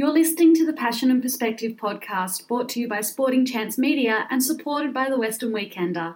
You're 0.00 0.08
listening 0.14 0.54
to 0.54 0.64
the 0.64 0.72
Passion 0.72 1.10
and 1.10 1.20
Perspective 1.20 1.72
podcast 1.72 2.48
brought 2.48 2.70
to 2.70 2.80
you 2.80 2.88
by 2.88 3.02
Sporting 3.02 3.44
Chance 3.44 3.76
Media 3.76 4.26
and 4.30 4.42
supported 4.42 4.94
by 4.94 5.10
the 5.10 5.18
Western 5.18 5.52
Weekender. 5.52 6.14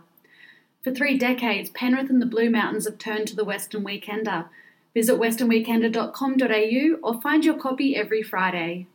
For 0.83 0.91
three 0.95 1.19
decades, 1.19 1.69
Penrith 1.69 2.09
and 2.09 2.23
the 2.23 2.25
Blue 2.25 2.49
Mountains 2.49 2.87
have 2.87 2.97
turned 2.97 3.29
to 3.29 3.37
the 3.37 3.45
Western 3.45 3.85
Weekender. 3.85 4.47
Visit 4.95 5.21
westernweekender.com.au 5.21 6.99
or 7.03 7.21
find 7.21 7.45
your 7.45 7.59
copy 7.59 7.95
every 7.95 8.23
Friday. 8.23 8.87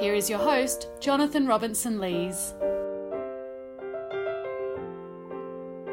Here 0.00 0.16
is 0.16 0.28
your 0.28 0.40
host, 0.40 0.88
Jonathan 0.98 1.46
Robinson 1.46 2.00
Lees. 2.00 2.54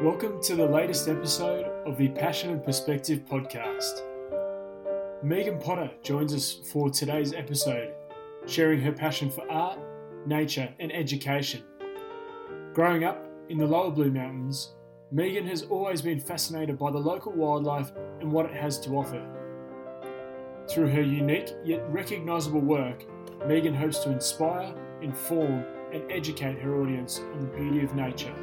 Welcome 0.02 0.42
to 0.42 0.56
the 0.56 0.66
latest 0.66 1.06
episode 1.06 1.66
of 1.86 1.96
the 1.96 2.08
Passion 2.08 2.50
and 2.50 2.64
Perspective 2.64 3.20
podcast. 3.24 4.02
Megan 5.24 5.60
Potter 5.60 5.88
joins 6.02 6.34
us 6.34 6.52
for 6.72 6.90
today's 6.90 7.32
episode, 7.32 7.94
sharing 8.46 8.80
her 8.80 8.90
passion 8.90 9.30
for 9.30 9.48
art, 9.48 9.78
nature, 10.26 10.68
and 10.80 10.92
education. 10.92 11.62
Growing 12.74 13.04
up 13.04 13.24
in 13.48 13.56
the 13.56 13.66
lower 13.66 13.92
Blue 13.92 14.10
Mountains, 14.10 14.72
Megan 15.12 15.46
has 15.46 15.62
always 15.62 16.02
been 16.02 16.18
fascinated 16.18 16.76
by 16.76 16.90
the 16.90 16.98
local 16.98 17.30
wildlife 17.30 17.92
and 18.20 18.32
what 18.32 18.46
it 18.46 18.52
has 18.52 18.80
to 18.80 18.90
offer. 18.96 19.24
Through 20.68 20.88
her 20.88 21.02
unique 21.02 21.54
yet 21.64 21.88
recognisable 21.92 22.60
work, 22.60 23.04
Megan 23.46 23.74
hopes 23.74 23.98
to 24.00 24.10
inspire, 24.10 24.74
inform, 25.02 25.64
and 25.92 26.02
educate 26.10 26.58
her 26.58 26.80
audience 26.82 27.20
on 27.32 27.42
the 27.42 27.46
beauty 27.46 27.84
of 27.84 27.94
nature. 27.94 28.34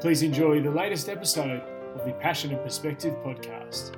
Please 0.00 0.22
enjoy 0.22 0.62
the 0.62 0.70
latest 0.70 1.08
episode 1.08 1.62
of 1.96 2.06
the 2.06 2.12
Passion 2.12 2.52
and 2.52 2.62
Perspective 2.62 3.16
podcast. 3.24 3.96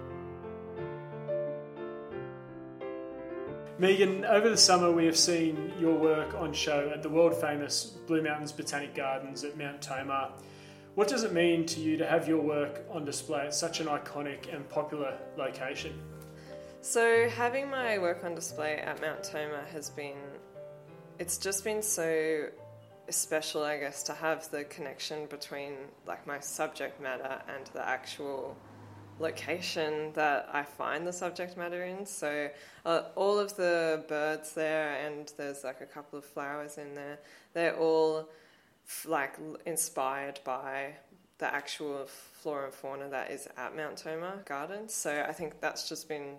Megan, 3.81 4.25
over 4.25 4.49
the 4.49 4.57
summer 4.57 4.91
we 4.91 5.07
have 5.07 5.17
seen 5.17 5.73
your 5.79 5.95
work 5.95 6.35
on 6.35 6.53
show 6.53 6.91
at 6.93 7.01
the 7.01 7.09
world 7.09 7.41
famous 7.41 7.85
Blue 7.85 8.21
Mountains 8.21 8.51
Botanic 8.51 8.93
Gardens 8.93 9.45
at 9.45 9.57
Mount 9.57 9.81
Tomah. 9.81 10.33
What 10.97 11.07
does 11.07 11.23
it 11.23 11.33
mean 11.33 11.65
to 11.67 11.81
you 11.81 11.97
to 11.97 12.05
have 12.05 12.27
your 12.27 12.41
work 12.41 12.85
on 12.91 13.05
display 13.05 13.47
at 13.47 13.55
such 13.55 13.79
an 13.79 13.87
iconic 13.87 14.53
and 14.53 14.69
popular 14.69 15.17
location? 15.37 15.97
So, 16.81 17.29
having 17.29 17.71
my 17.71 17.99
work 17.99 18.25
on 18.25 18.35
display 18.35 18.79
at 18.79 19.01
Mount 19.01 19.23
Tomah 19.23 19.67
has 19.73 19.91
been, 19.91 20.17
it's 21.21 21.39
just 21.39 21.63
been 21.63 21.81
so 21.81 22.49
special, 23.11 23.63
I 23.63 23.79
guess, 23.79 24.03
to 24.05 24.13
have 24.13 24.51
the 24.51 24.65
connection 24.65 25.27
between 25.27 25.75
like 26.05 26.27
my 26.27 26.41
subject 26.41 27.01
matter 27.01 27.41
and 27.55 27.65
the 27.69 27.89
actual 27.89 28.57
location 29.21 30.13
that 30.15 30.49
I 30.53 30.63
find 30.63 31.07
the 31.07 31.13
subject 31.13 31.57
matter 31.57 31.85
in. 31.85 32.07
So 32.07 32.51
uh, 32.85 33.03
all 33.17 33.39
of 33.39 33.57
the 33.57 34.05
birds 34.09 34.53
there, 34.53 34.97
and 35.05 35.33
there's 35.37 35.65
like 35.65 35.81
a 35.81 35.87
couple 35.87 36.19
of 36.19 36.25
flowers 36.25 36.79
in 36.79 36.95
there. 36.95 37.19
They're 37.55 37.77
all 37.77 38.29
f- 38.87 39.07
like 39.09 39.39
inspired 39.67 40.41
by 40.45 40.95
the 41.39 41.53
actual 41.53 42.07
flora 42.07 42.67
and 42.67 42.75
fauna 42.75 43.09
that 43.09 43.31
is 43.31 43.49
at 43.57 43.77
Mount 43.77 43.97
Tomah 43.97 44.41
Gardens. 44.45 44.93
So 44.93 45.25
I 45.29 45.33
think 45.33 45.61
that's 45.61 45.89
just 45.89 46.09
been, 46.09 46.35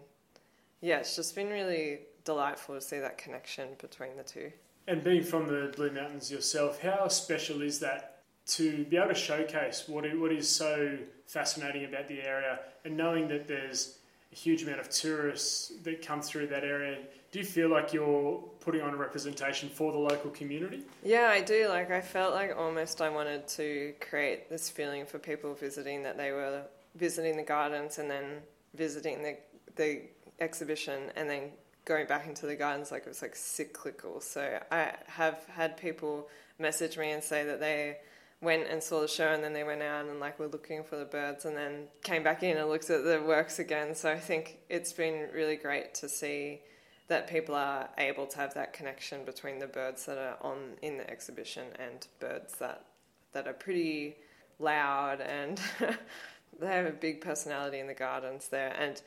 yeah, 0.81 0.97
it's 0.97 1.15
just 1.15 1.35
been 1.35 1.49
really 1.49 1.99
delightful 2.25 2.75
to 2.75 2.81
see 2.81 2.99
that 2.99 3.17
connection 3.17 3.69
between 3.79 4.17
the 4.17 4.23
two. 4.23 4.51
And 4.87 5.03
being 5.03 5.23
from 5.23 5.47
the 5.47 5.71
Blue 5.75 5.91
Mountains 5.91 6.31
yourself, 6.31 6.81
how 6.81 7.07
special 7.07 7.61
is 7.61 7.79
that 7.79 8.08
to 8.49 8.83
be 8.85 8.97
able 8.97 9.09
to 9.09 9.15
showcase 9.15 9.85
what 9.87 10.05
is, 10.05 10.19
what 10.19 10.31
is 10.31 10.49
so 10.49 10.97
fascinating 11.27 11.85
about 11.85 12.07
the 12.07 12.21
area 12.21 12.59
and 12.83 12.97
knowing 12.97 13.27
that 13.27 13.47
there's 13.47 13.97
a 14.31 14.35
huge 14.35 14.63
amount 14.63 14.79
of 14.79 14.89
tourists 14.89 15.71
that 15.83 16.05
come 16.05 16.21
through 16.21 16.47
that 16.47 16.63
area 16.63 16.97
do 17.31 17.37
you 17.37 17.45
feel 17.45 17.69
like 17.69 17.93
you're 17.93 18.43
putting 18.59 18.81
on 18.81 18.93
a 18.93 18.97
representation 18.97 19.69
for 19.69 19.91
the 19.91 19.97
local 19.97 20.31
community? 20.31 20.81
Yeah 21.03 21.29
i 21.29 21.41
do. 21.41 21.67
Like 21.67 21.91
i 21.91 22.01
felt 22.01 22.33
like 22.33 22.55
almost 22.57 23.01
i 23.01 23.09
wanted 23.09 23.47
to 23.49 23.93
create 23.99 24.49
this 24.49 24.69
feeling 24.69 25.05
for 25.05 25.19
people 25.19 25.53
visiting 25.53 26.01
that 26.03 26.17
they 26.17 26.31
were 26.31 26.63
visiting 26.95 27.37
the 27.37 27.43
gardens 27.43 27.99
and 27.99 28.09
then 28.09 28.25
visiting 28.73 29.21
the 29.21 29.37
the 29.75 30.01
exhibition 30.39 31.11
and 31.15 31.29
then 31.29 31.51
going 31.85 32.07
back 32.07 32.27
into 32.27 32.45
the 32.45 32.55
gardens 32.55 32.91
like 32.91 33.03
it 33.03 33.09
was 33.09 33.21
like 33.21 33.35
cyclical. 33.35 34.21
So 34.21 34.59
i 34.71 34.93
have 35.05 35.45
had 35.49 35.77
people 35.77 36.29
message 36.57 36.97
me 36.97 37.11
and 37.11 37.23
say 37.23 37.43
that 37.45 37.59
they 37.59 37.97
went 38.41 38.67
and 38.67 38.81
saw 38.81 39.01
the 39.01 39.07
show 39.07 39.33
and 39.33 39.43
then 39.43 39.53
they 39.53 39.63
went 39.63 39.81
out 39.81 40.05
and 40.05 40.19
like 40.19 40.39
were 40.39 40.47
looking 40.47 40.83
for 40.83 40.95
the 40.95 41.05
birds 41.05 41.45
and 41.45 41.57
then 41.57 41.87
came 42.03 42.23
back 42.23 42.41
in 42.41 42.57
and 42.57 42.69
looked 42.69 42.89
at 42.89 43.03
the 43.03 43.21
works 43.21 43.59
again. 43.59 43.93
So 43.93 44.11
I 44.11 44.19
think 44.19 44.59
it's 44.69 44.93
been 44.93 45.27
really 45.33 45.57
great 45.57 45.93
to 45.95 46.07
see 46.07 46.61
that 47.09 47.27
people 47.27 47.55
are 47.55 47.89
able 47.97 48.27
to 48.27 48.37
have 48.37 48.53
that 48.53 48.71
connection 48.71 49.25
between 49.25 49.59
the 49.59 49.67
birds 49.67 50.05
that 50.05 50.17
are 50.17 50.37
on 50.41 50.57
in 50.81 50.97
the 50.97 51.09
exhibition 51.09 51.67
and 51.79 52.07
birds 52.19 52.55
that 52.59 52.85
that 53.33 53.47
are 53.47 53.53
pretty 53.53 54.15
loud 54.59 55.21
and 55.21 55.59
they 56.59 56.67
have 56.67 56.85
a 56.85 56.91
big 56.91 57.21
personality 57.21 57.79
in 57.79 57.87
the 57.87 57.93
gardens 57.93 58.47
there 58.47 58.75
and 58.79 59.01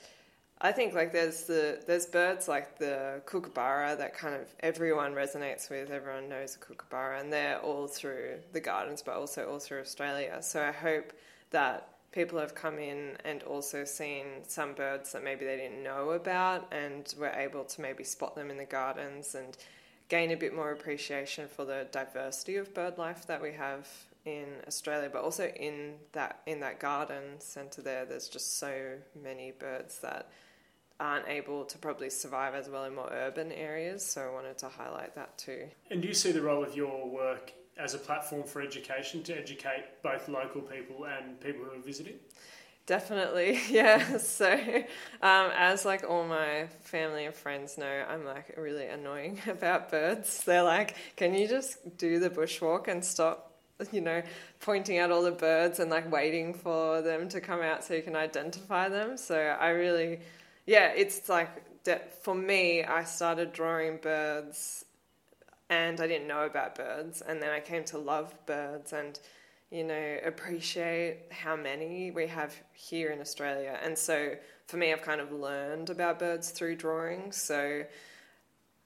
I 0.64 0.70
think 0.70 0.94
like 0.94 1.12
there's 1.12 1.42
the 1.42 1.82
there's 1.88 2.06
birds 2.06 2.46
like 2.46 2.78
the 2.78 3.20
kookaburra 3.26 3.96
that 3.96 4.14
kind 4.16 4.36
of 4.36 4.46
everyone 4.60 5.12
resonates 5.12 5.68
with. 5.68 5.90
Everyone 5.90 6.28
knows 6.28 6.54
a 6.54 6.58
kookaburra, 6.58 7.18
and 7.18 7.32
they're 7.32 7.58
all 7.58 7.88
through 7.88 8.38
the 8.52 8.60
gardens, 8.60 9.02
but 9.02 9.16
also 9.16 9.50
all 9.50 9.58
through 9.58 9.80
Australia. 9.80 10.40
So 10.40 10.62
I 10.62 10.70
hope 10.70 11.12
that 11.50 11.88
people 12.12 12.38
have 12.38 12.54
come 12.54 12.78
in 12.78 13.16
and 13.24 13.42
also 13.42 13.84
seen 13.84 14.26
some 14.46 14.74
birds 14.74 15.10
that 15.12 15.24
maybe 15.24 15.44
they 15.44 15.56
didn't 15.56 15.82
know 15.82 16.10
about, 16.10 16.72
and 16.72 17.12
were 17.18 17.32
able 17.34 17.64
to 17.64 17.80
maybe 17.80 18.04
spot 18.04 18.36
them 18.36 18.48
in 18.48 18.56
the 18.56 18.64
gardens 18.64 19.34
and 19.34 19.56
gain 20.08 20.30
a 20.30 20.36
bit 20.36 20.54
more 20.54 20.70
appreciation 20.70 21.48
for 21.48 21.64
the 21.64 21.88
diversity 21.90 22.54
of 22.54 22.72
bird 22.72 22.98
life 22.98 23.26
that 23.26 23.42
we 23.42 23.50
have 23.50 23.88
in 24.24 24.46
Australia, 24.68 25.10
but 25.12 25.24
also 25.24 25.48
in 25.56 25.94
that 26.12 26.40
in 26.46 26.60
that 26.60 26.78
garden 26.78 27.40
centre 27.40 27.82
there. 27.82 28.04
There's 28.04 28.28
just 28.28 28.58
so 28.58 28.98
many 29.20 29.50
birds 29.50 29.98
that 29.98 30.30
aren't 31.02 31.28
able 31.28 31.64
to 31.64 31.78
probably 31.78 32.08
survive 32.08 32.54
as 32.54 32.68
well 32.68 32.84
in 32.84 32.94
more 32.94 33.10
urban 33.12 33.50
areas. 33.50 34.06
So 34.06 34.22
I 34.22 34.32
wanted 34.32 34.56
to 34.58 34.68
highlight 34.68 35.16
that 35.16 35.36
too. 35.36 35.64
And 35.90 36.00
do 36.00 36.08
you 36.08 36.14
see 36.14 36.30
the 36.30 36.40
role 36.40 36.62
of 36.62 36.76
your 36.76 37.08
work 37.08 37.52
as 37.76 37.94
a 37.94 37.98
platform 37.98 38.44
for 38.44 38.62
education 38.62 39.22
to 39.24 39.36
educate 39.36 39.84
both 40.02 40.28
local 40.28 40.60
people 40.60 41.06
and 41.06 41.40
people 41.40 41.64
who 41.64 41.78
are 41.78 41.82
visiting? 41.82 42.14
Definitely, 42.86 43.60
yeah. 43.70 44.18
So, 44.18 44.52
um, 45.22 45.50
as 45.56 45.84
like 45.84 46.04
all 46.08 46.24
my 46.24 46.68
family 46.80 47.26
and 47.26 47.34
friends 47.34 47.76
know, 47.78 48.04
I'm 48.08 48.24
like 48.24 48.54
really 48.56 48.86
annoying 48.86 49.40
about 49.48 49.90
birds. 49.90 50.44
They're 50.44 50.62
like, 50.62 50.94
"Can 51.16 51.34
you 51.34 51.48
just 51.48 51.96
do 51.98 52.20
the 52.20 52.30
bushwalk 52.30 52.86
and 52.88 53.04
stop 53.04 53.48
you 53.90 54.00
know, 54.00 54.22
pointing 54.60 54.98
out 54.98 55.10
all 55.10 55.22
the 55.22 55.32
birds 55.32 55.80
and 55.80 55.90
like 55.90 56.10
waiting 56.12 56.54
for 56.54 57.02
them 57.02 57.28
to 57.28 57.40
come 57.40 57.60
out 57.60 57.82
so 57.82 57.94
you 57.94 58.02
can 58.02 58.14
identify 58.14 58.88
them. 58.88 59.16
So 59.16 59.36
I 59.36 59.70
really 59.70 60.20
yeah, 60.66 60.92
it's 60.94 61.28
like 61.28 61.48
for 62.22 62.34
me, 62.34 62.84
I 62.84 63.04
started 63.04 63.52
drawing 63.52 63.96
birds 63.96 64.84
and 65.68 66.00
I 66.00 66.06
didn't 66.06 66.28
know 66.28 66.44
about 66.44 66.74
birds. 66.74 67.22
And 67.22 67.42
then 67.42 67.50
I 67.50 67.60
came 67.60 67.84
to 67.84 67.98
love 67.98 68.34
birds 68.46 68.92
and, 68.92 69.18
you 69.70 69.84
know, 69.84 70.18
appreciate 70.24 71.32
how 71.32 71.56
many 71.56 72.10
we 72.10 72.26
have 72.26 72.54
here 72.74 73.10
in 73.10 73.20
Australia. 73.20 73.78
And 73.82 73.96
so 73.96 74.34
for 74.66 74.76
me, 74.76 74.92
I've 74.92 75.02
kind 75.02 75.20
of 75.20 75.32
learned 75.32 75.90
about 75.90 76.18
birds 76.18 76.50
through 76.50 76.76
drawing. 76.76 77.32
So 77.32 77.84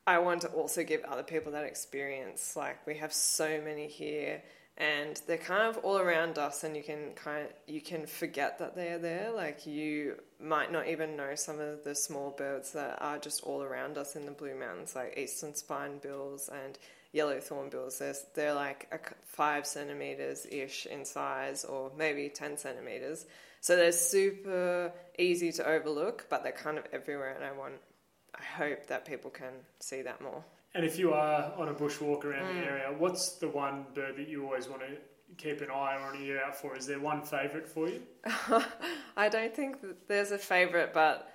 I 0.06 0.18
want 0.18 0.42
to 0.42 0.48
also 0.48 0.84
give 0.84 1.02
other 1.04 1.24
people 1.24 1.52
that 1.52 1.64
experience. 1.64 2.54
Like, 2.56 2.86
we 2.86 2.96
have 2.96 3.12
so 3.12 3.60
many 3.62 3.88
here 3.88 4.42
and 4.78 5.20
they're 5.26 5.38
kind 5.38 5.62
of 5.62 5.78
all 5.84 5.98
around 5.98 6.38
us 6.38 6.62
and 6.62 6.76
you 6.76 6.82
can 6.82 7.12
kind 7.14 7.44
of 7.46 7.50
you 7.66 7.80
can 7.80 8.06
forget 8.06 8.58
that 8.58 8.76
they're 8.76 8.98
there 8.98 9.32
like 9.32 9.66
you 9.66 10.16
might 10.40 10.70
not 10.70 10.86
even 10.88 11.16
know 11.16 11.34
some 11.34 11.58
of 11.58 11.82
the 11.84 11.94
small 11.94 12.30
birds 12.30 12.72
that 12.72 12.98
are 13.00 13.18
just 13.18 13.42
all 13.42 13.62
around 13.62 13.96
us 13.96 14.16
in 14.16 14.26
the 14.26 14.32
blue 14.32 14.54
mountains 14.54 14.94
like 14.94 15.16
eastern 15.16 15.52
spinebills 15.52 16.48
and 16.48 16.78
yellow 17.12 17.38
thornbills 17.38 17.98
they're, 17.98 18.14
they're 18.34 18.54
like 18.54 18.88
five 19.24 19.66
centimeters 19.66 20.46
ish 20.50 20.86
in 20.86 21.04
size 21.04 21.64
or 21.64 21.90
maybe 21.96 22.28
10 22.28 22.58
centimeters. 22.58 23.26
So 23.60 23.76
they're 23.76 23.92
super 23.92 24.92
easy 25.18 25.52
to 25.52 25.66
overlook 25.66 26.26
but 26.28 26.42
they're 26.42 26.52
kind 26.52 26.78
of 26.78 26.84
everywhere 26.92 27.34
and 27.34 27.44
i 27.44 27.52
want 27.52 27.74
i 28.34 28.42
hope 28.42 28.86
that 28.88 29.06
people 29.06 29.30
can 29.30 29.52
see 29.80 30.02
that 30.02 30.20
more. 30.20 30.44
And 30.74 30.84
if 30.84 30.98
you 30.98 31.14
are 31.14 31.54
on 31.56 31.68
a 31.68 31.74
bushwalk 31.74 32.24
around 32.24 32.54
mm. 32.54 32.60
the 32.60 32.66
area, 32.66 32.94
what's 32.98 33.30
the 33.36 33.48
one 33.48 33.86
bird 33.94 34.18
that 34.18 34.28
you 34.28 34.44
always 34.44 34.68
want 34.68 34.82
to 34.82 34.88
keep 35.36 35.60
an 35.60 35.70
eye 35.70 35.96
on 35.96 36.20
ear 36.22 36.42
out 36.44 36.56
for? 36.56 36.76
Is 36.76 36.86
there 36.86 37.00
one 37.00 37.22
favourite 37.22 37.68
for 37.68 37.88
you? 37.88 38.02
I 39.16 39.28
don't 39.28 39.54
think 39.54 39.78
there's 40.08 40.30
a 40.30 40.38
favourite, 40.38 40.92
but 40.92 41.28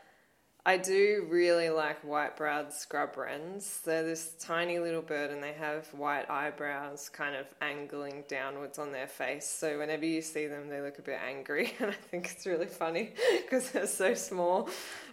I 0.64 0.78
do 0.78 1.26
really 1.28 1.72
like 1.72 2.04
white-browed 2.04 2.72
scrub 2.72 3.18
wrens. 3.18 3.80
They're 3.84 4.04
this 4.04 4.34
tiny 4.40 4.78
little 4.78 5.02
bird 5.02 5.32
and 5.32 5.42
they 5.42 5.54
have 5.54 5.88
white 5.88 6.30
eyebrows 6.30 7.10
kind 7.10 7.36
of 7.36 7.48
angling 7.62 8.26
downwards 8.28 8.78
on 8.78 8.92
their 8.92 9.08
face. 9.08 9.48
So 9.48 9.80
whenever 9.80 10.06
you 10.06 10.22
see 10.22 10.46
them, 10.46 10.70
they 10.70 10.80
look 10.82 11.00
a 11.00 11.02
bit 11.02 11.20
angry. 11.28 11.74
And 11.80 11.90
I 11.90 11.94
think 11.94 12.30
it's 12.30 12.46
really 12.46 12.68
funny 12.68 13.14
because 13.42 13.72
they're 13.72 13.88
so 13.88 14.14
small. 14.14 14.70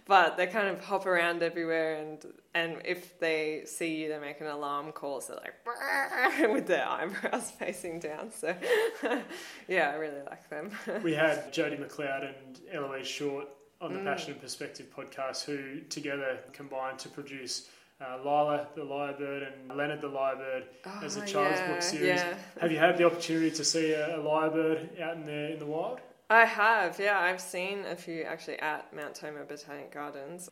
But 0.09 0.37
they 0.37 0.47
kind 0.47 0.67
of 0.67 0.83
hop 0.83 1.05
around 1.05 1.43
everywhere, 1.43 1.97
and 1.97 2.25
and 2.55 2.81
if 2.83 3.19
they 3.19 3.61
see 3.65 3.95
you, 3.95 4.09
they 4.09 4.17
make 4.17 4.41
an 4.41 4.47
alarm 4.47 4.91
call. 4.91 5.21
So 5.21 5.39
like 5.39 5.53
with 6.51 6.65
their 6.65 6.85
eyebrows 6.89 7.51
facing 7.59 7.99
down. 7.99 8.31
So 8.31 8.55
yeah, 9.67 9.91
I 9.91 9.95
really 9.95 10.23
like 10.27 10.49
them. 10.49 10.71
we 11.03 11.13
had 11.13 11.53
Jody 11.53 11.77
McLeod 11.77 12.27
and 12.27 12.59
Eloise 12.73 13.07
Short 13.07 13.47
on 13.79 13.93
the 13.93 13.99
mm. 13.99 14.03
Passion 14.03 14.31
and 14.31 14.41
Perspective 14.41 14.87
podcast, 14.93 15.45
who 15.45 15.81
together 15.81 16.39
combined 16.53 16.97
to 16.99 17.09
produce 17.09 17.69
uh, 18.01 18.17
Lila 18.17 18.65
the 18.75 18.81
Lyrebird 18.81 19.47
and 19.47 19.77
Leonard 19.77 20.01
the 20.01 20.09
Lyrebird 20.09 20.63
oh, 20.87 21.01
as 21.03 21.17
a 21.17 21.25
child's 21.25 21.59
yeah, 21.59 21.71
book 21.71 21.83
series. 21.83 22.19
Yeah. 22.19 22.33
Have 22.59 22.71
you 22.71 22.79
had 22.79 22.97
the 22.97 23.03
opportunity 23.03 23.51
to 23.51 23.63
see 23.63 23.91
a, 23.91 24.19
a 24.19 24.23
lyrebird 24.23 24.99
out 24.99 25.17
in 25.17 25.27
the 25.27 25.53
in 25.53 25.59
the 25.59 25.67
wild? 25.67 25.99
I 26.29 26.45
have, 26.45 26.99
yeah. 26.99 27.19
I've 27.19 27.41
seen 27.41 27.85
a 27.85 27.95
few 27.95 28.23
actually 28.23 28.59
at 28.59 28.93
Mount 28.93 29.15
Tomah 29.15 29.45
Botanic 29.45 29.91
Gardens. 29.91 30.49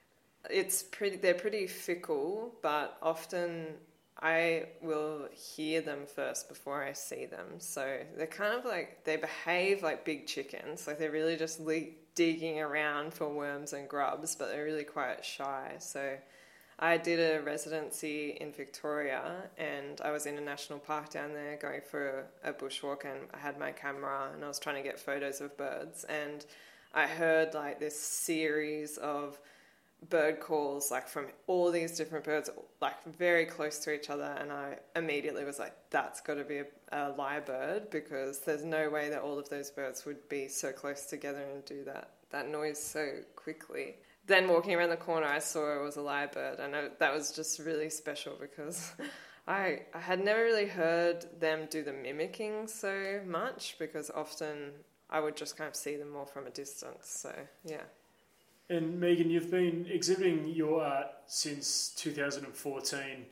It's 0.50 0.82
pretty. 0.84 1.18
They're 1.18 1.34
pretty 1.34 1.68
fickle, 1.68 2.56
but 2.64 2.98
often 3.02 3.76
I 4.20 4.70
will 4.82 5.28
hear 5.32 5.82
them 5.82 6.06
first 6.08 6.50
before 6.50 6.84
I 6.84 6.94
see 6.94 7.26
them. 7.26 7.60
So 7.60 8.00
they're 8.18 8.28
kind 8.28 8.58
of 8.58 8.66
like 8.66 9.04
they 9.04 9.18
behave 9.18 9.84
like 9.84 10.04
big 10.06 10.26
chickens. 10.26 10.88
Like 10.88 10.98
they're 10.98 11.12
really 11.12 11.38
just 11.38 11.60
le- 11.60 11.94
digging 12.16 12.60
around 12.60 13.14
for 13.14 13.30
worms 13.30 13.74
and 13.74 13.88
grubs, 13.88 14.36
but 14.36 14.50
they're 14.50 14.64
really 14.66 14.84
quite 14.84 15.24
shy. 15.24 15.76
So 15.80 16.18
I 16.80 16.98
did 16.98 17.20
a 17.20 17.42
residency 17.42 18.38
in 18.40 18.52
Victoria 18.52 19.50
and 19.58 20.00
I 20.02 20.12
was 20.12 20.28
in 20.28 20.38
a 20.38 20.42
national 20.42 20.78
park 20.78 21.10
down 21.10 21.34
there 21.34 21.58
going 21.58 21.82
for 21.82 22.26
a 22.44 22.54
bushwalk 22.54 23.04
and 23.04 23.22
I 23.34 23.38
had 23.40 23.58
my 23.58 23.72
camera 23.72 24.30
and 24.34 24.44
I 24.44 24.48
was 24.48 24.60
trying 24.60 24.76
to 24.76 24.84
get 24.84 25.00
photos 25.00 25.42
of 25.42 25.58
birds 25.58 26.04
and 26.04 26.46
I 26.94 27.08
heard 27.08 27.56
like 27.56 27.80
this 27.80 28.00
series 28.00 28.98
of 28.98 29.40
bird 30.10 30.40
calls 30.40 30.92
like 30.92 31.08
from 31.08 31.26
all 31.48 31.72
these 31.72 31.98
different 31.98 32.24
birds 32.24 32.52
like 32.80 33.04
very 33.06 33.46
close 33.46 33.80
to 33.80 33.92
each 33.92 34.12
other 34.12 34.38
and 34.40 34.52
I 34.52 34.78
immediately 34.96 35.46
was 35.46 35.58
like 35.58 35.76
that's 35.90 36.22
got 36.22 36.36
to 36.36 36.44
be 36.44 36.60
a, 36.60 36.66
a 36.92 37.16
lyrebird 37.18 37.90
because 37.90 38.42
there's 38.42 38.64
no 38.64 38.92
way 38.92 39.10
that 39.10 39.22
all 39.22 39.40
of 39.40 39.50
those 39.50 39.72
birds 39.72 40.06
would 40.06 40.30
be 40.30 40.48
so 40.48 40.72
close 40.72 41.08
together 41.08 41.42
and 41.52 41.66
do 41.66 41.84
that 41.86 42.12
that 42.30 42.48
noise 42.48 42.80
so 42.80 43.14
quickly 43.36 43.96
then 44.28 44.50
walking 44.50 44.76
around 44.76 44.90
the 44.90 44.98
corner, 44.98 45.26
I 45.26 45.40
saw 45.40 45.80
it 45.80 45.84
was 45.84 45.98
a 45.98 46.02
lyrebird, 46.02 46.60
and 46.60 46.76
I, 46.76 46.90
that 47.00 47.14
was 47.14 47.32
just 47.32 47.60
really 47.60 47.90
special 47.90 48.34
because 48.40 48.92
I 49.48 49.82
I 49.94 50.00
had 50.00 50.24
never 50.24 50.44
really 50.44 50.68
heard 50.68 51.26
them 51.40 51.68
do 51.72 51.84
the 51.84 51.94
mimicking 51.94 52.68
so 52.68 53.22
much 53.26 53.78
because 53.80 54.12
often 54.12 54.72
I 55.10 55.22
would 55.22 55.38
just 55.38 55.58
kind 55.58 55.70
of 55.70 55.76
see 55.76 55.96
them 55.96 56.12
more 56.12 56.26
from 56.26 56.46
a 56.46 56.50
distance. 56.50 57.08
So 57.08 57.34
yeah. 57.64 57.84
And 58.70 59.00
Megan, 59.00 59.30
you've 59.30 59.50
been 59.50 59.88
exhibiting 59.90 60.50
your 60.50 60.84
art 60.84 61.08
since 61.26 61.94
2014. 61.96 63.26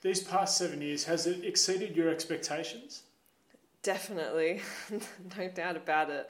These 0.00 0.24
past 0.24 0.56
seven 0.56 0.82
years, 0.82 1.04
has 1.04 1.28
it 1.28 1.44
exceeded 1.44 1.94
your 1.94 2.08
expectations? 2.08 3.04
Definitely, 3.84 4.62
no 5.38 5.48
doubt 5.48 5.76
about 5.76 6.10
it. 6.10 6.28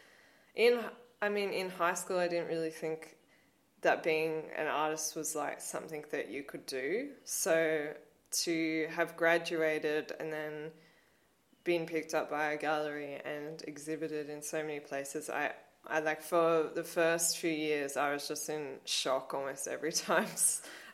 In 0.55 0.81
I 1.23 1.31
mean, 1.31 1.51
in 1.51 1.71
high 1.71 1.95
school, 1.95 2.19
I 2.19 2.29
didn't 2.29 2.49
really 2.49 2.71
think 2.71 3.17
that 3.83 4.03
being 4.03 4.45
an 4.57 4.67
artist 4.67 5.15
was 5.17 5.35
like 5.35 5.61
something 5.61 6.05
that 6.11 6.31
you 6.31 6.43
could 6.43 6.67
do. 6.67 7.11
So 7.25 7.89
to 8.31 8.89
have 8.91 9.17
graduated 9.17 10.13
and 10.19 10.33
then 10.33 10.71
been 11.65 11.87
picked 11.87 12.15
up 12.15 12.31
by 12.31 12.53
a 12.53 12.57
gallery 12.57 13.21
and 13.25 13.63
exhibited 13.67 14.29
in 14.29 14.43
so 14.43 14.63
many 14.63 14.81
places, 14.81 15.31
I, 15.31 15.53
I 15.87 16.01
like 16.01 16.23
for 16.23 16.71
the 16.75 16.85
first 16.85 17.39
few 17.39 17.51
years, 17.51 17.97
I 17.97 18.13
was 18.13 18.27
just 18.27 18.49
in 18.49 18.77
shock 18.85 19.33
almost 19.35 19.69
every 19.69 19.93
time 20.09 20.27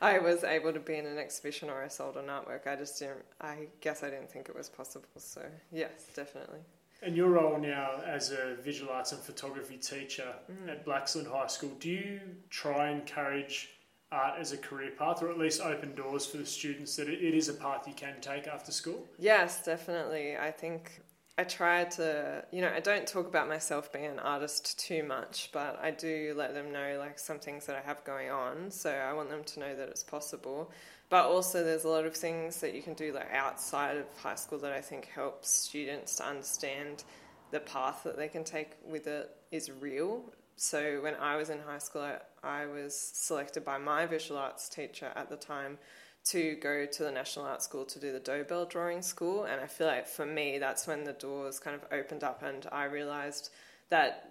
I 0.01 0.19
was 0.19 0.45
able 0.45 0.73
to 0.73 0.81
be 0.81 0.97
in 0.97 1.07
an 1.07 1.19
exhibition 1.19 1.71
or 1.71 1.83
I 1.83 1.89
sold 1.89 2.17
an 2.17 2.27
artwork. 2.27 2.67
I 2.67 2.77
just 2.77 2.99
didn't, 2.99 3.25
I 3.41 3.69
guess 3.81 4.03
I 4.03 4.11
didn't 4.11 4.31
think 4.31 4.49
it 4.49 4.57
was 4.57 4.69
possible. 4.69 5.09
So, 5.17 5.43
yes, 5.73 6.09
definitely. 6.15 6.61
And 7.05 7.15
your 7.15 7.31
role 7.31 7.59
now 7.59 8.01
as 8.07 8.33
a 8.33 8.57
visual 8.63 8.91
arts 8.91 9.13
and 9.13 9.21
photography 9.21 9.77
teacher 9.77 10.33
mm. 10.51 10.71
at 10.71 10.87
Blaxland 10.87 11.31
High 11.31 11.49
School, 11.49 11.73
do 11.79 11.91
you 11.91 12.21
try 12.49 12.89
and 12.89 13.01
encourage 13.03 13.71
art 14.11 14.39
as 14.39 14.53
a 14.53 14.57
career 14.57 14.93
path 14.99 15.23
or 15.23 15.31
at 15.31 15.39
least 15.39 15.61
open 15.61 15.95
doors 15.95 16.25
for 16.25 16.39
the 16.39 16.47
students 16.47 16.97
that 16.97 17.09
it 17.09 17.21
is 17.35 17.49
a 17.49 17.53
path 17.53 17.87
you 17.87 17.95
can 17.95 18.15
take 18.21 18.47
after 18.47 18.73
school? 18.73 19.07
Yes, 19.19 19.65
definitely. 19.65 20.37
I 20.37 20.51
think 20.51 21.03
I 21.37 21.45
try 21.45 21.85
to, 21.85 22.45
you 22.53 22.61
know, 22.61 22.73
I 22.75 22.81
don't 22.81 23.07
talk 23.07 23.27
about 23.27 23.49
myself 23.49 23.93
being 23.93 24.07
an 24.07 24.21
artist 24.21 24.79
too 24.79 25.03
much, 25.03 25.51
but 25.53 25.79
I 25.83 25.91
do 25.91 26.33
let 26.37 26.55
them 26.55 26.73
know 26.73 26.97
like 26.99 27.19
some 27.19 27.39
things 27.39 27.67
that 27.67 27.77
I 27.77 27.81
have 27.81 28.05
going 28.05 28.31
on. 28.31 28.71
So 28.71 28.91
I 28.91 29.13
want 29.13 29.31
them 29.31 29.43
to 29.45 29.61
know 29.61 29.75
that 29.75 29.89
it's 29.89 30.05
possible. 30.05 30.71
But 31.11 31.27
also, 31.27 31.63
there's 31.63 31.85
a 31.85 31.89
lot 31.89 32.07
of 32.07 32.15
things 32.15 32.61
that 32.61 32.75
you 32.75 32.83
can 32.83 32.95
do 32.95 33.13
like 33.13 33.33
outside 33.33 33.97
of 33.99 34.07
high 34.17 34.35
school 34.35 34.59
that 34.61 34.73
I 34.73 34.81
think 34.81 35.07
helps 35.15 35.51
students 35.51 36.17
to 36.17 36.27
understand 36.27 37.05
the 37.51 37.61
path 37.61 38.03
that 38.05 38.17
they 38.17 38.29
can 38.29 38.43
take 38.43 38.73
with 38.85 39.07
it 39.07 39.31
is 39.51 39.71
real. 39.71 40.25
So 40.57 41.01
when 41.03 41.15
I 41.15 41.37
was 41.37 41.51
in 41.51 41.59
high 41.61 41.79
school, 41.79 42.03
I, 42.03 42.19
I 42.43 42.67
was 42.67 42.99
selected 42.99 43.65
by 43.65 43.79
my 43.79 44.07
visual 44.07 44.41
arts 44.41 44.69
teacher 44.69 45.13
at 45.15 45.29
the 45.29 45.37
time 45.37 45.79
to 46.25 46.57
go 46.57 46.87
to 46.87 47.03
the 47.03 47.11
National 47.11 47.45
Art 47.45 47.63
School 47.63 47.85
to 47.85 48.01
do 48.01 48.13
the 48.13 48.21
Dobell 48.21 48.69
Drawing 48.69 49.03
School. 49.03 49.45
And 49.45 49.61
I 49.61 49.67
feel 49.67 49.87
like 49.87 50.07
for 50.07 50.25
me, 50.25 50.59
that's 50.59 50.87
when 50.87 51.05
the 51.05 51.13
doors 51.13 51.61
kind 51.61 51.77
of 51.77 51.83
opened 51.93 52.25
up 52.25 52.43
and 52.43 52.67
I 52.73 52.85
realized 52.85 53.51
that 53.91 54.31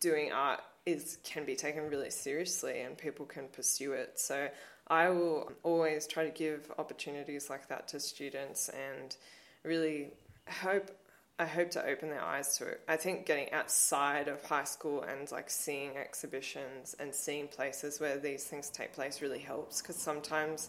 doing 0.00 0.32
art 0.32 0.60
is 0.84 1.18
can 1.22 1.44
be 1.44 1.54
taken 1.54 1.88
really 1.88 2.10
seriously 2.10 2.80
and 2.80 2.98
people 2.98 3.24
can 3.24 3.46
pursue 3.48 3.92
it. 3.92 4.18
So 4.18 4.48
I 4.88 5.10
will 5.10 5.52
always 5.62 6.06
try 6.06 6.24
to 6.24 6.30
give 6.30 6.70
opportunities 6.78 7.48
like 7.48 7.68
that 7.68 7.88
to 7.88 8.00
students 8.00 8.68
and 8.68 9.16
really 9.64 10.12
hope 10.48 10.90
I 11.38 11.46
hope 11.46 11.70
to 11.70 11.84
open 11.84 12.10
their 12.10 12.22
eyes 12.22 12.56
to 12.58 12.66
it. 12.66 12.82
I 12.86 12.96
think 12.96 13.26
getting 13.26 13.50
outside 13.52 14.28
of 14.28 14.44
high 14.44 14.64
school 14.64 15.02
and 15.02 15.30
like 15.32 15.50
seeing 15.50 15.96
exhibitions 15.96 16.94
and 17.00 17.12
seeing 17.12 17.48
places 17.48 17.98
where 17.98 18.18
these 18.18 18.44
things 18.44 18.68
take 18.68 18.92
place 18.92 19.22
really 19.22 19.40
helps 19.40 19.80
because 19.80 19.96
sometimes 19.96 20.68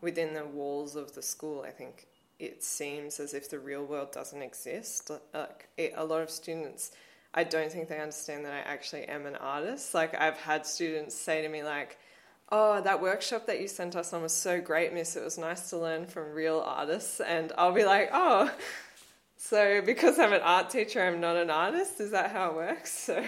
within 0.00 0.32
the 0.32 0.44
walls 0.46 0.96
of 0.96 1.14
the 1.14 1.20
school, 1.20 1.62
I 1.66 1.72
think 1.72 2.06
it 2.38 2.62
seems 2.62 3.20
as 3.20 3.34
if 3.34 3.50
the 3.50 3.58
real 3.58 3.84
world 3.84 4.12
doesn't 4.12 4.40
exist. 4.40 5.10
Like 5.10 5.68
it, 5.76 5.92
a 5.96 6.04
lot 6.04 6.22
of 6.22 6.30
students, 6.30 6.92
I 7.34 7.44
don't 7.44 7.70
think 7.70 7.88
they 7.88 8.00
understand 8.00 8.44
that 8.46 8.52
I 8.54 8.60
actually 8.60 9.04
am 9.04 9.26
an 9.26 9.36
artist. 9.36 9.94
Like 9.94 10.18
I've 10.18 10.38
had 10.38 10.64
students 10.64 11.14
say 11.14 11.42
to 11.42 11.48
me 11.48 11.64
like, 11.64 11.98
Oh, 12.56 12.80
that 12.82 13.02
workshop 13.02 13.46
that 13.46 13.60
you 13.60 13.66
sent 13.66 13.96
us 13.96 14.12
on 14.12 14.22
was 14.22 14.32
so 14.32 14.60
great, 14.60 14.94
miss. 14.94 15.16
It 15.16 15.24
was 15.24 15.36
nice 15.36 15.70
to 15.70 15.76
learn 15.76 16.06
from 16.06 16.30
real 16.30 16.62
artists. 16.64 17.18
And 17.18 17.50
I'll 17.58 17.72
be 17.72 17.84
like, 17.84 18.10
oh, 18.12 18.48
so 19.36 19.82
because 19.84 20.20
I'm 20.20 20.32
an 20.32 20.40
art 20.40 20.70
teacher, 20.70 21.02
I'm 21.02 21.20
not 21.20 21.36
an 21.36 21.50
artist? 21.50 22.00
Is 22.00 22.12
that 22.12 22.30
how 22.30 22.50
it 22.50 22.54
works? 22.54 22.96
So, 22.96 23.24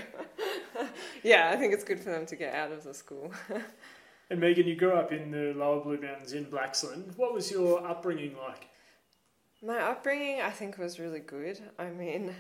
yeah, 1.25 1.50
I 1.52 1.56
think 1.56 1.75
it's 1.75 1.83
good 1.83 1.99
for 1.99 2.11
them 2.11 2.25
to 2.26 2.37
get 2.37 2.54
out 2.54 2.71
of 2.71 2.85
the 2.85 2.95
school. 2.95 3.33
and 4.30 4.38
Megan, 4.38 4.64
you 4.64 4.76
grew 4.76 4.92
up 4.92 5.11
in 5.11 5.33
the 5.33 5.52
lower 5.56 5.83
Blue 5.83 6.00
Mountains 6.00 6.33
in 6.33 6.45
Blaxland. 6.45 7.16
What 7.16 7.35
was 7.35 7.50
your 7.50 7.85
upbringing 7.85 8.37
like? 8.37 8.68
My 9.61 9.80
upbringing, 9.80 10.40
I 10.40 10.50
think, 10.50 10.78
was 10.78 11.00
really 11.00 11.18
good. 11.18 11.61
I 11.80 11.88
mean, 11.88 12.33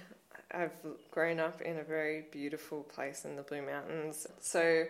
I've 0.52 0.70
grown 1.10 1.40
up 1.40 1.62
in 1.62 1.78
a 1.78 1.82
very 1.82 2.26
beautiful 2.30 2.84
place 2.84 3.24
in 3.24 3.34
the 3.34 3.42
Blue 3.42 3.62
Mountains. 3.62 4.28
So, 4.38 4.84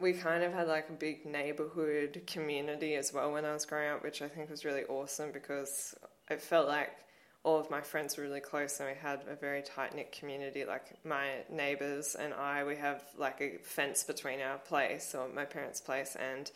we 0.00 0.12
kind 0.12 0.44
of 0.44 0.52
had 0.52 0.68
like 0.68 0.88
a 0.88 0.92
big 0.92 1.26
neighborhood 1.26 2.22
community 2.26 2.94
as 2.94 3.12
well 3.12 3.32
when 3.32 3.44
I 3.44 3.52
was 3.52 3.66
growing 3.66 3.90
up, 3.90 4.02
which 4.02 4.22
I 4.22 4.28
think 4.28 4.50
was 4.50 4.64
really 4.64 4.84
awesome 4.84 5.32
because 5.32 5.94
it 6.30 6.40
felt 6.40 6.68
like 6.68 6.90
all 7.44 7.58
of 7.58 7.70
my 7.70 7.80
friends 7.80 8.16
were 8.16 8.24
really 8.24 8.40
close 8.40 8.78
and 8.80 8.88
we 8.88 8.94
had 8.96 9.22
a 9.28 9.34
very 9.34 9.62
tight 9.62 9.94
knit 9.94 10.12
community. 10.12 10.64
Like 10.64 11.04
my 11.04 11.28
neighbors 11.50 12.14
and 12.14 12.34
I, 12.34 12.64
we 12.64 12.76
have 12.76 13.02
like 13.16 13.40
a 13.40 13.58
fence 13.62 14.04
between 14.04 14.40
our 14.40 14.58
place 14.58 15.14
or 15.14 15.28
my 15.28 15.44
parents' 15.44 15.80
place, 15.80 16.16
and 16.16 16.50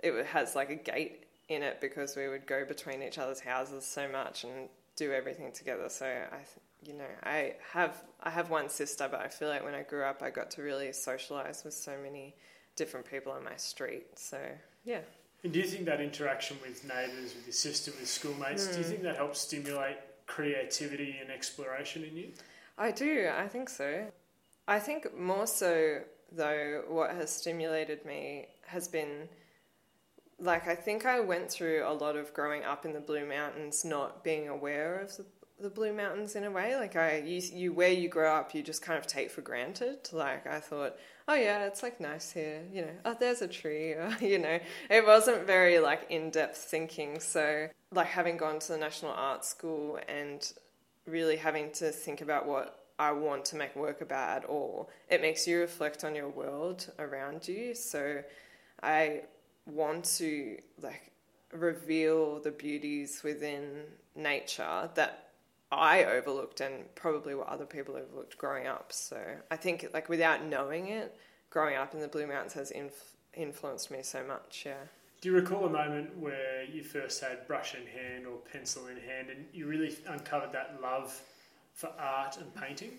it 0.00 0.26
has 0.26 0.54
like 0.54 0.70
a 0.70 0.76
gate 0.76 1.24
in 1.48 1.62
it 1.62 1.80
because 1.80 2.16
we 2.16 2.28
would 2.28 2.46
go 2.46 2.64
between 2.64 3.02
each 3.02 3.18
other's 3.18 3.40
houses 3.40 3.84
so 3.84 4.08
much 4.08 4.44
and 4.44 4.68
do 4.96 5.12
everything 5.12 5.52
together. 5.52 5.88
So 5.88 6.06
I, 6.06 6.38
you 6.84 6.94
know, 6.94 7.04
I 7.22 7.54
have 7.72 8.02
I 8.22 8.30
have 8.30 8.50
one 8.50 8.68
sister, 8.68 9.08
but 9.10 9.20
I 9.20 9.28
feel 9.28 9.48
like 9.48 9.64
when 9.64 9.74
I 9.74 9.82
grew 9.82 10.04
up, 10.04 10.22
I 10.22 10.30
got 10.30 10.50
to 10.52 10.62
really 10.62 10.92
socialize 10.92 11.62
with 11.64 11.74
so 11.74 11.96
many 12.02 12.34
different 12.76 13.10
people 13.10 13.32
on 13.32 13.44
my 13.44 13.56
street. 13.56 14.06
So 14.16 14.38
yeah. 14.84 15.00
And 15.42 15.52
do 15.52 15.58
you 15.58 15.66
think 15.66 15.84
that 15.86 16.00
interaction 16.00 16.56
with 16.62 16.84
neighbours, 16.84 17.34
with 17.34 17.46
your 17.46 17.52
sister, 17.52 17.92
with 17.92 18.08
schoolmates, 18.08 18.66
mm. 18.66 18.72
do 18.72 18.78
you 18.78 18.84
hmm. 18.84 18.90
think 18.90 19.02
that 19.02 19.16
helps 19.16 19.40
stimulate 19.40 19.96
creativity 20.26 21.18
and 21.20 21.30
exploration 21.30 22.04
in 22.04 22.16
you? 22.16 22.28
I 22.78 22.90
do. 22.90 23.30
I 23.36 23.46
think 23.46 23.68
so. 23.68 24.06
I 24.66 24.78
think 24.78 25.16
more 25.16 25.46
so 25.46 26.00
though, 26.32 26.82
what 26.88 27.10
has 27.10 27.30
stimulated 27.30 28.04
me 28.04 28.46
has 28.66 28.88
been 28.88 29.28
like 30.38 30.68
I 30.68 30.74
think 30.74 31.06
I 31.06 31.20
went 31.20 31.50
through 31.50 31.84
a 31.86 31.92
lot 31.92 32.16
of 32.16 32.32
growing 32.34 32.64
up 32.64 32.84
in 32.84 32.92
the 32.92 33.00
Blue 33.00 33.26
Mountains, 33.26 33.84
not 33.84 34.22
being 34.22 34.48
aware 34.48 35.00
of 35.00 35.16
the, 35.16 35.24
the 35.60 35.70
Blue 35.70 35.92
Mountains 35.92 36.36
in 36.36 36.44
a 36.44 36.50
way. 36.50 36.76
Like 36.76 36.96
I, 36.96 37.18
you, 37.18 37.40
you 37.52 37.72
where 37.72 37.92
you 37.92 38.08
grow 38.08 38.34
up, 38.34 38.54
you 38.54 38.62
just 38.62 38.82
kind 38.82 38.98
of 38.98 39.06
take 39.06 39.30
for 39.30 39.40
granted. 39.40 40.08
Like 40.12 40.46
I 40.46 40.60
thought, 40.60 40.96
oh 41.26 41.34
yeah, 41.34 41.64
it's 41.64 41.82
like 41.82 42.00
nice 42.00 42.30
here. 42.32 42.62
You 42.70 42.82
know, 42.82 42.92
oh 43.06 43.16
there's 43.18 43.42
a 43.42 43.48
tree. 43.48 43.94
You 44.20 44.38
know, 44.38 44.58
it 44.90 45.06
wasn't 45.06 45.46
very 45.46 45.78
like 45.78 46.06
in 46.10 46.30
depth 46.30 46.58
thinking. 46.58 47.18
So 47.20 47.68
like 47.92 48.08
having 48.08 48.36
gone 48.36 48.58
to 48.58 48.72
the 48.72 48.78
National 48.78 49.12
Art 49.12 49.44
School 49.44 49.98
and 50.08 50.52
really 51.06 51.36
having 51.36 51.70
to 51.72 51.90
think 51.92 52.20
about 52.20 52.46
what 52.46 52.86
I 52.98 53.12
want 53.12 53.44
to 53.46 53.56
make 53.56 53.74
work 53.76 54.00
about 54.00 54.38
at 54.38 54.44
all, 54.44 54.90
it 55.08 55.22
makes 55.22 55.46
you 55.46 55.60
reflect 55.60 56.04
on 56.04 56.14
your 56.14 56.28
world 56.28 56.90
around 56.98 57.48
you. 57.48 57.74
So 57.74 58.22
I 58.82 59.22
want 59.66 60.04
to 60.04 60.58
like 60.80 61.12
reveal 61.52 62.40
the 62.40 62.50
beauties 62.50 63.22
within 63.22 63.82
nature 64.14 64.88
that 64.94 65.30
I 65.70 66.04
overlooked 66.04 66.60
and 66.60 66.94
probably 66.94 67.34
what 67.34 67.48
other 67.48 67.66
people 67.66 67.96
overlooked 67.96 68.38
growing 68.38 68.66
up. 68.66 68.92
So 68.92 69.20
I 69.50 69.56
think 69.56 69.86
like 69.92 70.08
without 70.08 70.44
knowing 70.44 70.88
it, 70.88 71.16
growing 71.50 71.76
up 71.76 71.94
in 71.94 72.00
the 72.00 72.08
Blue 72.08 72.26
Mountains 72.26 72.52
has 72.54 72.70
inf- 72.70 73.16
influenced 73.34 73.90
me 73.90 73.98
so 74.02 74.24
much. 74.24 74.62
Yeah. 74.64 74.74
Do 75.20 75.30
you 75.30 75.34
recall 75.34 75.64
a 75.64 75.70
moment 75.70 76.16
where 76.18 76.64
you 76.64 76.82
first 76.82 77.20
had 77.22 77.46
brush 77.46 77.74
in 77.74 77.86
hand 77.86 78.26
or 78.26 78.38
pencil 78.52 78.86
in 78.86 78.96
hand 78.96 79.28
and 79.30 79.46
you 79.52 79.66
really 79.66 79.96
uncovered 80.06 80.52
that 80.52 80.78
love 80.80 81.20
for 81.74 81.90
art 81.98 82.36
and 82.36 82.54
painting? 82.54 82.92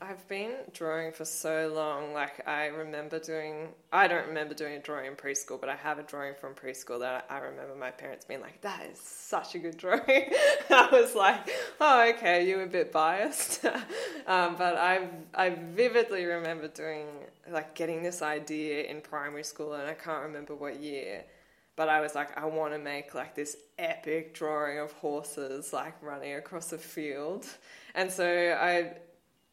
I've 0.00 0.26
been 0.26 0.54
drawing 0.72 1.12
for 1.12 1.24
so 1.24 1.72
long. 1.74 2.12
Like 2.12 2.46
I 2.48 2.66
remember 2.66 3.20
doing, 3.20 3.68
I 3.92 4.08
don't 4.08 4.26
remember 4.26 4.54
doing 4.54 4.74
a 4.74 4.80
drawing 4.80 5.06
in 5.06 5.14
preschool, 5.14 5.60
but 5.60 5.68
I 5.68 5.76
have 5.76 5.98
a 5.98 6.02
drawing 6.02 6.34
from 6.34 6.54
preschool 6.54 6.98
that 7.00 7.26
I 7.30 7.38
remember 7.38 7.74
my 7.76 7.92
parents 7.92 8.24
being 8.24 8.40
like, 8.40 8.60
"That 8.62 8.84
is 8.92 8.98
such 8.98 9.54
a 9.54 9.58
good 9.58 9.76
drawing." 9.76 10.02
I 10.70 10.88
was 10.90 11.14
like, 11.14 11.48
"Oh, 11.80 12.10
okay, 12.10 12.48
you're 12.48 12.64
a 12.64 12.66
bit 12.66 12.90
biased," 12.90 13.64
um, 14.26 14.56
but 14.56 14.76
I 14.76 15.08
I 15.34 15.50
vividly 15.50 16.24
remember 16.24 16.66
doing 16.68 17.06
like 17.48 17.74
getting 17.74 18.02
this 18.02 18.22
idea 18.22 18.84
in 18.84 19.00
primary 19.00 19.44
school, 19.44 19.74
and 19.74 19.88
I 19.88 19.94
can't 19.94 20.24
remember 20.24 20.54
what 20.54 20.80
year. 20.80 21.24
But 21.74 21.88
I 21.88 22.00
was 22.00 22.14
like, 22.14 22.36
I 22.36 22.44
want 22.44 22.74
to 22.74 22.78
make 22.78 23.14
like 23.14 23.34
this 23.34 23.56
epic 23.78 24.34
drawing 24.34 24.78
of 24.78 24.92
horses 24.92 25.72
like 25.72 25.94
running 26.02 26.34
across 26.34 26.72
a 26.72 26.78
field, 26.78 27.46
and 27.94 28.10
so 28.10 28.26
I 28.60 28.96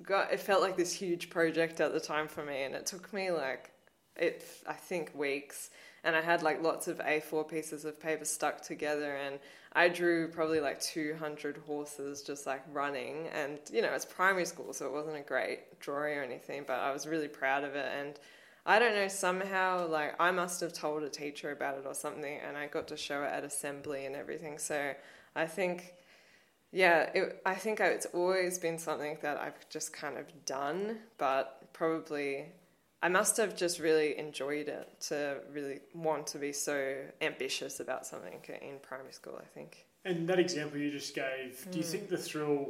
got 0.04 0.32
it 0.32 0.40
felt 0.40 0.62
like 0.62 0.78
this 0.78 0.94
huge 0.94 1.30
project 1.30 1.80
at 1.82 1.94
the 1.94 2.00
time 2.00 2.28
for 2.28 2.44
me, 2.44 2.64
and 2.64 2.76
it 2.76 2.86
took 2.86 3.12
me 3.14 3.32
like 3.32 3.72
it 4.16 4.46
I 4.68 4.74
think 4.74 5.12
weeks, 5.16 5.70
and 6.04 6.16
I 6.16 6.22
had 6.22 6.44
like 6.44 6.62
lots 6.62 6.88
of 6.88 7.00
A4 7.00 7.48
pieces 7.48 7.86
of 7.86 8.00
paper 8.00 8.26
stuck 8.26 8.62
together, 8.62 9.16
and 9.16 9.40
I 9.74 9.88
drew 9.90 10.28
probably 10.28 10.60
like 10.60 10.82
200 10.82 11.58
horses 11.68 12.22
just 12.24 12.48
like 12.48 12.64
running, 12.72 13.28
and 13.34 13.60
you 13.72 13.82
know 13.82 13.94
it's 13.94 14.06
primary 14.06 14.46
school, 14.46 14.74
so 14.74 14.86
it 14.86 14.94
wasn't 14.94 15.18
a 15.18 15.22
great 15.22 15.80
drawing 15.80 16.18
or 16.18 16.24
anything, 16.24 16.64
but 16.66 16.80
I 16.80 16.92
was 16.92 17.08
really 17.08 17.28
proud 17.28 17.64
of 17.64 17.76
it, 17.76 17.92
and 17.98 18.20
I 18.66 18.80
don't 18.80 18.96
know 18.96 19.08
somehow 19.08 19.88
like 19.88 20.16
I 20.20 20.32
must 20.32 20.62
have 20.62 20.74
told 20.74 21.04
a 21.04 21.10
teacher 21.10 21.52
about 21.52 21.78
it 21.78 21.86
or 21.86 21.94
something, 21.94 22.40
and 22.46 22.58
I 22.58 22.68
got 22.68 22.88
to 22.90 22.98
show 22.98 23.24
it 23.24 23.32
at 23.32 23.44
assembly 23.44 24.06
and 24.06 24.16
everything, 24.16 24.58
so 24.58 24.94
I 25.36 25.46
think 25.46 25.94
yeah, 26.72 27.10
it, 27.14 27.42
I 27.46 27.56
think 27.56 27.80
it's 27.80 28.06
always 28.14 28.60
been 28.60 28.78
something 28.78 29.18
that 29.22 29.38
I've 29.38 29.68
just 29.70 29.92
kind 29.92 30.18
of 30.18 30.26
done, 30.46 31.00
but 31.18 31.74
probably 31.74 32.46
I 33.02 33.10
must 33.10 33.38
have 33.38 33.56
just 33.56 33.80
really 33.80 34.18
enjoyed 34.20 34.68
it 34.68 34.88
to 35.08 35.38
really 35.52 35.80
want 35.94 36.28
to 36.28 36.38
be 36.38 36.52
so 36.52 36.96
ambitious 37.22 37.80
about 37.80 38.06
something 38.06 38.40
in 38.62 38.80
primary 38.82 39.14
school, 39.14 39.40
I 39.42 39.46
think. 39.46 39.86
And 40.06 40.28
that 40.28 40.40
example 40.40 40.78
you 40.78 40.92
just 40.92 41.16
gave, 41.16 41.66
do 41.72 41.78
you 41.78 41.84
hmm. 41.84 41.92
think 41.92 42.10
the 42.10 42.18
thrill 42.18 42.68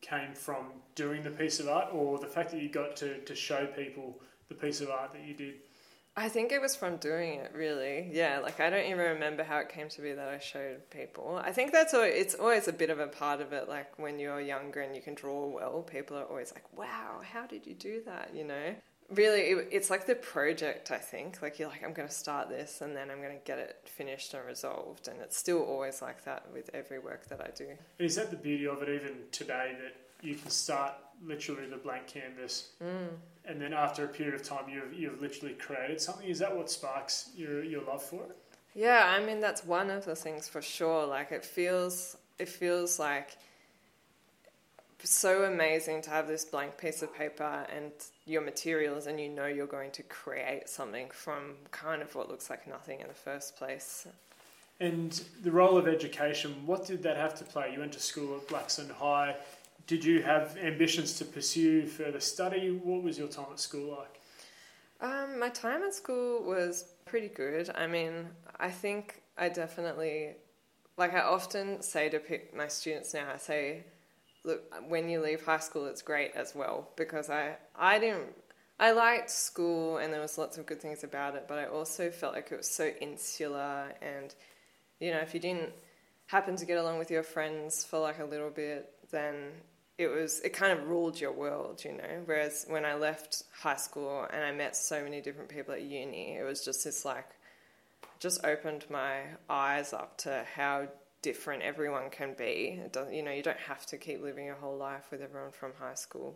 came 0.00 0.34
from 0.34 0.66
doing 0.94 1.22
the 1.22 1.30
piece 1.30 1.60
of 1.60 1.68
art 1.68 1.88
or 1.92 2.18
the 2.18 2.26
fact 2.26 2.50
that 2.50 2.62
you 2.62 2.68
got 2.68 2.96
to, 2.96 3.18
to 3.20 3.34
show 3.34 3.66
people 3.66 4.20
the 4.48 4.54
piece 4.54 4.80
of 4.80 4.90
art 4.90 5.12
that 5.12 5.22
you 5.22 5.34
did? 5.34 5.54
I 6.20 6.28
think 6.28 6.52
it 6.52 6.60
was 6.60 6.76
from 6.76 6.98
doing 6.98 7.38
it, 7.40 7.50
really. 7.54 8.10
Yeah, 8.12 8.40
like 8.40 8.60
I 8.60 8.68
don't 8.68 8.84
even 8.84 8.98
remember 8.98 9.42
how 9.42 9.56
it 9.56 9.70
came 9.70 9.88
to 9.88 10.02
be 10.02 10.12
that 10.12 10.28
I 10.28 10.38
showed 10.38 10.90
people. 10.90 11.40
I 11.42 11.50
think 11.50 11.72
that's 11.72 11.94
always, 11.94 12.12
it's 12.14 12.34
always 12.34 12.68
a 12.68 12.74
bit 12.74 12.90
of 12.90 13.00
a 13.00 13.06
part 13.06 13.40
of 13.40 13.54
it. 13.54 13.70
Like 13.70 13.98
when 13.98 14.18
you're 14.18 14.40
younger 14.40 14.82
and 14.82 14.94
you 14.94 15.00
can 15.00 15.14
draw 15.14 15.46
well, 15.46 15.80
people 15.82 16.18
are 16.18 16.24
always 16.24 16.52
like, 16.52 16.64
"Wow, 16.76 17.22
how 17.22 17.46
did 17.46 17.66
you 17.66 17.72
do 17.72 18.02
that?" 18.04 18.32
You 18.34 18.44
know. 18.44 18.74
Really, 19.08 19.40
it, 19.40 19.68
it's 19.72 19.88
like 19.88 20.06
the 20.06 20.14
project. 20.14 20.90
I 20.90 20.98
think 20.98 21.40
like 21.40 21.58
you're 21.58 21.70
like, 21.70 21.82
I'm 21.82 21.94
going 21.94 22.06
to 22.06 22.14
start 22.14 22.50
this, 22.50 22.82
and 22.82 22.94
then 22.94 23.10
I'm 23.10 23.22
going 23.22 23.38
to 23.38 23.44
get 23.46 23.58
it 23.58 23.80
finished 23.86 24.34
and 24.34 24.46
resolved, 24.46 25.08
and 25.08 25.18
it's 25.22 25.38
still 25.38 25.62
always 25.62 26.02
like 26.02 26.24
that 26.26 26.52
with 26.52 26.68
every 26.74 26.98
work 26.98 27.28
that 27.28 27.40
I 27.40 27.50
do. 27.56 27.68
Is 27.98 28.16
that 28.16 28.30
the 28.30 28.36
beauty 28.36 28.66
of 28.66 28.82
it, 28.82 28.90
even 28.90 29.16
today, 29.32 29.74
that 29.80 29.96
you 30.22 30.34
can 30.34 30.50
start 30.50 30.92
literally 31.24 31.66
the 31.66 31.76
blank 31.76 32.06
canvas, 32.06 32.72
mm. 32.82 33.08
And 33.50 33.60
then 33.60 33.72
after 33.72 34.04
a 34.04 34.08
period 34.08 34.34
of 34.34 34.42
time, 34.42 34.64
you've 34.72 34.94
you've 34.94 35.20
literally 35.20 35.54
created 35.54 36.00
something. 36.00 36.28
Is 36.28 36.38
that 36.38 36.56
what 36.56 36.70
sparks 36.70 37.30
your 37.36 37.64
your 37.64 37.82
love 37.82 38.02
for 38.02 38.22
it? 38.22 38.36
Yeah, 38.74 39.14
I 39.14 39.24
mean 39.24 39.40
that's 39.40 39.64
one 39.64 39.90
of 39.90 40.04
the 40.04 40.14
things 40.14 40.48
for 40.48 40.62
sure. 40.62 41.04
Like 41.04 41.32
it 41.32 41.44
feels 41.44 42.16
it 42.38 42.48
feels 42.48 42.98
like 42.98 43.36
so 45.02 45.44
amazing 45.44 46.02
to 46.02 46.10
have 46.10 46.28
this 46.28 46.44
blank 46.44 46.76
piece 46.76 47.02
of 47.02 47.14
paper 47.14 47.66
and 47.74 47.90
your 48.26 48.42
materials 48.42 49.06
and 49.06 49.18
you 49.18 49.30
know 49.30 49.46
you're 49.46 49.66
going 49.66 49.90
to 49.90 50.02
create 50.02 50.68
something 50.68 51.08
from 51.10 51.54
kind 51.70 52.02
of 52.02 52.14
what 52.14 52.28
looks 52.28 52.50
like 52.50 52.66
nothing 52.68 53.00
in 53.00 53.08
the 53.08 53.14
first 53.14 53.56
place. 53.56 54.06
And 54.78 55.20
the 55.42 55.50
role 55.50 55.76
of 55.76 55.88
education, 55.88 56.54
what 56.66 56.86
did 56.86 57.02
that 57.02 57.16
have 57.16 57.34
to 57.38 57.44
play? 57.44 57.70
You 57.72 57.80
went 57.80 57.92
to 57.92 58.00
school 58.00 58.36
at 58.36 58.46
Blaxland 58.46 58.90
High 58.90 59.36
did 59.90 60.04
you 60.04 60.22
have 60.22 60.56
ambitions 60.56 61.18
to 61.18 61.24
pursue 61.24 61.84
further 61.84 62.20
study? 62.20 62.70
What 62.70 63.02
was 63.02 63.18
your 63.18 63.26
time 63.26 63.46
at 63.50 63.58
school 63.58 63.98
like? 63.98 64.20
Um, 65.00 65.40
my 65.40 65.48
time 65.48 65.82
at 65.82 65.92
school 65.92 66.44
was 66.44 66.84
pretty 67.06 67.26
good. 67.26 67.68
I 67.74 67.88
mean, 67.88 68.28
I 68.60 68.70
think 68.70 69.20
I 69.36 69.48
definitely, 69.48 70.36
like, 70.96 71.12
I 71.12 71.22
often 71.22 71.82
say 71.82 72.08
to 72.08 72.20
my 72.56 72.68
students 72.68 73.14
now, 73.14 73.26
I 73.34 73.38
say, 73.38 73.82
look, 74.44 74.62
when 74.86 75.08
you 75.08 75.20
leave 75.22 75.44
high 75.44 75.58
school, 75.58 75.86
it's 75.86 76.02
great 76.02 76.36
as 76.36 76.54
well 76.54 76.88
because 76.94 77.28
I, 77.28 77.56
I 77.74 77.98
didn't, 77.98 78.32
I 78.78 78.92
liked 78.92 79.28
school 79.28 79.96
and 79.96 80.12
there 80.12 80.20
was 80.20 80.38
lots 80.38 80.56
of 80.56 80.66
good 80.66 80.80
things 80.80 81.02
about 81.02 81.34
it, 81.34 81.46
but 81.48 81.58
I 81.58 81.64
also 81.64 82.12
felt 82.12 82.34
like 82.34 82.52
it 82.52 82.58
was 82.58 82.70
so 82.70 82.92
insular 83.00 83.92
and, 84.00 84.32
you 85.00 85.10
know, 85.10 85.18
if 85.18 85.34
you 85.34 85.40
didn't 85.40 85.72
happen 86.28 86.54
to 86.54 86.64
get 86.64 86.78
along 86.78 87.00
with 87.00 87.10
your 87.10 87.24
friends 87.24 87.84
for 87.84 87.98
like 87.98 88.20
a 88.20 88.24
little 88.24 88.50
bit, 88.50 88.92
then 89.10 89.50
it 90.00 90.08
was 90.08 90.40
it 90.40 90.54
kind 90.54 90.72
of 90.72 90.88
ruled 90.88 91.20
your 91.20 91.32
world, 91.32 91.84
you 91.84 91.92
know. 91.92 92.22
Whereas 92.24 92.64
when 92.68 92.86
I 92.86 92.94
left 92.94 93.44
high 93.52 93.76
school 93.76 94.26
and 94.32 94.42
I 94.42 94.50
met 94.50 94.74
so 94.74 95.02
many 95.02 95.20
different 95.20 95.50
people 95.50 95.74
at 95.74 95.82
uni, 95.82 96.36
it 96.38 96.42
was 96.42 96.64
just 96.64 96.84
this 96.84 97.04
like 97.04 97.28
just 98.18 98.44
opened 98.44 98.86
my 98.90 99.20
eyes 99.48 99.92
up 99.92 100.16
to 100.18 100.44
how 100.54 100.88
different 101.20 101.62
everyone 101.62 102.08
can 102.10 102.34
be. 102.36 102.80
It 102.82 102.92
doesn't, 102.92 103.12
you 103.12 103.22
know, 103.22 103.30
you 103.30 103.42
don't 103.42 103.58
have 103.58 103.84
to 103.86 103.98
keep 103.98 104.22
living 104.22 104.46
your 104.46 104.54
whole 104.54 104.76
life 104.76 105.10
with 105.10 105.20
everyone 105.20 105.52
from 105.52 105.72
high 105.78 105.94
school. 105.94 106.34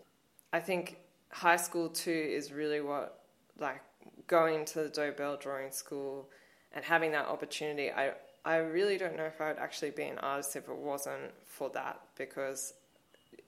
I 0.53 0.61
think 0.61 0.99
high 1.31 1.57
school 1.57 1.89
too 1.89 2.11
is 2.11 2.53
really 2.53 2.83
what 2.83 3.21
like 3.59 3.81
going 4.27 4.67
to 4.67 4.83
the 4.83 4.91
Dobell 4.91 5.41
drawing 5.41 5.71
school 5.71 6.29
and 6.73 6.85
having 6.85 7.13
that 7.13 7.27
opportunity. 7.27 7.91
I 7.91 8.13
I 8.45 8.57
really 8.57 8.99
don't 8.99 9.17
know 9.17 9.25
if 9.25 9.41
I 9.41 9.49
would 9.49 9.59
actually 9.59 9.93
be 9.93 10.03
an 10.03 10.19
artist 10.19 10.55
if 10.55 10.69
it 10.69 10.77
wasn't 10.77 11.33
for 11.47 11.71
that 11.71 11.99
because 12.19 12.75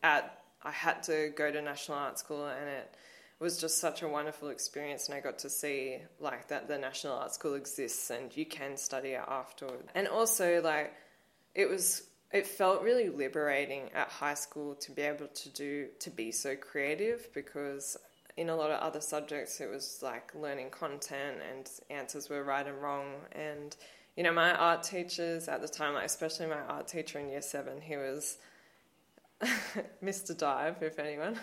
at 0.06 0.42
I 0.62 0.70
had 0.70 1.02
to 1.04 1.32
go 1.36 1.50
to 1.50 1.60
National 1.62 1.98
Art 1.98 2.18
School 2.18 2.46
and 2.46 2.68
it 2.68 2.94
was 3.38 3.60
just 3.60 3.78
such 3.78 4.02
a 4.02 4.08
wonderful 4.08 4.48
experience 4.48 5.06
and 5.06 5.14
I 5.14 5.20
got 5.20 5.38
to 5.40 5.50
see 5.50 5.98
like 6.20 6.48
that 6.48 6.68
the 6.68 6.78
National 6.78 7.14
Art 7.14 7.34
School 7.34 7.54
exists 7.54 8.10
and 8.10 8.34
you 8.36 8.46
can 8.46 8.76
study 8.76 9.10
it 9.10 9.24
afterward. 9.28 9.84
And 9.94 10.08
also 10.08 10.60
like 10.62 10.94
it 11.54 11.68
was 11.68 12.02
it 12.32 12.46
felt 12.46 12.82
really 12.82 13.08
liberating 13.08 13.90
at 13.94 14.08
high 14.08 14.34
school 14.34 14.74
to 14.76 14.92
be 14.92 15.02
able 15.02 15.28
to 15.28 15.48
do 15.50 15.88
to 16.00 16.10
be 16.10 16.32
so 16.32 16.56
creative 16.56 17.28
because 17.34 17.96
in 18.36 18.48
a 18.48 18.56
lot 18.56 18.70
of 18.70 18.80
other 18.80 19.00
subjects 19.00 19.60
it 19.60 19.70
was 19.70 20.00
like 20.02 20.34
learning 20.34 20.70
content 20.70 21.38
and 21.50 21.70
answers 21.90 22.28
were 22.28 22.42
right 22.42 22.66
and 22.66 22.82
wrong 22.82 23.06
and 23.32 23.76
you 24.16 24.22
know 24.22 24.32
my 24.32 24.52
art 24.54 24.82
teachers 24.82 25.48
at 25.48 25.62
the 25.62 25.68
time 25.68 25.94
like 25.94 26.04
especially 26.04 26.46
my 26.46 26.64
art 26.68 26.86
teacher 26.88 27.18
in 27.18 27.28
year 27.28 27.40
7 27.40 27.80
he 27.80 27.96
was 27.96 28.36
Mr. 30.02 30.36
Dive, 30.36 30.82
if 30.82 30.98
anyone 30.98 31.38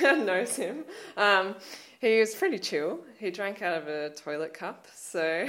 knows 0.02 0.56
him. 0.56 0.84
Um, 1.16 1.56
he 2.00 2.18
was 2.18 2.34
pretty 2.34 2.58
chill. 2.58 3.00
He 3.18 3.30
drank 3.30 3.62
out 3.62 3.82
of 3.82 3.88
a 3.88 4.10
toilet 4.10 4.54
cup, 4.54 4.86
so 4.94 5.46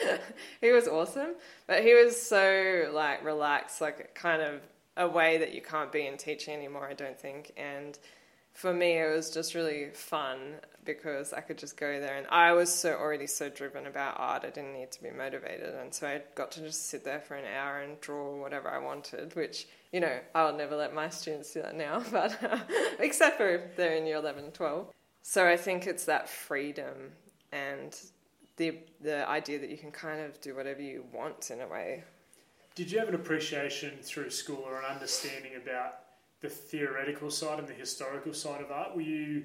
he 0.60 0.72
was 0.72 0.88
awesome. 0.88 1.34
But 1.66 1.82
he 1.82 1.94
was 1.94 2.20
so 2.20 2.90
like 2.92 3.24
relaxed, 3.24 3.80
like 3.80 4.14
kind 4.14 4.42
of 4.42 4.60
a 4.96 5.08
way 5.08 5.38
that 5.38 5.54
you 5.54 5.62
can't 5.62 5.92
be 5.92 6.06
in 6.06 6.16
teaching 6.16 6.54
anymore. 6.54 6.88
I 6.88 6.94
don't 6.94 7.18
think. 7.18 7.52
And 7.56 7.98
for 8.52 8.72
me, 8.74 8.98
it 8.98 9.14
was 9.14 9.30
just 9.30 9.54
really 9.54 9.90
fun 9.94 10.56
because 10.84 11.32
I 11.32 11.40
could 11.40 11.58
just 11.58 11.76
go 11.76 12.00
there. 12.00 12.16
And 12.16 12.26
I 12.28 12.52
was 12.52 12.72
so 12.72 12.94
already 12.94 13.26
so 13.26 13.48
driven 13.48 13.86
about 13.86 14.14
art 14.18 14.44
I 14.44 14.50
didn't 14.50 14.74
need 14.74 14.92
to 14.92 15.02
be 15.02 15.10
motivated. 15.10 15.74
And 15.74 15.92
so 15.94 16.06
I 16.06 16.22
got 16.34 16.50
to 16.52 16.60
just 16.60 16.88
sit 16.88 17.04
there 17.04 17.20
for 17.20 17.34
an 17.36 17.44
hour 17.44 17.80
and 17.80 18.00
draw 18.00 18.40
whatever 18.40 18.68
I 18.68 18.78
wanted 18.78 19.34
which 19.36 19.66
you 19.92 20.00
know 20.00 20.18
I'll 20.34 20.56
never 20.56 20.76
let 20.76 20.94
my 20.94 21.08
students 21.08 21.52
do 21.52 21.62
that 21.62 21.76
now 21.76 22.02
but 22.12 22.42
uh, 22.42 22.58
except 22.98 23.36
for 23.36 23.48
if 23.48 23.76
they're 23.76 23.96
in 23.96 24.06
year 24.06 24.16
11 24.16 24.44
and 24.44 24.54
12 24.54 24.88
so 25.22 25.46
I 25.46 25.56
think 25.56 25.86
it's 25.86 26.04
that 26.06 26.28
freedom 26.28 27.12
and 27.52 27.96
the 28.56 28.78
the 29.00 29.28
idea 29.28 29.58
that 29.58 29.70
you 29.70 29.76
can 29.76 29.92
kind 29.92 30.20
of 30.20 30.40
do 30.40 30.54
whatever 30.54 30.82
you 30.82 31.04
want 31.12 31.50
in 31.50 31.60
a 31.60 31.66
way. 31.66 32.04
Did 32.74 32.90
you 32.90 32.98
have 32.98 33.08
an 33.08 33.14
appreciation 33.14 33.98
through 34.02 34.30
school 34.30 34.62
or 34.64 34.78
an 34.78 34.86
understanding 34.86 35.52
about 35.62 35.98
the 36.40 36.48
theoretical 36.48 37.30
side 37.30 37.58
and 37.58 37.68
the 37.68 37.74
historical 37.74 38.32
side 38.32 38.62
of 38.62 38.70
art? 38.70 38.94
Were 38.96 39.02
you, 39.02 39.44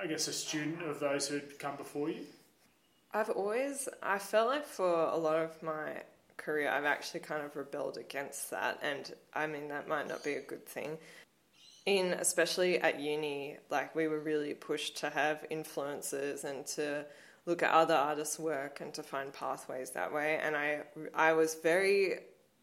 I 0.00 0.06
guess, 0.06 0.28
a 0.28 0.32
student 0.32 0.82
of 0.82 1.00
those 1.00 1.28
who 1.28 1.34
had 1.34 1.58
come 1.58 1.76
before 1.76 2.08
you? 2.08 2.24
I've 3.12 3.30
always, 3.30 3.88
I 4.02 4.18
felt 4.18 4.48
like 4.48 4.66
for 4.66 5.08
a 5.08 5.16
lot 5.16 5.36
of 5.36 5.62
my 5.62 6.02
career, 6.36 6.70
I've 6.70 6.84
actually 6.84 7.20
kind 7.20 7.42
of 7.42 7.56
rebelled 7.56 7.96
against 7.96 8.50
that. 8.50 8.78
And 8.82 9.12
I 9.34 9.46
mean, 9.46 9.68
that 9.68 9.88
might 9.88 10.08
not 10.08 10.22
be 10.22 10.34
a 10.34 10.40
good 10.40 10.66
thing. 10.66 10.98
In, 11.86 12.12
especially 12.12 12.78
at 12.80 13.00
uni, 13.00 13.56
like 13.70 13.94
we 13.96 14.08
were 14.08 14.20
really 14.20 14.54
pushed 14.54 14.98
to 14.98 15.10
have 15.10 15.46
influences 15.48 16.44
and 16.44 16.66
to 16.66 17.06
look 17.46 17.62
at 17.62 17.70
other 17.72 17.94
artists' 17.94 18.38
work 18.38 18.80
and 18.82 18.92
to 18.92 19.02
find 19.02 19.32
pathways 19.32 19.90
that 19.90 20.12
way. 20.12 20.38
And 20.42 20.54
I, 20.54 20.82
I 21.14 21.32
was 21.32 21.54
very 21.54 22.20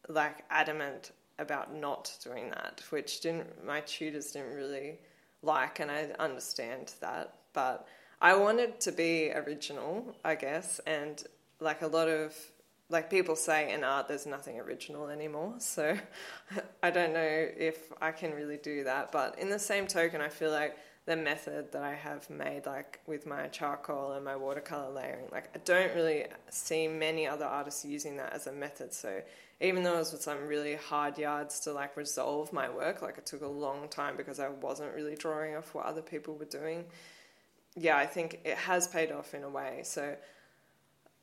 like 0.08 0.44
adamant 0.48 1.10
about 1.38 1.74
not 1.74 2.16
doing 2.22 2.50
that, 2.50 2.82
which 2.90 3.20
didn't 3.20 3.66
my 3.66 3.80
tutors 3.80 4.30
didn't 4.30 4.54
really 4.54 4.98
like, 5.46 5.80
and 5.80 5.90
I 5.90 6.08
understand 6.18 6.92
that. 7.00 7.32
But 7.52 7.86
I 8.20 8.36
wanted 8.36 8.80
to 8.80 8.92
be 8.92 9.30
original, 9.32 10.14
I 10.24 10.34
guess, 10.34 10.80
and 10.86 11.22
like 11.60 11.82
a 11.82 11.86
lot 11.86 12.08
of 12.08 12.34
like 12.88 13.10
people 13.10 13.34
say 13.34 13.72
in 13.72 13.82
art 13.82 14.06
there's 14.06 14.26
nothing 14.26 14.60
original 14.60 15.08
anymore 15.08 15.54
so 15.58 15.96
i 16.82 16.90
don't 16.90 17.12
know 17.12 17.48
if 17.56 17.92
i 18.00 18.12
can 18.12 18.32
really 18.32 18.58
do 18.58 18.84
that 18.84 19.10
but 19.10 19.38
in 19.38 19.50
the 19.50 19.58
same 19.58 19.86
token 19.86 20.20
i 20.20 20.28
feel 20.28 20.50
like 20.50 20.76
the 21.06 21.16
method 21.16 21.72
that 21.72 21.82
i 21.82 21.94
have 21.94 22.28
made 22.28 22.66
like 22.66 23.00
with 23.06 23.26
my 23.26 23.46
charcoal 23.48 24.12
and 24.12 24.24
my 24.24 24.36
watercolor 24.36 24.90
layering 24.90 25.26
like 25.32 25.48
i 25.54 25.58
don't 25.64 25.94
really 25.94 26.24
see 26.50 26.86
many 26.86 27.26
other 27.26 27.44
artists 27.44 27.84
using 27.84 28.16
that 28.16 28.32
as 28.32 28.46
a 28.46 28.52
method 28.52 28.92
so 28.92 29.22
even 29.60 29.82
though 29.82 29.94
it 29.94 29.98
was 29.98 30.20
some 30.20 30.46
really 30.46 30.74
hard 30.74 31.16
yards 31.18 31.60
to 31.60 31.72
like 31.72 31.96
resolve 31.96 32.52
my 32.52 32.68
work, 32.68 33.00
like 33.00 33.16
it 33.18 33.26
took 33.26 33.42
a 33.42 33.46
long 33.46 33.88
time 33.88 34.16
because 34.16 34.38
I 34.38 34.48
wasn't 34.48 34.94
really 34.94 35.16
drawing 35.16 35.56
off 35.56 35.74
what 35.74 35.86
other 35.86 36.02
people 36.02 36.34
were 36.34 36.44
doing. 36.44 36.84
Yeah, 37.74 37.96
I 37.96 38.06
think 38.06 38.40
it 38.44 38.56
has 38.56 38.86
paid 38.86 39.10
off 39.12 39.34
in 39.34 39.44
a 39.44 39.48
way. 39.48 39.80
So 39.84 40.14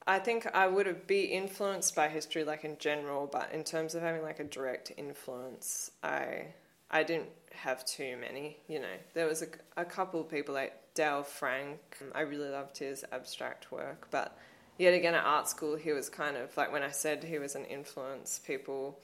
I 0.08 0.20
think 0.20 0.48
I 0.54 0.68
would 0.68 0.88
have 0.88 1.06
be 1.06 1.26
influenced 1.26 1.96
by 1.96 2.10
history 2.10 2.44
like 2.44 2.64
in 2.64 2.78
general, 2.80 3.28
but 3.32 3.52
in 3.54 3.64
terms 3.64 3.94
of 3.94 4.02
having 4.02 4.24
like 4.24 4.40
a 4.40 4.44
direct 4.44 4.92
influence, 4.98 5.92
I 6.04 6.48
I 6.94 7.02
didn't 7.04 7.30
have 7.54 7.84
too 7.86 8.16
many. 8.22 8.58
You 8.68 8.80
know, 8.80 8.96
there 9.16 9.26
was 9.26 9.42
a, 9.42 9.48
a 9.76 9.84
couple 9.84 10.22
of 10.22 10.30
people 10.30 10.54
like 10.54 10.74
Dale 10.94 11.24
Frank. 11.24 11.80
I 12.14 12.22
really 12.22 12.50
loved 12.50 12.78
his 12.78 13.04
abstract 13.12 13.72
work, 13.72 14.08
but 14.12 14.38
yet 14.78 14.94
again 14.94 15.16
at 15.16 15.26
art 15.26 15.50
school, 15.50 15.76
he 15.76 15.92
was 15.92 16.08
kind 16.08 16.38
of 16.38 16.56
like 16.56 16.72
when 16.72 16.84
I 16.84 16.92
said 16.92 17.24
he 17.24 17.40
was 17.40 17.56
an 17.56 17.66
influence, 17.66 18.40
people 18.46 19.00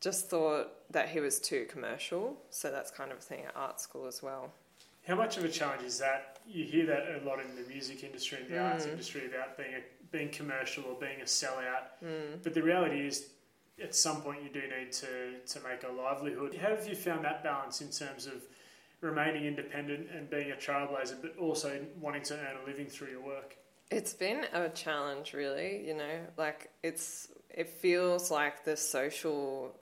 just 0.00 0.28
thought 0.28 0.72
that 0.90 1.08
he 1.08 1.20
was 1.20 1.40
too 1.40 1.66
commercial. 1.70 2.36
So 2.50 2.70
that's 2.70 2.90
kind 2.90 3.10
of 3.10 3.18
a 3.18 3.22
thing 3.22 3.44
at 3.46 3.56
art 3.56 3.80
school 3.80 4.06
as 4.06 4.22
well. 4.22 4.52
How 5.06 5.14
much 5.14 5.38
of 5.38 5.44
a 5.44 5.48
challenge 5.48 5.82
is 5.84 5.98
that? 5.98 6.40
You 6.46 6.64
hear 6.64 6.84
that 6.86 7.22
a 7.22 7.26
lot 7.26 7.38
in 7.40 7.54
the 7.56 7.66
music 7.68 8.04
industry 8.04 8.38
and 8.42 8.50
the 8.50 8.56
mm. 8.56 8.72
arts 8.72 8.84
industry 8.84 9.26
about 9.26 9.56
being 9.56 9.74
a, 9.74 9.82
being 10.10 10.28
commercial 10.30 10.84
or 10.84 10.98
being 10.98 11.20
a 11.22 11.24
sellout. 11.24 11.94
Mm. 12.04 12.42
But 12.42 12.54
the 12.54 12.62
reality 12.62 13.06
is, 13.06 13.28
at 13.82 13.94
some 13.94 14.22
point, 14.22 14.42
you 14.42 14.48
do 14.48 14.60
need 14.60 14.92
to 14.92 15.38
to 15.46 15.60
make 15.68 15.82
a 15.82 15.92
livelihood. 15.92 16.56
How 16.60 16.70
have 16.70 16.88
you 16.88 16.94
found 16.94 17.24
that 17.24 17.42
balance 17.42 17.80
in 17.80 17.90
terms 17.90 18.26
of 18.26 18.42
remaining 19.00 19.44
independent 19.44 20.08
and 20.14 20.28
being 20.30 20.50
a 20.50 20.56
trailblazer, 20.56 21.20
but 21.20 21.36
also 21.38 21.84
wanting 22.00 22.22
to 22.22 22.34
earn 22.34 22.56
a 22.62 22.66
living 22.66 22.86
through 22.86 23.10
your 23.10 23.22
work? 23.22 23.56
It's 23.90 24.14
been 24.14 24.46
a 24.52 24.68
challenge, 24.70 25.32
really. 25.32 25.86
You 25.86 25.94
know, 25.94 26.20
like 26.36 26.70
it's 26.82 27.28
it 27.50 27.68
feels 27.68 28.30
like 28.30 28.64
the 28.64 28.76
social 28.76 29.76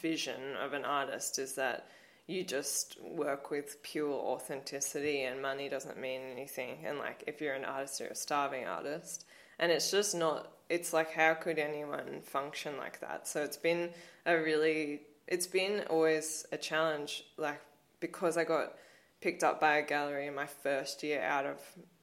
vision 0.00 0.56
of 0.62 0.74
an 0.74 0.84
artist 0.84 1.38
is 1.38 1.54
that 1.54 1.88
you 2.26 2.44
just 2.44 2.98
work 3.02 3.50
with 3.50 3.82
pure 3.82 4.12
authenticity 4.12 5.22
and 5.22 5.42
money 5.42 5.68
doesn't 5.68 5.98
mean 5.98 6.20
anything. 6.30 6.78
And 6.84 6.98
like 6.98 7.24
if 7.26 7.40
you're 7.40 7.54
an 7.54 7.64
artist, 7.64 8.00
you're 8.00 8.10
a 8.10 8.14
starving 8.14 8.66
artist. 8.66 9.24
And 9.58 9.72
it's 9.72 9.90
just 9.90 10.14
not. 10.14 10.52
It's 10.74 10.92
like 10.92 11.12
how 11.12 11.34
could 11.34 11.58
anyone 11.58 12.22
function 12.22 12.76
like 12.78 13.00
that? 13.00 13.28
So 13.28 13.42
it's 13.42 13.56
been 13.56 13.90
a 14.26 14.36
really. 14.36 15.02
It's 15.28 15.46
been 15.46 15.84
always 15.88 16.46
a 16.50 16.58
challenge, 16.58 17.24
like 17.36 17.60
because 18.00 18.36
I 18.36 18.44
got 18.44 18.74
picked 19.20 19.44
up 19.44 19.60
by 19.60 19.76
a 19.76 19.86
gallery 19.86 20.26
in 20.26 20.34
my 20.34 20.46
first 20.46 21.02
year 21.02 21.22
out 21.22 21.46
of 21.46 21.58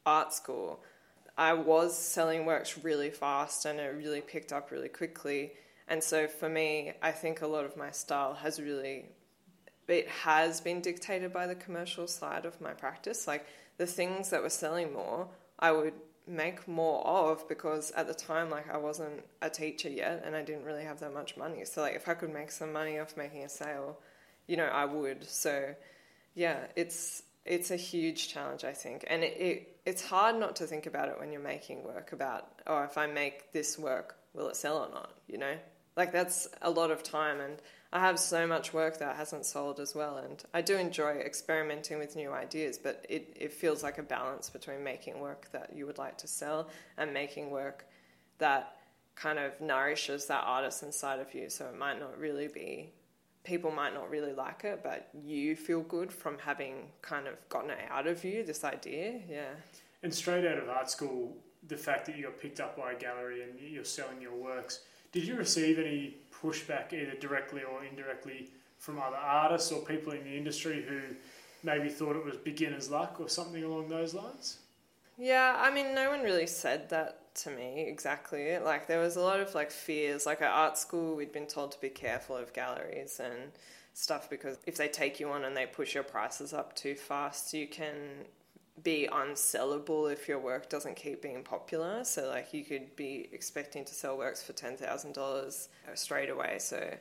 art 0.06 0.34
school 0.34 0.82
I 1.40 1.54
was 1.54 1.98
selling 1.98 2.46
works 2.46 2.78
really 2.84 3.12
fast 3.12 3.64
and 3.64 3.80
it 3.80 3.96
really 3.96 4.20
picked 4.20 4.52
up 4.52 4.72
really 4.72 4.90
quickly. 4.90 5.54
And 5.88 6.04
so 6.04 6.28
for 6.28 6.50
me, 6.50 6.92
I 7.02 7.12
think 7.12 7.42
a 7.42 7.48
lot 7.48 7.64
of 7.64 7.78
my 7.78 7.92
style 7.92 8.34
has 8.34 8.60
really 8.60 9.06
it 9.88 10.10
has 10.10 10.60
been 10.60 10.82
dictated 10.82 11.32
by 11.32 11.48
the 11.48 11.56
commercial 11.56 12.08
side 12.08 12.46
of 12.46 12.60
my 12.60 12.74
practice. 12.74 13.26
Like 13.26 13.46
the 13.78 13.86
things 13.86 14.32
that 14.32 14.44
were 14.44 14.50
selling 14.50 14.92
more, 14.92 15.30
I 15.58 15.72
would 15.72 15.94
make 16.30 16.68
more 16.68 17.06
of 17.06 17.48
because 17.50 17.92
at 17.92 18.08
the 18.08 18.14
time 18.14 18.50
like 18.50 18.70
I 18.72 18.78
wasn't 18.78 19.24
a 19.42 19.50
teacher 19.50 19.90
yet 19.90 20.24
and 20.26 20.36
I 20.36 20.44
didn't 20.44 20.64
really 20.64 20.84
have 20.84 21.00
that 21.00 21.14
much 21.14 21.36
money. 21.36 21.66
So 21.66 21.82
like 21.82 21.96
if 21.96 22.08
I 22.08 22.14
could 22.14 22.32
make 22.32 22.52
some 22.52 22.72
money 22.72 23.00
off 23.00 23.18
making 23.18 23.44
a 23.44 23.50
sale, 23.50 23.98
you 24.48 24.56
know, 24.56 24.66
I 24.66 24.86
would. 24.86 25.28
So 25.28 25.74
yeah, 26.36 26.60
it's 26.76 27.24
it's 27.46 27.72
a 27.72 27.76
huge 27.76 28.30
challenge, 28.30 28.64
I 28.64 28.74
think, 28.74 29.06
and 29.08 29.24
it, 29.24 29.38
it, 29.40 29.80
it's 29.86 30.06
hard 30.06 30.40
not 30.40 30.58
to 30.58 30.68
think 30.68 30.86
about 30.86 31.10
it 31.10 31.20
when 31.20 31.32
you're 31.32 31.42
making 31.42 31.84
work 31.84 32.12
about, 32.12 32.48
oh, 32.68 32.84
if 32.84 32.98
I 32.98 33.08
make 33.08 33.52
this 33.54 33.80
work, 33.80 34.18
will 34.34 34.50
it 34.50 34.56
sell 34.56 34.78
or 34.78 34.90
not? 34.94 35.12
You 35.28 35.40
know, 35.40 35.56
like 35.98 36.12
that's 36.12 36.48
a 36.62 36.70
lot 36.70 36.92
of 36.92 37.02
time, 37.02 37.40
and 37.40 37.56
I 37.92 38.02
have 38.02 38.20
so 38.20 38.46
much 38.46 38.72
work 38.72 39.00
that 39.00 39.16
hasn't 39.16 39.46
sold 39.46 39.80
as 39.80 39.96
well, 39.96 40.18
and 40.18 40.44
I 40.54 40.62
do 40.62 40.78
enjoy 40.78 41.14
experimenting 41.14 41.98
with 41.98 42.16
new 42.16 42.32
ideas, 42.32 42.78
but 42.78 43.04
it, 43.10 43.36
it 43.40 43.52
feels 43.52 43.82
like 43.82 43.98
a 43.98 44.04
balance 44.04 44.50
between 44.50 44.84
making 44.84 45.20
work 45.20 45.50
that 45.54 45.72
you 45.76 45.88
would 45.88 45.98
like 45.98 46.18
to 46.20 46.28
sell 46.28 46.70
and 46.98 47.12
making 47.14 47.50
work 47.50 47.86
that 48.38 48.78
kind 49.16 49.40
of 49.40 49.60
nourishes 49.60 50.28
that 50.28 50.44
artist 50.46 50.84
inside 50.84 51.20
of 51.20 51.34
you. 51.34 51.50
So 51.50 51.66
it 51.66 51.78
might 51.78 52.00
not 52.00 52.18
really 52.20 52.48
be 52.48 52.92
people 53.44 53.72
might 53.72 53.94
not 53.94 54.10
really 54.10 54.34
like 54.34 54.64
it, 54.64 54.82
but 54.84 55.10
you 55.24 55.56
feel 55.56 55.82
good 55.82 56.12
from 56.12 56.38
having 56.40 56.88
kind 57.02 57.28
of 57.28 57.34
gotten 57.50 57.72
it 57.72 57.80
out 57.90 58.08
of 58.08 58.24
you, 58.24 58.44
this 58.44 58.64
idea. 58.64 59.20
Yeah. 59.30 59.50
And 60.04 60.14
straight 60.14 60.46
out 60.46 60.58
of 60.58 60.70
art 60.70 60.90
school, 60.90 61.36
the 61.68 61.78
fact 61.78 62.06
that 62.06 62.16
you 62.16 62.24
got 62.24 62.40
picked 62.40 62.60
up 62.60 62.78
by 62.78 62.94
a 62.94 62.96
gallery 62.96 63.44
and 63.44 63.60
you're 63.60 63.84
selling 63.84 64.22
your 64.22 64.36
works, 64.36 64.82
did 65.12 65.26
you 65.26 65.36
receive 65.36 65.80
any 65.80 66.18
pushback 66.42 66.94
either 66.94 67.16
directly 67.20 67.62
or 67.64 67.84
indirectly 67.84 68.50
from 68.78 69.00
other 69.00 69.18
artists 69.18 69.72
or 69.72 69.82
people 69.82 70.14
in 70.14 70.24
the 70.24 70.36
industry 70.36 70.86
who 70.88 71.00
maybe 71.64 71.90
thought 71.90 72.16
it 72.16 72.24
was 72.24 72.38
beginner's 72.38 72.90
luck 72.90 73.18
or 73.20 73.28
something 73.30 73.64
along 73.64 73.90
those 73.90 74.14
lines? 74.14 74.60
Yeah, 75.18 75.56
I 75.58 75.70
mean, 75.70 75.94
no 75.94 76.10
one 76.10 76.22
really 76.22 76.48
said 76.48 76.90
that 76.90 77.36
to 77.36 77.50
me 77.50 77.86
exactly. 77.88 78.58
Like, 78.58 78.88
there 78.88 79.00
was 79.00 79.18
a 79.18 79.22
lot 79.22 79.42
of 79.42 79.54
like 79.54 79.70
fears. 79.70 80.26
Like 80.26 80.42
at 80.42 80.52
art 80.52 80.78
school, 80.78 81.16
we'd 81.16 81.34
been 81.34 81.48
told 81.48 81.74
to 81.74 81.82
be 81.82 81.90
careful 81.90 82.38
of 82.38 82.54
galleries 82.54 83.20
and 83.24 83.52
stuff 83.94 84.30
because 84.30 84.58
if 84.66 84.78
they 84.78 84.88
take 84.88 85.20
you 85.20 85.30
on 85.30 85.44
and 85.44 85.58
they 85.58 85.66
push 85.66 85.94
your 85.94 86.04
prices 86.04 86.54
up 86.54 86.76
too 86.76 86.96
fast, 86.96 87.54
you 87.54 87.68
can 87.68 87.94
be 88.84 89.08
unsellable 89.12 90.12
if 90.12 90.28
your 90.28 90.40
work 90.40 90.70
doesn't 90.70 90.96
keep 90.96 91.22
being 91.22 91.44
popular. 91.44 92.04
So, 92.04 92.28
like, 92.28 92.54
you 92.54 92.64
could 92.64 92.96
be 92.96 93.30
expecting 93.32 93.86
to 93.86 93.94
sell 93.94 94.18
works 94.18 94.42
for 94.44 94.54
ten 94.54 94.78
thousand 94.78 95.14
dollars 95.14 95.70
straight 95.96 96.30
away. 96.30 96.58
So, 96.60 96.96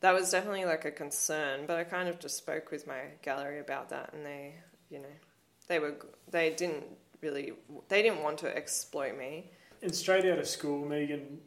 that 0.00 0.14
was 0.14 0.30
definitely 0.30 0.64
like 0.64 0.84
a 0.84 0.90
concern. 0.90 1.64
But 1.66 1.78
I 1.78 1.84
kind 1.84 2.08
of 2.08 2.18
just 2.18 2.36
spoke 2.36 2.70
with 2.70 2.86
my 2.86 3.00
gallery 3.22 3.60
about 3.60 3.90
that, 3.90 4.12
and 4.12 4.24
they, 4.24 4.54
you 4.88 4.98
know, 4.98 5.14
they 5.68 5.78
were 5.78 5.96
they 6.30 6.50
didn't 6.50 6.84
really 7.20 7.52
they 7.88 8.02
didn't 8.02 8.22
want 8.22 8.38
to 8.38 8.56
exploit 8.56 9.16
me. 9.16 9.50
And 9.82 9.94
straight 9.94 10.26
out 10.26 10.38
of 10.38 10.46
school, 10.46 10.86
Megan, 10.86 11.38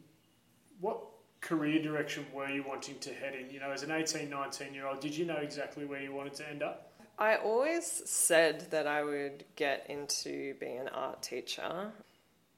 what 0.80 0.98
career 1.40 1.80
direction 1.80 2.26
were 2.32 2.48
you 2.48 2.64
wanting 2.66 2.98
to 3.00 3.12
head 3.12 3.34
in? 3.34 3.50
You 3.50 3.60
know, 3.60 3.70
as 3.70 3.82
an 3.82 3.90
18, 3.90 4.28
19 4.28 4.74
year 4.74 4.86
old, 4.86 5.00
did 5.00 5.16
you 5.16 5.24
know 5.24 5.36
exactly 5.36 5.84
where 5.84 6.00
you 6.00 6.12
wanted 6.12 6.34
to 6.34 6.48
end 6.48 6.62
up? 6.62 6.93
I 7.18 7.36
always 7.36 8.02
said 8.06 8.70
that 8.70 8.86
I 8.86 9.04
would 9.04 9.44
get 9.56 9.86
into 9.88 10.54
being 10.54 10.78
an 10.78 10.88
art 10.88 11.22
teacher. 11.22 11.92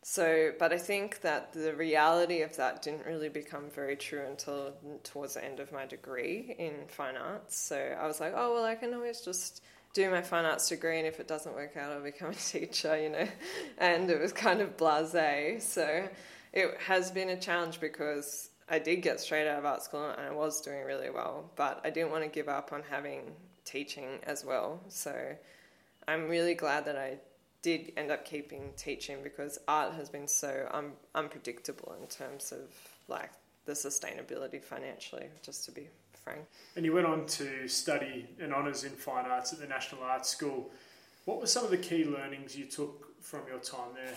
So, 0.02 0.52
but 0.58 0.72
I 0.72 0.78
think 0.78 1.20
that 1.22 1.52
the 1.52 1.74
reality 1.74 2.42
of 2.42 2.56
that 2.56 2.80
didn't 2.80 3.04
really 3.06 3.28
become 3.28 3.70
very 3.74 3.96
true 3.96 4.24
until 4.24 4.72
towards 5.02 5.34
the 5.34 5.44
end 5.44 5.58
of 5.58 5.72
my 5.72 5.84
degree 5.84 6.54
in 6.58 6.86
fine 6.86 7.16
arts. 7.16 7.58
So 7.58 7.76
I 7.76 8.06
was 8.06 8.20
like, 8.20 8.32
oh, 8.36 8.54
well, 8.54 8.64
I 8.64 8.76
can 8.76 8.94
always 8.94 9.20
just 9.20 9.62
do 9.94 10.08
my 10.10 10.22
fine 10.22 10.44
arts 10.44 10.68
degree, 10.68 10.98
and 10.98 11.06
if 11.06 11.18
it 11.20 11.26
doesn't 11.26 11.54
work 11.54 11.76
out, 11.76 11.90
I'll 11.90 12.02
become 12.02 12.30
a 12.30 12.34
teacher, 12.52 13.00
you 13.00 13.08
know. 13.08 13.26
And 13.78 14.08
it 14.10 14.20
was 14.20 14.32
kind 14.32 14.60
of 14.60 14.76
blase. 14.76 15.64
So 15.68 16.08
it 16.52 16.80
has 16.86 17.10
been 17.10 17.30
a 17.30 17.40
challenge 17.40 17.80
because 17.80 18.50
I 18.68 18.78
did 18.78 18.96
get 19.02 19.20
straight 19.20 19.48
out 19.48 19.58
of 19.58 19.64
art 19.64 19.82
school 19.82 20.08
and 20.08 20.20
I 20.20 20.32
was 20.32 20.60
doing 20.60 20.84
really 20.84 21.10
well, 21.10 21.50
but 21.56 21.80
I 21.84 21.90
didn't 21.90 22.10
want 22.10 22.24
to 22.24 22.30
give 22.30 22.48
up 22.48 22.72
on 22.72 22.82
having 22.90 23.22
teaching 23.66 24.20
as 24.22 24.44
well. 24.44 24.80
So 24.88 25.36
I'm 26.08 26.28
really 26.28 26.54
glad 26.54 26.86
that 26.86 26.96
I 26.96 27.18
did 27.60 27.92
end 27.96 28.10
up 28.10 28.24
keeping 28.24 28.72
teaching 28.76 29.18
because 29.22 29.58
art 29.68 29.92
has 29.94 30.08
been 30.08 30.28
so 30.28 30.68
un- 30.72 30.92
unpredictable 31.14 31.94
in 32.00 32.06
terms 32.06 32.52
of 32.52 32.60
like 33.08 33.30
the 33.66 33.72
sustainability 33.72 34.62
financially, 34.62 35.26
just 35.42 35.64
to 35.66 35.72
be 35.72 35.88
frank. 36.24 36.40
And 36.76 36.84
you 36.84 36.92
went 36.92 37.06
on 37.06 37.26
to 37.26 37.66
study 37.68 38.28
an 38.40 38.52
honours 38.52 38.84
in 38.84 38.92
fine 38.92 39.26
arts 39.26 39.52
at 39.52 39.58
the 39.58 39.66
National 39.66 40.02
Arts 40.02 40.28
School. 40.28 40.70
What 41.24 41.40
were 41.40 41.46
some 41.46 41.64
of 41.64 41.70
the 41.70 41.76
key 41.76 42.04
learnings 42.04 42.56
you 42.56 42.66
took 42.66 43.20
from 43.20 43.40
your 43.48 43.58
time 43.58 43.90
there? 43.94 44.14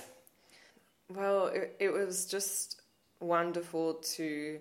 Well, 1.09 1.47
it, 1.47 1.75
it 1.79 1.91
was 1.91 2.25
just 2.25 2.81
wonderful 3.19 3.95
to 3.95 4.59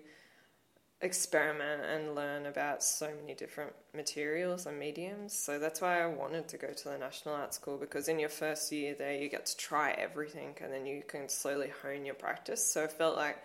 experiment 1.01 1.81
and 1.83 2.13
learn 2.13 2.45
about 2.45 2.83
so 2.83 3.09
many 3.21 3.33
different 3.33 3.73
materials 3.95 4.65
and 4.65 4.77
mediums. 4.77 5.33
So 5.33 5.57
that's 5.57 5.81
why 5.81 6.01
I 6.01 6.07
wanted 6.07 6.47
to 6.49 6.57
go 6.57 6.73
to 6.73 6.83
the 6.89 6.97
National 6.97 7.35
Art 7.35 7.53
School 7.53 7.77
because 7.77 8.09
in 8.09 8.19
your 8.19 8.29
first 8.29 8.71
year 8.71 8.95
there 8.97 9.13
you 9.13 9.29
get 9.29 9.45
to 9.45 9.57
try 9.57 9.91
everything 9.91 10.55
and 10.61 10.73
then 10.73 10.85
you 10.85 11.03
can 11.07 11.29
slowly 11.29 11.71
hone 11.81 12.05
your 12.05 12.15
practice. 12.15 12.73
So 12.73 12.83
I 12.83 12.87
felt 12.87 13.15
like 13.15 13.37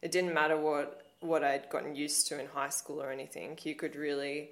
it 0.00 0.10
didn't 0.10 0.34
matter 0.34 0.56
what 0.56 1.02
what 1.20 1.44
I'd 1.44 1.68
gotten 1.68 1.94
used 1.94 2.28
to 2.28 2.40
in 2.40 2.46
high 2.46 2.70
school 2.70 3.02
or 3.02 3.10
anything. 3.10 3.58
You 3.62 3.74
could 3.74 3.94
really 3.94 4.50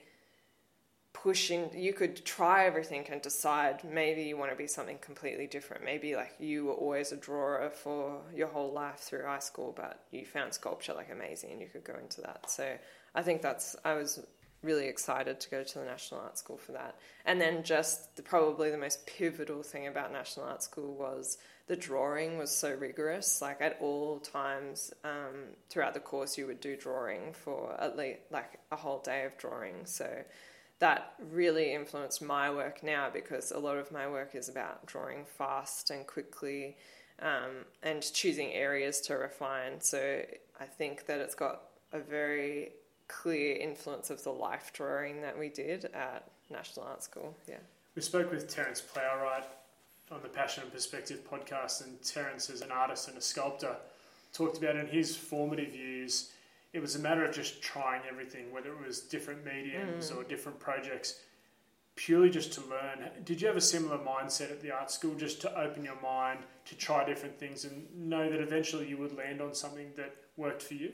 pushing 1.22 1.70
you 1.74 1.92
could 1.92 2.24
try 2.24 2.66
everything 2.66 3.06
and 3.10 3.20
decide 3.20 3.82
maybe 3.84 4.22
you 4.22 4.36
want 4.36 4.50
to 4.50 4.56
be 4.56 4.66
something 4.66 4.98
completely 4.98 5.46
different. 5.46 5.84
Maybe 5.84 6.14
like 6.14 6.34
you 6.38 6.66
were 6.66 6.74
always 6.74 7.12
a 7.12 7.16
drawer 7.16 7.70
for 7.82 8.20
your 8.34 8.48
whole 8.48 8.72
life 8.72 8.98
through 8.98 9.24
high 9.24 9.38
school 9.38 9.72
but 9.76 10.04
you 10.10 10.24
found 10.24 10.52
sculpture 10.54 10.94
like 10.94 11.10
amazing 11.10 11.52
and 11.52 11.60
you 11.60 11.68
could 11.68 11.84
go 11.84 11.96
into 12.02 12.20
that. 12.22 12.50
So 12.50 12.76
i 13.14 13.22
think 13.22 13.40
that's 13.40 13.74
i 13.84 13.94
was 13.94 14.20
really 14.62 14.86
excited 14.86 15.38
to 15.40 15.50
go 15.50 15.62
to 15.62 15.78
the 15.78 15.84
national 15.84 16.20
art 16.20 16.36
school 16.36 16.56
for 16.56 16.72
that. 16.72 16.96
And 17.24 17.40
then 17.40 17.62
just 17.62 18.16
the, 18.16 18.22
probably 18.22 18.70
the 18.70 18.78
most 18.78 19.06
pivotal 19.06 19.62
thing 19.62 19.86
about 19.86 20.12
national 20.12 20.46
art 20.46 20.62
school 20.62 20.94
was 20.94 21.38
the 21.68 21.76
drawing 21.76 22.38
was 22.38 22.50
so 22.50 22.74
rigorous. 22.74 23.40
Like 23.40 23.60
at 23.60 23.78
all 23.80 24.18
times 24.18 24.92
um, 25.04 25.54
throughout 25.70 25.94
the 25.94 26.00
course 26.00 26.36
you 26.36 26.46
would 26.46 26.60
do 26.60 26.76
drawing 26.76 27.32
for 27.32 27.76
at 27.80 27.96
least 27.96 28.20
like 28.30 28.58
a 28.72 28.76
whole 28.76 28.98
day 28.98 29.24
of 29.24 29.38
drawing. 29.38 29.84
So 29.84 30.08
that 30.78 31.14
really 31.32 31.74
influenced 31.74 32.22
my 32.22 32.50
work 32.50 32.82
now 32.82 33.10
because 33.12 33.50
a 33.50 33.58
lot 33.58 33.76
of 33.76 33.90
my 33.90 34.08
work 34.08 34.34
is 34.34 34.48
about 34.48 34.86
drawing 34.86 35.24
fast 35.24 35.90
and 35.90 36.06
quickly 36.06 36.76
um, 37.20 37.64
and 37.82 38.02
choosing 38.12 38.52
areas 38.52 39.00
to 39.02 39.14
refine. 39.14 39.80
So 39.80 40.22
I 40.60 40.64
think 40.64 41.06
that 41.06 41.18
it's 41.18 41.34
got 41.34 41.62
a 41.92 41.98
very 41.98 42.72
clear 43.08 43.56
influence 43.56 44.10
of 44.10 44.22
the 44.22 44.30
life 44.30 44.70
drawing 44.72 45.22
that 45.22 45.36
we 45.36 45.48
did 45.48 45.86
at 45.86 46.30
National 46.50 46.86
Art 46.86 47.02
School. 47.02 47.36
Yeah. 47.48 47.56
We 47.96 48.02
spoke 48.02 48.30
with 48.30 48.48
Terence 48.48 48.80
Plowright 48.80 49.44
on 50.12 50.20
the 50.22 50.28
Passion 50.28 50.62
and 50.62 50.72
Perspective 50.72 51.20
podcast, 51.30 51.84
and 51.84 52.00
Terence, 52.02 52.48
as 52.50 52.60
an 52.60 52.70
artist 52.70 53.08
and 53.08 53.18
a 53.18 53.20
sculptor, 53.20 53.74
talked 54.32 54.58
about 54.58 54.76
in 54.76 54.86
his 54.86 55.16
formative 55.16 55.74
years 55.74 56.30
it 56.72 56.80
was 56.80 56.96
a 56.96 56.98
matter 56.98 57.24
of 57.24 57.34
just 57.34 57.62
trying 57.62 58.02
everything, 58.08 58.52
whether 58.52 58.70
it 58.70 58.86
was 58.86 59.00
different 59.00 59.44
mediums 59.44 60.10
mm. 60.10 60.16
or 60.16 60.24
different 60.24 60.58
projects, 60.58 61.20
purely 61.96 62.30
just 62.30 62.52
to 62.52 62.60
learn. 62.62 63.10
Did 63.24 63.40
you 63.40 63.48
have 63.48 63.56
a 63.56 63.60
similar 63.60 63.98
mindset 63.98 64.50
at 64.50 64.60
the 64.60 64.70
art 64.70 64.90
school, 64.90 65.14
just 65.14 65.40
to 65.42 65.58
open 65.58 65.84
your 65.84 66.00
mind 66.02 66.40
to 66.66 66.76
try 66.76 67.04
different 67.04 67.38
things 67.38 67.64
and 67.64 67.86
know 67.96 68.30
that 68.30 68.40
eventually 68.40 68.88
you 68.88 68.98
would 68.98 69.16
land 69.16 69.40
on 69.40 69.54
something 69.54 69.90
that 69.96 70.14
worked 70.36 70.62
for 70.62 70.74
you? 70.74 70.92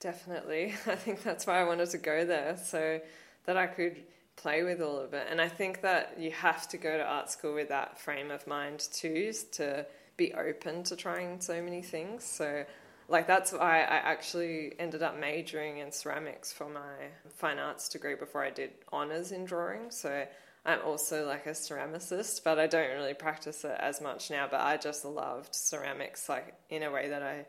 Definitely. 0.00 0.74
I 0.86 0.94
think 0.94 1.22
that's 1.22 1.46
why 1.46 1.60
I 1.60 1.64
wanted 1.64 1.90
to 1.90 1.98
go 1.98 2.24
there, 2.24 2.56
so 2.56 3.00
that 3.44 3.56
I 3.56 3.66
could 3.66 4.02
play 4.36 4.62
with 4.62 4.80
all 4.80 4.98
of 4.98 5.14
it. 5.14 5.26
And 5.30 5.40
I 5.40 5.48
think 5.48 5.82
that 5.82 6.16
you 6.18 6.30
have 6.32 6.68
to 6.68 6.76
go 6.76 6.96
to 6.96 7.04
art 7.04 7.30
school 7.30 7.54
with 7.54 7.68
that 7.68 8.00
frame 8.00 8.30
of 8.30 8.46
mind 8.46 8.88
too, 8.92 9.32
to 9.52 9.86
be 10.16 10.32
open 10.34 10.82
to 10.84 10.96
trying 10.96 11.40
so 11.40 11.62
many 11.62 11.82
things. 11.82 12.24
So 12.24 12.64
like 13.08 13.26
that's 13.26 13.52
why 13.52 13.80
I 13.80 13.96
actually 13.96 14.74
ended 14.78 15.02
up 15.02 15.18
majoring 15.18 15.78
in 15.78 15.92
ceramics 15.92 16.52
for 16.52 16.68
my 16.68 17.08
fine 17.28 17.58
arts 17.58 17.88
degree 17.88 18.14
before 18.14 18.42
I 18.44 18.50
did 18.50 18.70
honors 18.92 19.32
in 19.32 19.44
drawing. 19.44 19.90
So 19.90 20.26
I'm 20.64 20.80
also 20.84 21.26
like 21.26 21.46
a 21.46 21.50
ceramicist, 21.50 22.42
but 22.44 22.58
I 22.58 22.66
don't 22.66 22.90
really 22.90 23.14
practice 23.14 23.64
it 23.64 23.76
as 23.78 24.00
much 24.00 24.30
now. 24.30 24.48
But 24.50 24.60
I 24.60 24.76
just 24.76 25.04
loved 25.04 25.54
ceramics 25.54 26.28
like 26.28 26.54
in 26.70 26.82
a 26.82 26.90
way 26.90 27.08
that 27.10 27.22
I 27.22 27.46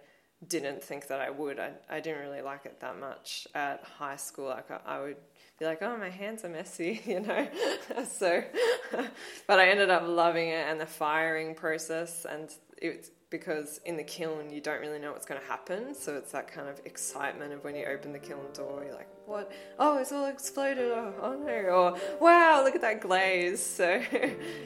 didn't 0.48 0.84
think 0.84 1.08
that 1.08 1.22
I 1.22 1.30
would. 1.30 1.60
I, 1.60 1.72
I 1.90 2.00
didn't 2.00 2.22
really 2.22 2.42
like 2.42 2.66
it 2.66 2.80
that 2.82 3.00
much 3.00 3.48
at 3.56 3.84
high 3.84 4.18
school. 4.18 4.50
Like 4.50 4.70
I, 4.70 4.80
I 4.86 5.02
would 5.02 5.18
be 5.60 5.66
like, 5.66 5.82
oh, 5.82 5.98
my 5.98 6.10
hands 6.10 6.44
are 6.44 6.50
messy, 6.50 7.02
you 7.06 7.22
know. 7.22 7.48
so, 8.10 8.44
but 9.48 9.60
I 9.60 9.70
ended 9.70 9.90
up 9.90 10.04
loving 10.06 10.50
it 10.50 10.68
and 10.68 10.80
the 10.80 10.86
firing 10.86 11.56
process, 11.56 12.26
and 12.30 12.50
it's 12.78 13.10
because 13.38 13.82
in 13.84 13.98
the 13.98 14.04
kiln 14.04 14.50
you 14.50 14.62
don't 14.62 14.80
really 14.80 15.00
know 15.00 15.12
what's 15.12 15.26
going 15.26 15.42
to 15.42 15.48
happen. 15.48 15.94
So 15.94 16.16
it's 16.16 16.32
that 16.32 16.48
kind 16.48 16.70
of 16.70 16.80
excitement 16.86 17.52
of 17.52 17.64
when 17.64 17.76
you 17.76 17.86
open 17.86 18.14
the 18.14 18.20
kiln 18.20 18.46
door, 18.54 18.84
you're 18.86 18.96
like, 18.96 19.10
what? 19.26 19.52
Oh, 19.78 19.98
it's 19.98 20.12
all 20.14 20.28
exploded. 20.28 20.92
Oh, 20.92 21.14
oh 21.22 21.34
no. 21.34 21.52
Or 21.52 21.98
wow, 22.22 22.64
look 22.64 22.76
at 22.76 22.82
that 22.82 23.02
glaze. 23.02 23.64
So 23.76 24.02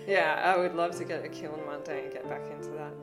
yeah, 0.07 0.41
I 0.45 0.57
would 0.57 0.75
love 0.75 0.95
to 0.97 1.03
get 1.03 1.25
a 1.25 1.29
kiln 1.29 1.65
one 1.65 1.81
day 1.83 2.03
and 2.03 2.13
get 2.13 2.29
back 2.29 2.41
into 2.51 2.69
that. 2.69 2.93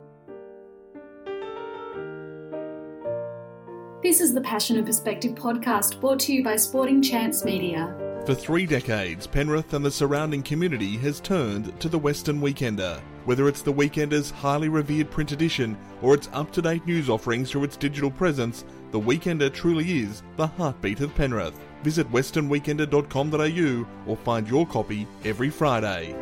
This 4.01 4.21
is 4.21 4.33
the 4.33 4.41
Passion 4.41 4.77
and 4.77 4.85
Perspective 4.85 5.33
podcast 5.33 5.99
brought 5.99 6.19
to 6.21 6.33
you 6.33 6.43
by 6.43 6.55
Sporting 6.55 7.01
Chance 7.01 7.43
Media. 7.43 7.93
For 8.25 8.33
three 8.33 8.65
decades, 8.65 9.27
Penrith 9.27 9.73
and 9.73 9.83
the 9.83 9.91
surrounding 9.91 10.43
community 10.43 10.95
has 10.97 11.19
turned 11.19 11.77
to 11.81 11.89
the 11.89 11.99
Western 11.99 12.39
Weekender. 12.39 13.01
Whether 13.27 13.49
it's 13.49 13.61
the 13.61 13.73
Weekender's 13.73 14.31
highly 14.31 14.69
revered 14.69 15.11
print 15.11 15.33
edition 15.33 15.77
or 16.01 16.13
its 16.13 16.29
up 16.31 16.49
to 16.53 16.61
date 16.61 16.85
news 16.85 17.09
offerings 17.09 17.51
through 17.51 17.65
its 17.65 17.75
digital 17.75 18.09
presence, 18.09 18.63
the 18.91 18.99
Weekender 19.01 19.53
truly 19.53 19.99
is 19.99 20.23
the 20.37 20.47
heartbeat 20.47 21.01
of 21.01 21.13
Penrith. 21.13 21.59
Visit 21.83 22.09
westernweekender.com.au 22.09 24.09
or 24.09 24.15
find 24.15 24.47
your 24.47 24.65
copy 24.65 25.05
every 25.25 25.49
Friday. 25.49 26.15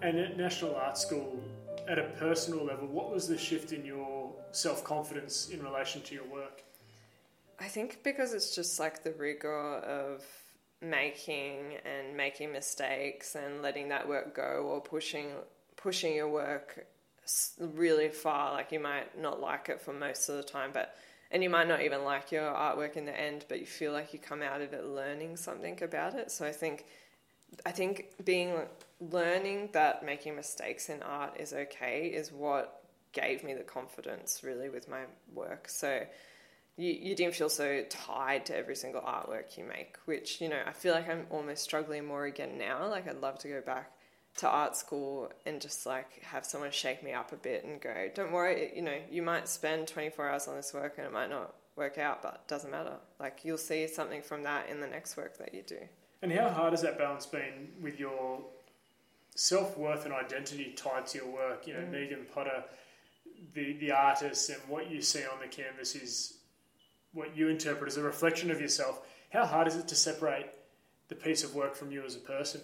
And 0.00 0.18
at 0.18 0.38
National 0.38 0.74
Art 0.74 0.96
School, 0.96 1.38
at 1.86 1.98
a 1.98 2.04
personal 2.18 2.64
level, 2.64 2.86
what 2.86 3.12
was 3.12 3.28
the 3.28 3.36
shift 3.36 3.72
in 3.72 3.84
your 3.84 4.32
self 4.52 4.82
confidence 4.84 5.50
in 5.50 5.62
relation 5.62 6.00
to 6.00 6.14
your 6.14 6.24
work? 6.32 6.62
I 7.62 7.68
think 7.68 8.02
because 8.02 8.32
it's 8.32 8.54
just 8.56 8.80
like 8.80 9.04
the 9.04 9.12
rigor 9.12 9.76
of 9.78 10.24
making 10.80 11.76
and 11.84 12.16
making 12.16 12.52
mistakes 12.52 13.36
and 13.36 13.62
letting 13.62 13.88
that 13.90 14.08
work 14.08 14.34
go 14.34 14.66
or 14.68 14.80
pushing 14.80 15.28
pushing 15.76 16.12
your 16.12 16.28
work 16.28 16.86
really 17.60 18.08
far 18.08 18.52
like 18.52 18.72
you 18.72 18.80
might 18.80 19.16
not 19.16 19.40
like 19.40 19.68
it 19.68 19.80
for 19.80 19.92
most 19.92 20.28
of 20.28 20.36
the 20.36 20.42
time 20.42 20.70
but 20.72 20.96
and 21.30 21.40
you 21.40 21.48
might 21.48 21.68
not 21.68 21.80
even 21.82 22.02
like 22.02 22.32
your 22.32 22.42
artwork 22.42 22.96
in 22.96 23.04
the 23.04 23.18
end 23.18 23.44
but 23.48 23.60
you 23.60 23.66
feel 23.66 23.92
like 23.92 24.12
you 24.12 24.18
come 24.18 24.42
out 24.42 24.60
of 24.60 24.72
it 24.72 24.84
learning 24.84 25.36
something 25.36 25.80
about 25.84 26.14
it 26.14 26.32
so 26.32 26.44
i 26.44 26.50
think 26.50 26.84
i 27.64 27.70
think 27.70 28.06
being 28.24 28.56
learning 29.00 29.68
that 29.72 30.04
making 30.04 30.34
mistakes 30.34 30.88
in 30.88 31.00
art 31.02 31.38
is 31.38 31.52
okay 31.52 32.06
is 32.06 32.32
what 32.32 32.82
gave 33.12 33.44
me 33.44 33.54
the 33.54 33.62
confidence 33.62 34.42
really 34.42 34.68
with 34.68 34.88
my 34.88 35.02
work. 35.34 35.68
So 35.68 36.04
you, 36.76 36.92
you 36.92 37.14
didn't 37.14 37.34
feel 37.34 37.48
so 37.48 37.84
tied 37.88 38.46
to 38.46 38.56
every 38.56 38.76
single 38.76 39.02
artwork 39.02 39.56
you 39.58 39.64
make, 39.64 39.96
which, 40.06 40.40
you 40.40 40.48
know, 40.48 40.60
I 40.66 40.72
feel 40.72 40.94
like 40.94 41.08
I'm 41.08 41.26
almost 41.30 41.62
struggling 41.62 42.06
more 42.06 42.24
again 42.24 42.58
now. 42.58 42.88
Like 42.88 43.08
I'd 43.08 43.20
love 43.20 43.38
to 43.40 43.48
go 43.48 43.60
back 43.60 43.92
to 44.38 44.48
art 44.48 44.76
school 44.76 45.30
and 45.44 45.60
just 45.60 45.84
like 45.84 46.22
have 46.22 46.46
someone 46.46 46.70
shake 46.70 47.02
me 47.02 47.12
up 47.12 47.32
a 47.32 47.36
bit 47.36 47.64
and 47.64 47.80
go, 47.80 48.10
don't 48.14 48.32
worry, 48.32 48.72
you 48.74 48.82
know, 48.82 48.96
you 49.10 49.22
might 49.22 49.48
spend 49.48 49.88
24 49.88 50.30
hours 50.30 50.48
on 50.48 50.56
this 50.56 50.72
work 50.72 50.94
and 50.96 51.06
it 51.06 51.12
might 51.12 51.28
not 51.28 51.54
work 51.76 51.98
out, 51.98 52.22
but 52.22 52.40
it 52.44 52.48
doesn't 52.48 52.70
matter. 52.70 52.96
Like 53.20 53.40
you'll 53.44 53.58
see 53.58 53.86
something 53.86 54.22
from 54.22 54.42
that 54.44 54.68
in 54.70 54.80
the 54.80 54.86
next 54.86 55.16
work 55.16 55.36
that 55.38 55.52
you 55.52 55.62
do. 55.62 55.78
And 56.22 56.32
how 56.32 56.48
hard 56.48 56.72
has 56.72 56.82
that 56.82 56.98
balance 56.98 57.26
been 57.26 57.68
with 57.82 57.98
your 57.98 58.40
self 59.34 59.76
worth 59.76 60.04
and 60.04 60.14
identity 60.14 60.72
tied 60.76 61.06
to 61.08 61.18
your 61.18 61.28
work. 61.28 61.66
You 61.66 61.74
know, 61.74 61.80
mm. 61.80 61.90
Megan 61.90 62.26
Potter, 62.32 62.64
the 63.54 63.74
the 63.74 63.92
artist, 63.92 64.50
and 64.50 64.60
what 64.68 64.90
you 64.90 65.02
see 65.02 65.24
on 65.24 65.40
the 65.40 65.48
canvas 65.48 65.94
is 65.94 66.38
what 67.12 67.36
you 67.36 67.48
interpret 67.48 67.88
as 67.88 67.96
a 67.96 68.02
reflection 68.02 68.50
of 68.50 68.60
yourself. 68.60 69.00
How 69.30 69.44
hard 69.46 69.68
is 69.68 69.76
it 69.76 69.88
to 69.88 69.94
separate 69.94 70.46
the 71.08 71.14
piece 71.14 71.44
of 71.44 71.54
work 71.54 71.74
from 71.74 71.90
you 71.90 72.04
as 72.04 72.16
a 72.16 72.20
person? 72.20 72.60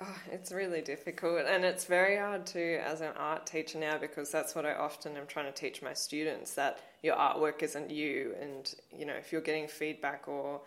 Oh, 0.00 0.16
it's 0.30 0.52
really 0.52 0.80
difficult, 0.80 1.44
and 1.46 1.64
it's 1.64 1.84
very 1.84 2.16
hard 2.16 2.46
to 2.46 2.76
as 2.76 3.00
an 3.00 3.12
art 3.16 3.46
teacher 3.46 3.80
now 3.80 3.98
because 3.98 4.30
that's 4.30 4.54
what 4.54 4.64
I 4.64 4.74
often 4.74 5.16
am 5.16 5.26
trying 5.26 5.46
to 5.46 5.52
teach 5.52 5.82
my 5.82 5.92
students 5.92 6.54
that 6.54 6.78
your 7.02 7.16
artwork 7.16 7.64
isn't 7.64 7.90
you, 7.90 8.34
and 8.40 8.72
you 8.96 9.06
know 9.06 9.14
if 9.14 9.32
you're 9.32 9.40
getting 9.40 9.66
feedback 9.66 10.28
or 10.28 10.60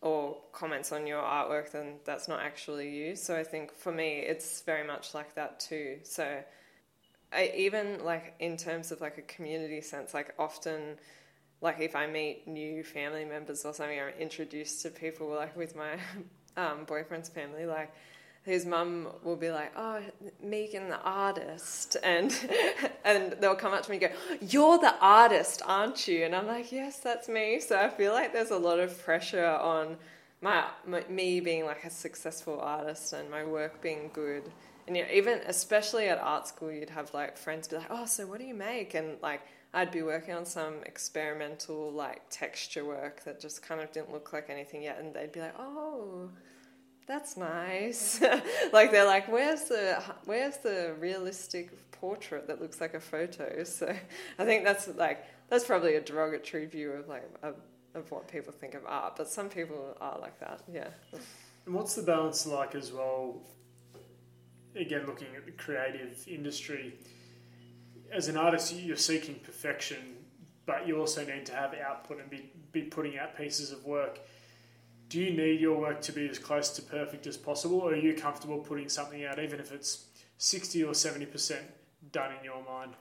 or 0.00 0.36
comments 0.52 0.90
on 0.90 1.06
your 1.06 1.22
artwork, 1.22 1.70
then 1.70 1.94
that's 2.04 2.28
not 2.28 2.40
actually 2.40 2.90
you. 2.90 3.16
So 3.16 3.36
I 3.36 3.44
think 3.44 3.72
for 3.72 3.92
me, 3.92 4.18
it's 4.18 4.60
very 4.62 4.86
much 4.86 5.14
like 5.14 5.34
that 5.36 5.60
too. 5.60 5.98
So 6.02 6.42
I 7.32 7.52
even 7.56 8.04
like 8.04 8.34
in 8.40 8.56
terms 8.56 8.92
of 8.92 9.00
like 9.00 9.18
a 9.18 9.22
community 9.22 9.80
sense, 9.80 10.12
like 10.12 10.34
often 10.38 10.98
like 11.60 11.80
if 11.80 11.96
I 11.96 12.06
meet 12.06 12.46
new 12.46 12.82
family 12.82 13.24
members 13.24 13.64
or 13.64 13.72
something, 13.72 13.98
I'm 13.98 14.20
introduced 14.20 14.82
to 14.82 14.90
people 14.90 15.28
like 15.28 15.56
with 15.56 15.74
my 15.76 15.98
um, 16.56 16.84
boyfriend's 16.84 17.28
family, 17.28 17.66
like 17.66 17.92
his 18.44 18.66
mum 18.66 19.08
will 19.22 19.36
be 19.36 19.50
like, 19.50 19.72
"Oh, 19.74 20.00
Megan, 20.42 20.90
the 20.90 21.00
artist," 21.00 21.96
and 22.02 22.30
and 23.04 23.32
they'll 23.40 23.54
come 23.54 23.72
up 23.72 23.82
to 23.84 23.90
me 23.90 23.96
and 23.96 24.12
go, 24.12 24.36
"You're 24.46 24.78
the 24.78 24.94
artist, 25.00 25.62
aren't 25.64 26.06
you?" 26.06 26.24
And 26.24 26.34
I'm 26.34 26.46
like, 26.46 26.70
"Yes, 26.70 27.00
that's 27.00 27.28
me." 27.28 27.58
So 27.60 27.78
I 27.78 27.88
feel 27.88 28.12
like 28.12 28.32
there's 28.34 28.50
a 28.50 28.58
lot 28.58 28.80
of 28.80 29.02
pressure 29.02 29.46
on 29.46 29.96
my, 30.42 30.64
my 30.86 31.02
me 31.08 31.40
being 31.40 31.64
like 31.64 31.84
a 31.84 31.90
successful 31.90 32.60
artist 32.60 33.14
and 33.14 33.30
my 33.30 33.44
work 33.44 33.80
being 33.80 34.10
good. 34.12 34.42
And 34.86 34.94
you 34.94 35.04
know, 35.04 35.08
even 35.10 35.40
especially 35.46 36.08
at 36.08 36.18
art 36.18 36.46
school, 36.46 36.70
you'd 36.70 36.90
have 36.90 37.14
like 37.14 37.38
friends 37.38 37.66
be 37.66 37.76
like, 37.76 37.86
"Oh, 37.88 38.04
so 38.04 38.26
what 38.26 38.40
do 38.40 38.44
you 38.44 38.54
make?" 38.54 38.92
And 38.92 39.16
like 39.22 39.40
I'd 39.74 39.90
be 39.90 40.02
working 40.02 40.34
on 40.34 40.46
some 40.46 40.76
experimental 40.86 41.92
like 41.92 42.22
texture 42.30 42.84
work 42.84 43.24
that 43.24 43.40
just 43.40 43.62
kind 43.62 43.80
of 43.80 43.92
didn't 43.92 44.12
look 44.12 44.32
like 44.32 44.48
anything 44.48 44.82
yet, 44.82 44.98
and 45.00 45.12
they'd 45.12 45.32
be 45.32 45.40
like, 45.40 45.54
"Oh." 45.58 46.30
that's 47.06 47.36
nice. 47.36 48.22
like 48.72 48.90
they're 48.90 49.06
like, 49.06 49.30
where's 49.30 49.64
the 49.64 50.02
where's 50.24 50.56
the 50.58 50.94
realistic 50.98 51.70
portrait 51.92 52.46
that 52.48 52.60
looks 52.60 52.80
like 52.80 52.94
a 52.94 53.00
photo? 53.00 53.64
So 53.64 53.94
I 54.38 54.44
think 54.44 54.64
that's 54.64 54.88
like 54.88 55.24
that's 55.48 55.64
probably 55.64 55.96
a 55.96 56.00
derogatory 56.00 56.66
view 56.66 56.92
of 56.92 57.08
like 57.08 57.28
of, 57.42 57.56
of 57.94 58.10
what 58.10 58.28
people 58.28 58.52
think 58.52 58.74
of 58.74 58.82
art, 58.86 59.16
but 59.16 59.28
some 59.28 59.48
people 59.48 59.96
are 60.00 60.18
like 60.18 60.38
that. 60.40 60.62
Yeah. 60.72 60.88
And 61.66 61.74
what's 61.74 61.94
the 61.94 62.02
balance 62.02 62.46
like 62.46 62.74
as 62.74 62.92
well? 62.92 63.42
Again, 64.76 65.06
looking 65.06 65.28
at 65.36 65.46
the 65.46 65.52
creative 65.52 66.24
industry, 66.26 66.94
as 68.14 68.28
an 68.28 68.36
artist, 68.36 68.74
you're 68.74 68.96
seeking 68.96 69.34
perfection, 69.36 69.98
but 70.66 70.86
you 70.86 70.98
also 70.98 71.24
need 71.24 71.44
to 71.46 71.54
have 71.54 71.74
output 71.74 72.20
and 72.20 72.30
be, 72.30 72.50
be 72.72 72.82
putting 72.82 73.18
out 73.18 73.36
pieces 73.36 73.72
of 73.72 73.84
work 73.84 74.20
do 75.08 75.20
you 75.20 75.30
need 75.30 75.60
your 75.60 75.78
work 75.78 76.00
to 76.02 76.12
be 76.12 76.28
as 76.28 76.38
close 76.38 76.70
to 76.70 76.82
perfect 76.82 77.26
as 77.26 77.36
possible, 77.36 77.80
or 77.80 77.92
are 77.92 77.96
you 77.96 78.14
comfortable 78.14 78.58
putting 78.58 78.88
something 78.88 79.24
out, 79.24 79.38
even 79.38 79.60
if 79.60 79.70
it's 79.70 80.06
60 80.38 80.82
or 80.82 80.92
70% 80.92 81.58
done 82.10 82.32
in 82.36 82.44
your 82.44 82.62
mind? 82.64 82.94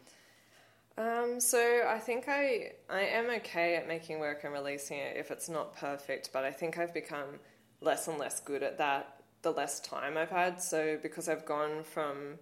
Um, 0.95 1.39
so 1.39 1.83
I 1.87 1.97
think 1.97 2.25
I 2.27 2.73
I 2.87 3.01
am 3.01 3.31
okay 3.37 3.77
at 3.77 3.87
making 3.87 4.19
work 4.19 4.43
and 4.43 4.53
releasing 4.53 4.99
it 4.99 5.17
if 5.17 5.31
it's 5.31 5.49
not 5.49 5.75
perfect, 5.75 6.29
but 6.31 6.43
I 6.43 6.51
think 6.51 6.77
I've 6.77 6.93
become 6.93 7.39
less 7.81 8.07
and 8.07 8.19
less 8.19 8.39
good 8.39 8.61
at 8.61 8.77
that 8.77 9.23
the 9.41 9.51
less 9.51 9.79
time 9.79 10.15
I've 10.15 10.29
had. 10.29 10.61
So 10.61 10.99
because 11.01 11.27
I've 11.27 11.45
gone 11.45 11.83
from 11.83 12.37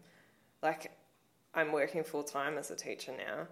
like 0.61 0.91
I'm 1.53 1.71
working 1.71 2.03
full 2.03 2.23
time 2.23 2.57
as 2.57 2.71
a 2.71 2.75
teacher 2.75 3.13
now. 3.17 3.47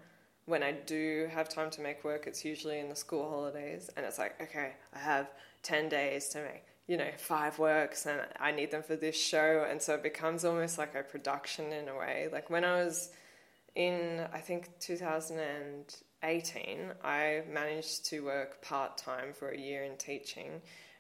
When 0.46 0.64
I 0.64 0.72
do 0.72 1.30
have 1.32 1.50
time 1.50 1.70
to 1.72 1.82
make 1.82 2.04
work, 2.04 2.26
it's 2.26 2.44
usually 2.44 2.80
in 2.80 2.90
the 2.90 2.96
school 2.96 3.30
holidays, 3.30 3.90
and 3.96 4.06
it's 4.06 4.18
like, 4.18 4.42
okay, 4.42 4.74
I 4.94 5.00
have 5.00 5.30
10 5.64 5.90
days 5.90 6.30
to 6.30 6.42
make 6.42 6.64
you 6.90 6.98
know 6.98 7.10
five 7.18 7.58
works 7.60 8.08
and 8.08 8.20
i 8.40 8.52
need 8.52 8.72
them 8.72 8.82
for 8.82 8.96
this 8.96 9.16
show 9.16 9.68
and 9.70 9.80
so 9.82 9.94
it 9.94 10.02
becomes 10.02 10.44
almost 10.44 10.80
like 10.80 10.96
a 10.96 11.04
production 11.04 11.72
in 11.72 11.88
a 11.88 11.96
way 11.96 12.28
like 12.34 12.50
when 12.50 12.66
i 12.66 12.84
was 12.84 13.12
in 13.76 14.26
i 14.34 14.40
think 14.40 14.72
2018 14.80 16.92
i 17.04 17.44
managed 17.52 18.06
to 18.06 18.22
work 18.22 18.60
part-time 18.64 19.34
for 19.34 19.50
a 19.50 19.58
year 19.58 19.84
in 19.84 19.96
teaching 19.98 20.60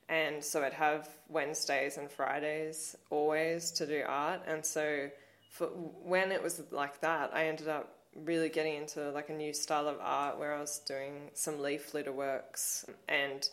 and 0.09 0.43
so 0.43 0.63
i'd 0.63 0.73
have 0.73 1.09
wednesdays 1.27 1.97
and 1.97 2.11
fridays 2.11 2.95
always 3.09 3.71
to 3.71 3.87
do 3.87 4.03
art 4.07 4.41
and 4.45 4.63
so 4.63 5.09
for 5.49 5.67
when 5.67 6.31
it 6.31 6.41
was 6.41 6.61
like 6.71 7.01
that 7.01 7.31
i 7.33 7.47
ended 7.47 7.67
up 7.67 7.99
really 8.15 8.49
getting 8.49 8.75
into 8.75 9.11
like 9.11 9.29
a 9.29 9.33
new 9.33 9.53
style 9.53 9.87
of 9.87 9.97
art 10.01 10.39
where 10.39 10.53
i 10.53 10.59
was 10.59 10.79
doing 10.79 11.29
some 11.33 11.59
leaf 11.59 11.93
litter 11.93 12.11
works. 12.11 12.85
And 13.07 13.47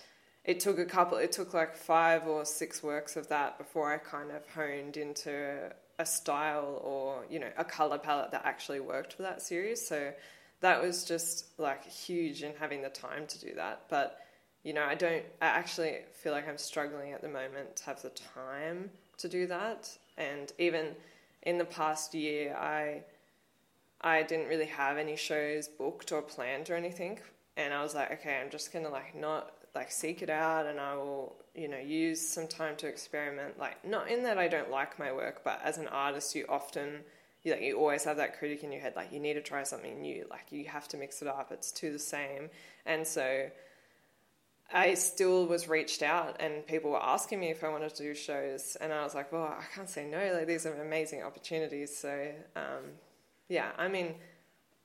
it 0.45 0.61
took 0.61 0.79
a 0.79 0.85
couple 0.85 1.19
it 1.19 1.33
took 1.33 1.55
like 1.55 1.75
five 1.75 2.27
or 2.27 2.45
six 2.45 2.83
works 2.83 3.17
of 3.17 3.29
that 3.29 3.59
before 3.59 3.93
i 3.93 3.99
kind 3.99 4.31
of 4.31 4.47
honed 4.55 4.97
into 4.97 5.71
a 5.99 6.07
style 6.07 6.81
or 6.85 7.25
you 7.29 7.39
know 7.41 7.51
a 7.57 7.65
color 7.65 7.99
palette 7.99 8.31
that 8.31 8.43
actually 8.45 8.81
worked 8.81 9.15
for 9.15 9.23
that 9.23 9.43
series. 9.43 9.87
So 9.87 10.13
that 10.61 10.83
was 10.83 11.05
just 11.05 11.47
like 11.59 11.85
huge 11.87 12.43
in 12.43 12.53
having 12.59 12.83
the 12.83 12.89
time 12.89 13.27
to 13.27 13.41
do 13.41 13.55
that. 13.57 13.83
But 13.89 14.21
you 14.63 14.73
know 14.73 14.85
i 14.85 14.95
don't 14.95 15.25
i 15.41 15.47
actually 15.47 15.99
feel 16.13 16.33
like 16.33 16.49
i'm 16.49 16.59
struggling 16.59 17.13
at 17.13 17.23
the 17.23 17.29
moment 17.29 17.77
to 17.77 17.85
have 17.85 18.03
the 18.03 18.11
time 18.11 18.91
to 19.19 19.29
do 19.29 19.47
that. 19.47 19.97
And 20.17 20.53
even 20.59 20.95
in 21.47 21.57
the 21.57 21.65
past 21.65 22.15
year 22.15 22.55
i 22.57 23.03
i 24.03 24.23
didn't 24.23 24.49
really 24.49 24.67
have 24.67 24.99
any 24.99 25.17
shows 25.17 25.67
booked 25.67 26.13
or 26.13 26.21
planned 26.21 26.69
or 26.69 26.75
anything 26.75 27.19
and 27.57 27.73
i 27.73 27.83
was 27.83 27.95
like 27.95 28.13
okay 28.13 28.39
i'm 28.43 28.51
just 28.51 28.73
gonna 28.73 28.91
like 28.91 29.15
not 29.15 29.57
like 29.77 29.93
seek 29.93 30.23
it 30.23 30.31
out 30.31 30.67
and 30.67 30.81
I 30.81 30.95
will, 30.97 31.37
you 31.55 31.69
know, 31.69 31.79
use 31.79 32.27
some 32.27 32.49
time 32.49 32.75
to 32.77 32.89
experiment. 32.89 33.59
Like 33.61 33.87
not 33.87 34.09
in 34.09 34.25
that 34.25 34.39
I 34.39 34.49
don't 34.49 34.71
like 34.71 34.99
my 34.99 35.13
work, 35.13 35.43
but 35.45 35.61
as 35.63 35.79
an 35.79 35.87
artist 35.89 36.35
you 36.35 36.47
often 36.49 37.01
you 37.45 37.53
like 37.53 37.63
you 37.63 37.79
always 37.79 38.03
have 38.03 38.17
that 38.17 38.37
critic 38.39 38.65
in 38.65 38.73
your 38.73 38.81
head, 38.81 38.95
like 38.97 39.13
you 39.13 39.21
need 39.21 39.35
to 39.35 39.43
try 39.43 39.63
something 39.63 40.01
new, 40.01 40.27
like 40.29 40.47
you 40.51 40.65
have 40.65 40.89
to 40.89 40.97
mix 40.97 41.23
it 41.23 41.29
up, 41.29 41.53
it's 41.53 41.71
too 41.71 41.93
the 41.93 41.99
same. 41.99 42.51
And 42.87 43.07
so 43.07 43.49
I 44.73 44.95
still 44.95 45.47
was 45.47 45.69
reached 45.69 46.03
out 46.03 46.37
and 46.41 46.67
people 46.67 46.91
were 46.91 47.03
asking 47.03 47.41
me 47.41 47.51
if 47.51 47.63
I 47.63 47.69
wanted 47.69 47.95
to 47.95 48.03
do 48.03 48.15
shows 48.15 48.77
and 48.81 48.93
I 48.93 49.05
was 49.05 49.15
like, 49.15 49.33
Well, 49.33 49.45
I 49.45 49.65
can't 49.75 49.89
say 49.89 50.07
no, 50.07 50.33
like 50.35 50.47
these 50.47 50.67
are 50.67 50.75
amazing 50.75 51.23
opportunities. 51.23 51.97
So 51.97 52.29
um, 52.57 52.85
yeah, 53.49 53.71
I 53.79 53.89
mean 53.89 54.15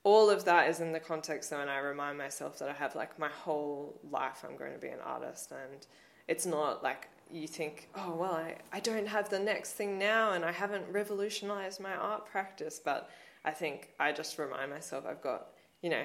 all 0.04 0.30
of 0.30 0.46
that 0.46 0.70
is 0.70 0.80
in 0.80 0.92
the 0.92 1.00
context 1.00 1.52
when 1.52 1.70
I 1.70 1.78
remind 1.80 2.18
myself 2.18 2.58
that 2.60 2.70
I 2.70 2.74
have 2.74 2.96
like 2.96 3.20
my 3.20 3.30
whole 3.30 4.00
life 4.10 4.44
I'm 4.48 4.58
going 4.58 4.74
to 4.74 4.80
be 4.80 4.88
an 4.88 5.00
artist 5.04 5.52
and 5.52 5.86
it's 6.28 6.46
not 6.46 6.84
like 6.84 7.08
you 7.30 7.48
think, 7.48 7.88
oh 7.96 8.16
well 8.16 8.34
I, 8.34 8.56
I 8.74 8.80
don't 8.80 9.08
have 9.08 9.30
the 9.30 9.40
next 9.40 9.74
thing 9.74 9.98
now 9.98 10.34
and 10.34 10.44
I 10.44 10.52
haven't 10.52 10.86
revolutionized 10.92 11.80
my 11.80 11.96
art 11.96 12.26
practice 12.26 12.82
but 12.84 13.10
I 13.46 13.52
think 13.52 13.90
I 14.00 14.12
just 14.12 14.38
remind 14.38 14.70
myself 14.72 15.06
I've 15.08 15.22
got 15.22 15.48
you 15.82 15.90
know, 15.90 16.04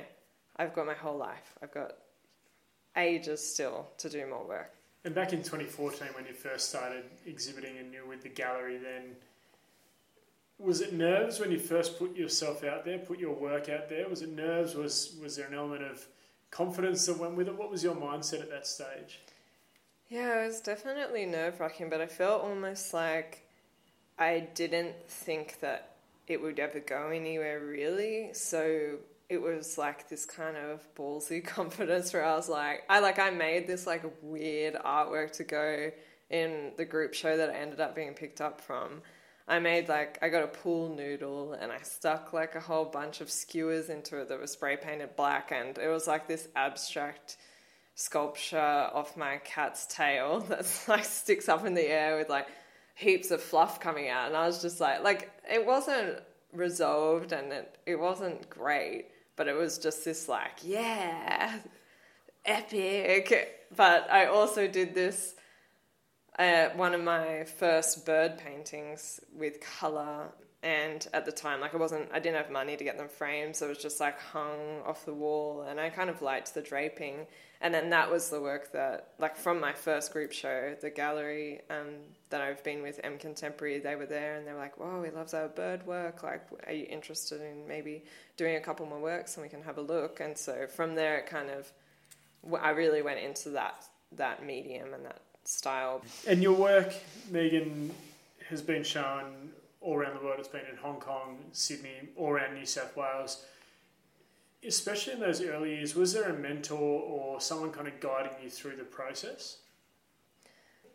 I've 0.56 0.74
got 0.74 0.86
my 0.86 0.94
whole 0.94 1.16
life. 1.16 1.54
I've 1.62 1.72
got 1.72 1.96
ages 2.96 3.46
still 3.46 3.88
to 3.98 4.08
do 4.08 4.26
more 4.26 4.46
work. 4.46 4.72
And 5.04 5.14
back 5.14 5.32
in 5.32 5.38
2014 5.38 6.08
when 6.14 6.26
you 6.26 6.32
first 6.32 6.68
started 6.68 7.04
exhibiting 7.26 7.78
and 7.78 7.92
you 7.92 8.02
were 8.02 8.08
with 8.08 8.22
the 8.22 8.28
gallery 8.28 8.78
then 8.78 9.16
was 10.58 10.80
it 10.80 10.92
nerves 10.92 11.38
when 11.38 11.52
you 11.52 11.58
first 11.58 11.98
put 11.98 12.16
yourself 12.16 12.64
out 12.64 12.84
there, 12.84 12.98
put 12.98 13.18
your 13.18 13.34
work 13.34 13.68
out 13.68 13.88
there? 13.88 14.08
Was 14.08 14.22
it 14.22 14.30
nerves? 14.30 14.74
Was 14.74 15.14
was 15.20 15.36
there 15.36 15.46
an 15.46 15.54
element 15.54 15.82
of 15.82 16.06
confidence 16.50 17.04
that 17.06 17.18
went 17.18 17.36
with 17.36 17.48
it? 17.48 17.56
What 17.56 17.70
was 17.70 17.84
your 17.84 17.94
mindset 17.94 18.40
at 18.40 18.50
that 18.50 18.66
stage? 18.66 19.20
Yeah, 20.08 20.42
it 20.42 20.46
was 20.46 20.60
definitely 20.60 21.26
nerve 21.26 21.60
wracking, 21.60 21.90
but 21.90 22.00
I 22.00 22.06
felt 22.06 22.42
almost 22.42 22.94
like 22.94 23.42
I 24.18 24.48
didn't 24.54 24.94
think 25.08 25.60
that 25.60 25.96
it 26.26 26.40
would 26.40 26.58
ever 26.58 26.80
go 26.80 27.08
anywhere 27.08 27.60
really. 27.60 28.30
So 28.32 28.96
it 29.28 29.42
was 29.42 29.76
like 29.76 30.08
this 30.08 30.24
kind 30.24 30.56
of 30.56 30.86
ballsy 30.94 31.44
confidence 31.44 32.12
where 32.12 32.24
I 32.24 32.34
was 32.36 32.48
like, 32.48 32.84
I 32.88 33.00
like 33.00 33.18
I 33.18 33.30
made 33.30 33.66
this 33.66 33.86
like 33.86 34.04
weird 34.22 34.74
artwork 34.74 35.32
to 35.32 35.44
go 35.44 35.90
in 36.30 36.72
the 36.76 36.84
group 36.84 37.14
show 37.14 37.36
that 37.36 37.50
I 37.50 37.54
ended 37.54 37.80
up 37.80 37.94
being 37.94 38.14
picked 38.14 38.40
up 38.40 38.60
from. 38.60 39.02
I 39.48 39.60
made 39.60 39.88
like 39.88 40.18
I 40.22 40.28
got 40.28 40.42
a 40.42 40.48
pool 40.48 40.88
noodle 40.88 41.52
and 41.52 41.70
I 41.70 41.78
stuck 41.82 42.32
like 42.32 42.56
a 42.56 42.60
whole 42.60 42.84
bunch 42.84 43.20
of 43.20 43.30
skewers 43.30 43.90
into 43.90 44.18
it 44.18 44.28
that 44.28 44.40
were 44.40 44.46
spray 44.46 44.76
painted 44.76 45.14
black 45.14 45.52
and 45.52 45.78
it 45.78 45.88
was 45.88 46.08
like 46.08 46.26
this 46.26 46.48
abstract 46.56 47.36
sculpture 47.94 48.58
of 48.58 49.16
my 49.16 49.38
cat's 49.44 49.86
tail 49.86 50.40
that's 50.48 50.88
like 50.88 51.04
sticks 51.04 51.48
up 51.48 51.64
in 51.64 51.74
the 51.74 51.88
air 51.88 52.16
with 52.16 52.28
like 52.28 52.48
heaps 52.96 53.30
of 53.30 53.40
fluff 53.40 53.78
coming 53.78 54.08
out 54.08 54.26
and 54.26 54.36
I 54.36 54.46
was 54.46 54.60
just 54.60 54.80
like 54.80 55.04
like 55.04 55.30
it 55.48 55.64
wasn't 55.64 56.18
resolved 56.52 57.30
and 57.30 57.52
it, 57.52 57.78
it 57.86 58.00
wasn't 58.00 58.50
great 58.50 59.06
but 59.36 59.48
it 59.48 59.54
was 59.54 59.78
just 59.78 60.04
this 60.04 60.28
like 60.28 60.58
yeah 60.62 61.58
epic. 62.44 63.52
But 63.74 64.10
I 64.10 64.26
also 64.26 64.66
did 64.68 64.94
this 64.94 65.34
uh, 66.38 66.68
one 66.76 66.94
of 66.94 67.02
my 67.02 67.44
first 67.44 68.06
bird 68.06 68.38
paintings 68.38 69.20
with 69.34 69.60
color 69.60 70.28
and 70.62 71.06
at 71.12 71.26
the 71.26 71.32
time 71.32 71.60
like 71.60 71.74
i 71.74 71.76
wasn't 71.76 72.08
i 72.12 72.18
didn't 72.18 72.36
have 72.36 72.50
money 72.50 72.76
to 72.76 72.82
get 72.82 72.96
them 72.96 73.08
framed 73.08 73.54
so 73.54 73.66
it 73.66 73.68
was 73.68 73.78
just 73.78 74.00
like 74.00 74.18
hung 74.18 74.80
off 74.86 75.04
the 75.04 75.12
wall 75.12 75.62
and 75.68 75.78
i 75.78 75.90
kind 75.90 76.08
of 76.08 76.22
liked 76.22 76.54
the 76.54 76.62
draping. 76.62 77.26
And 77.60 77.72
then 77.72 77.90
that 77.90 78.10
was 78.10 78.28
the 78.28 78.40
work 78.40 78.72
that 78.72 79.14
like 79.18 79.36
from 79.36 79.60
my 79.60 79.72
first 79.72 80.12
group 80.12 80.32
show 80.32 80.76
the 80.80 80.90
gallery 80.90 81.60
um, 81.70 81.94
that 82.30 82.40
I've 82.40 82.62
been 82.64 82.82
with 82.82 83.00
M 83.04 83.18
Contemporary, 83.18 83.78
they 83.78 83.94
were 83.94 84.06
there 84.06 84.36
and 84.36 84.46
they 84.46 84.52
were 84.52 84.58
like, 84.58 84.78
"Whoa, 84.78 85.02
he 85.02 85.10
loves 85.10 85.32
our 85.34 85.48
bird 85.48 85.86
work. 85.86 86.22
Like, 86.22 86.42
are 86.66 86.72
you 86.72 86.86
interested 86.88 87.40
in 87.40 87.66
maybe 87.68 88.04
doing 88.36 88.56
a 88.56 88.60
couple 88.60 88.86
more 88.86 89.00
works 89.00 89.36
and 89.36 89.44
we 89.44 89.48
can 89.48 89.62
have 89.62 89.78
a 89.78 89.82
look?" 89.82 90.20
And 90.20 90.36
so 90.36 90.66
from 90.66 90.94
there, 90.94 91.18
it 91.18 91.26
kind 91.26 91.50
of, 91.50 91.72
I 92.60 92.70
really 92.70 93.02
went 93.02 93.20
into 93.20 93.50
that 93.50 93.84
that 94.12 94.44
medium 94.44 94.94
and 94.94 95.04
that 95.04 95.20
style. 95.44 96.02
And 96.26 96.42
your 96.42 96.54
work, 96.54 96.94
Megan, 97.30 97.92
has 98.48 98.62
been 98.62 98.82
shown 98.84 99.52
all 99.80 99.96
around 99.96 100.18
the 100.18 100.24
world. 100.24 100.38
It's 100.38 100.48
been 100.48 100.66
in 100.70 100.76
Hong 100.76 101.00
Kong, 101.00 101.38
Sydney, 101.52 102.08
all 102.16 102.30
around 102.30 102.54
New 102.54 102.66
South 102.66 102.96
Wales. 102.96 103.44
Especially 104.64 105.12
in 105.12 105.20
those 105.20 105.40
early 105.42 105.76
years, 105.76 105.94
was 105.94 106.12
there 106.12 106.24
a 106.24 106.32
mentor 106.32 106.78
or 107.02 107.40
someone 107.40 107.70
kind 107.70 107.86
of 107.86 108.00
guiding 108.00 108.32
you 108.42 108.50
through 108.50 108.76
the 108.76 108.84
process? 108.84 109.58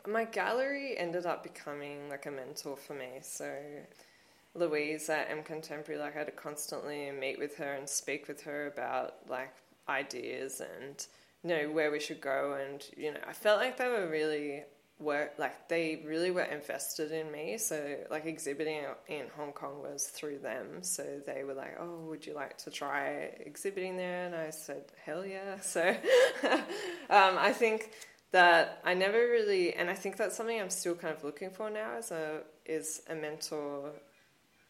My 0.07 0.25
gallery 0.25 0.97
ended 0.97 1.25
up 1.25 1.43
becoming 1.43 2.09
like 2.09 2.25
a 2.25 2.31
mentor 2.31 2.75
for 2.75 2.93
me. 2.93 3.19
So 3.21 3.53
Louise 4.53 5.09
at 5.09 5.29
M 5.29 5.43
Contemporary, 5.43 5.99
like 5.99 6.15
I 6.15 6.19
had 6.19 6.27
to 6.27 6.33
constantly 6.33 7.11
meet 7.11 7.39
with 7.39 7.57
her 7.57 7.73
and 7.73 7.87
speak 7.87 8.27
with 8.27 8.41
her 8.43 8.67
about 8.67 9.15
like 9.29 9.53
ideas 9.87 10.61
and 10.61 11.05
you 11.43 11.49
know 11.49 11.71
where 11.71 11.91
we 11.91 11.99
should 11.99 12.21
go. 12.21 12.57
And 12.61 12.83
you 12.97 13.13
know, 13.13 13.19
I 13.27 13.33
felt 13.33 13.59
like 13.59 13.77
they 13.77 13.87
were 13.87 14.07
really 14.07 14.63
work 15.01 15.33
like 15.39 15.67
they 15.67 16.03
really 16.05 16.31
were 16.31 16.43
invested 16.43 17.11
in 17.11 17.31
me. 17.31 17.57
So 17.57 17.97
like 18.09 18.25
exhibiting 18.25 18.83
in 19.07 19.25
Hong 19.35 19.51
Kong 19.51 19.81
was 19.81 20.07
through 20.07 20.39
them. 20.39 20.83
So 20.83 21.21
they 21.25 21.43
were 21.43 21.53
like, 21.53 21.77
"Oh, 21.79 22.05
would 22.09 22.25
you 22.25 22.33
like 22.33 22.57
to 22.59 22.71
try 22.71 23.31
exhibiting 23.39 23.97
there?" 23.97 24.25
And 24.25 24.35
I 24.35 24.49
said, 24.51 24.83
"Hell 25.03 25.25
yeah!" 25.25 25.59
So 25.61 25.81
um, 26.43 27.37
I 27.37 27.53
think 27.53 27.91
that 28.31 28.81
I 28.85 28.93
never 28.93 29.17
really, 29.17 29.73
and 29.73 29.89
I 29.89 29.93
think 29.93 30.17
that's 30.17 30.35
something 30.35 30.59
I'm 30.59 30.69
still 30.69 30.95
kind 30.95 31.15
of 31.15 31.23
looking 31.23 31.51
for 31.51 31.69
now 31.69 31.95
as 31.97 32.11
a 32.11 32.41
is 32.65 33.01
a 33.09 33.15
mentor 33.15 33.91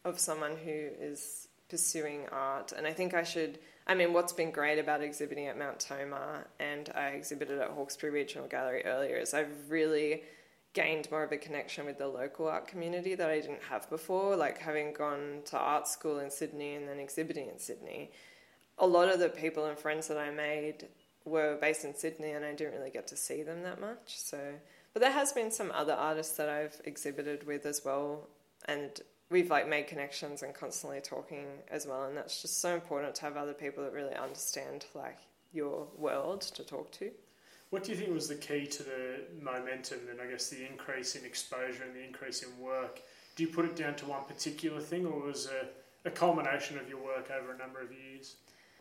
of 0.04 0.18
someone 0.18 0.56
who 0.56 0.88
is 1.00 1.48
pursuing 1.68 2.26
art. 2.30 2.72
And 2.72 2.86
I 2.86 2.92
think 2.92 3.14
I 3.14 3.22
should. 3.22 3.58
I 3.86 3.94
mean, 3.94 4.12
what's 4.12 4.32
been 4.32 4.50
great 4.50 4.78
about 4.78 5.02
exhibiting 5.02 5.46
at 5.46 5.58
Mount 5.58 5.80
Tomah 5.80 6.44
and 6.60 6.88
I 6.94 7.08
exhibited 7.08 7.58
at 7.58 7.70
Hawkesbury 7.70 8.12
Regional 8.12 8.46
Gallery 8.46 8.84
earlier 8.84 9.16
is 9.16 9.34
I've 9.34 9.70
really 9.70 10.22
gained 10.72 11.10
more 11.10 11.24
of 11.24 11.32
a 11.32 11.36
connection 11.36 11.84
with 11.84 11.98
the 11.98 12.06
local 12.06 12.48
art 12.48 12.68
community 12.68 13.14
that 13.14 13.28
I 13.28 13.40
didn't 13.40 13.62
have 13.70 13.88
before. 13.90 14.36
Like 14.36 14.58
having 14.58 14.92
gone 14.92 15.40
to 15.46 15.58
art 15.58 15.88
school 15.88 16.18
in 16.18 16.30
Sydney 16.30 16.74
and 16.74 16.88
then 16.88 16.98
exhibiting 16.98 17.48
in 17.48 17.58
Sydney, 17.58 18.12
a 18.78 18.86
lot 18.86 19.08
of 19.12 19.18
the 19.18 19.28
people 19.28 19.64
and 19.66 19.78
friends 19.78 20.08
that 20.08 20.18
I 20.18 20.30
made 20.30 20.86
were 21.24 21.56
based 21.60 21.84
in 21.84 21.94
Sydney 21.94 22.32
and 22.32 22.44
I 22.44 22.52
didn't 22.54 22.74
really 22.74 22.90
get 22.90 23.06
to 23.08 23.16
see 23.16 23.42
them 23.42 23.62
that 23.62 23.80
much. 23.80 24.18
So, 24.18 24.38
but 24.92 25.00
there 25.00 25.12
has 25.12 25.32
been 25.32 25.50
some 25.50 25.70
other 25.72 25.94
artists 25.94 26.36
that 26.36 26.48
I've 26.48 26.80
exhibited 26.84 27.46
with 27.46 27.64
as 27.66 27.82
well, 27.84 28.28
and 28.66 28.90
we've 29.30 29.50
like 29.50 29.68
made 29.68 29.86
connections 29.86 30.42
and 30.42 30.54
constantly 30.54 31.00
talking 31.00 31.46
as 31.70 31.86
well. 31.86 32.04
And 32.04 32.16
that's 32.16 32.42
just 32.42 32.60
so 32.60 32.74
important 32.74 33.14
to 33.16 33.22
have 33.22 33.36
other 33.36 33.54
people 33.54 33.84
that 33.84 33.92
really 33.92 34.14
understand 34.14 34.86
like 34.94 35.18
your 35.52 35.86
world 35.96 36.42
to 36.42 36.62
talk 36.62 36.90
to. 36.92 37.10
What 37.70 37.84
do 37.84 37.92
you 37.92 37.96
think 37.96 38.12
was 38.12 38.28
the 38.28 38.34
key 38.34 38.66
to 38.66 38.82
the 38.82 39.20
momentum 39.40 40.00
and 40.10 40.20
I 40.20 40.26
guess 40.26 40.50
the 40.50 40.66
increase 40.66 41.14
in 41.16 41.24
exposure 41.24 41.84
and 41.84 41.96
the 41.96 42.04
increase 42.04 42.42
in 42.42 42.50
work? 42.62 43.00
Do 43.34 43.42
you 43.42 43.48
put 43.48 43.64
it 43.64 43.76
down 43.76 43.94
to 43.96 44.06
one 44.06 44.24
particular 44.24 44.78
thing, 44.78 45.06
or 45.06 45.22
was 45.22 45.46
it 45.46 45.74
a 46.04 46.10
culmination 46.10 46.78
of 46.78 46.86
your 46.86 47.02
work 47.02 47.30
over 47.30 47.52
a 47.52 47.56
number 47.56 47.80
of 47.80 47.90
years? 47.90 48.36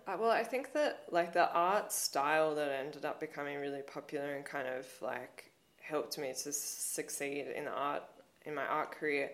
Uh, 0.08 0.18
well, 0.20 0.32
I 0.32 0.44
think 0.44 0.74
that 0.74 1.04
like 1.12 1.34
the 1.34 1.52
art 1.52 1.92
style 1.92 2.56
that 2.56 2.72
ended 2.72 3.06
up 3.06 3.20
becoming 3.20 3.60
really 3.60 3.82
popular 3.82 4.36
and 4.36 4.44
kind 4.44 4.68
of 4.68 4.88
like 5.02 5.52
helped 5.82 6.18
me 6.18 6.34
to 6.44 6.52
succeed 6.52 7.48
in 7.56 7.68
art 7.68 8.04
in 8.46 8.56
my 8.56 8.66
art 8.66 8.92
career 8.92 9.32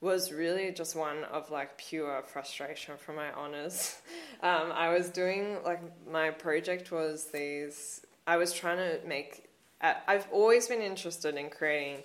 was 0.00 0.30
really 0.30 0.70
just 0.70 0.94
one 0.94 1.24
of 1.24 1.50
like 1.50 1.78
pure 1.78 2.22
frustration 2.22 2.94
from 2.96 3.16
my 3.16 3.32
honors. 3.32 3.96
Um, 4.42 4.72
I 4.72 4.92
was 4.92 5.08
doing 5.08 5.56
like 5.64 5.80
my 6.06 6.28
project 6.28 6.92
was 6.92 7.28
these. 7.32 8.04
I 8.26 8.36
was 8.36 8.52
trying 8.52 8.76
to 8.76 8.98
make. 9.06 9.48
I've 9.80 10.26
always 10.30 10.68
been 10.68 10.82
interested 10.82 11.36
in 11.36 11.48
creating 11.48 12.02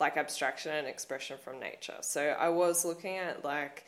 like 0.00 0.16
abstraction 0.16 0.72
and 0.72 0.88
expression 0.88 1.38
from 1.38 1.60
nature. 1.60 1.98
So 2.00 2.20
I 2.40 2.48
was 2.48 2.84
looking 2.84 3.18
at 3.18 3.44
like 3.44 3.84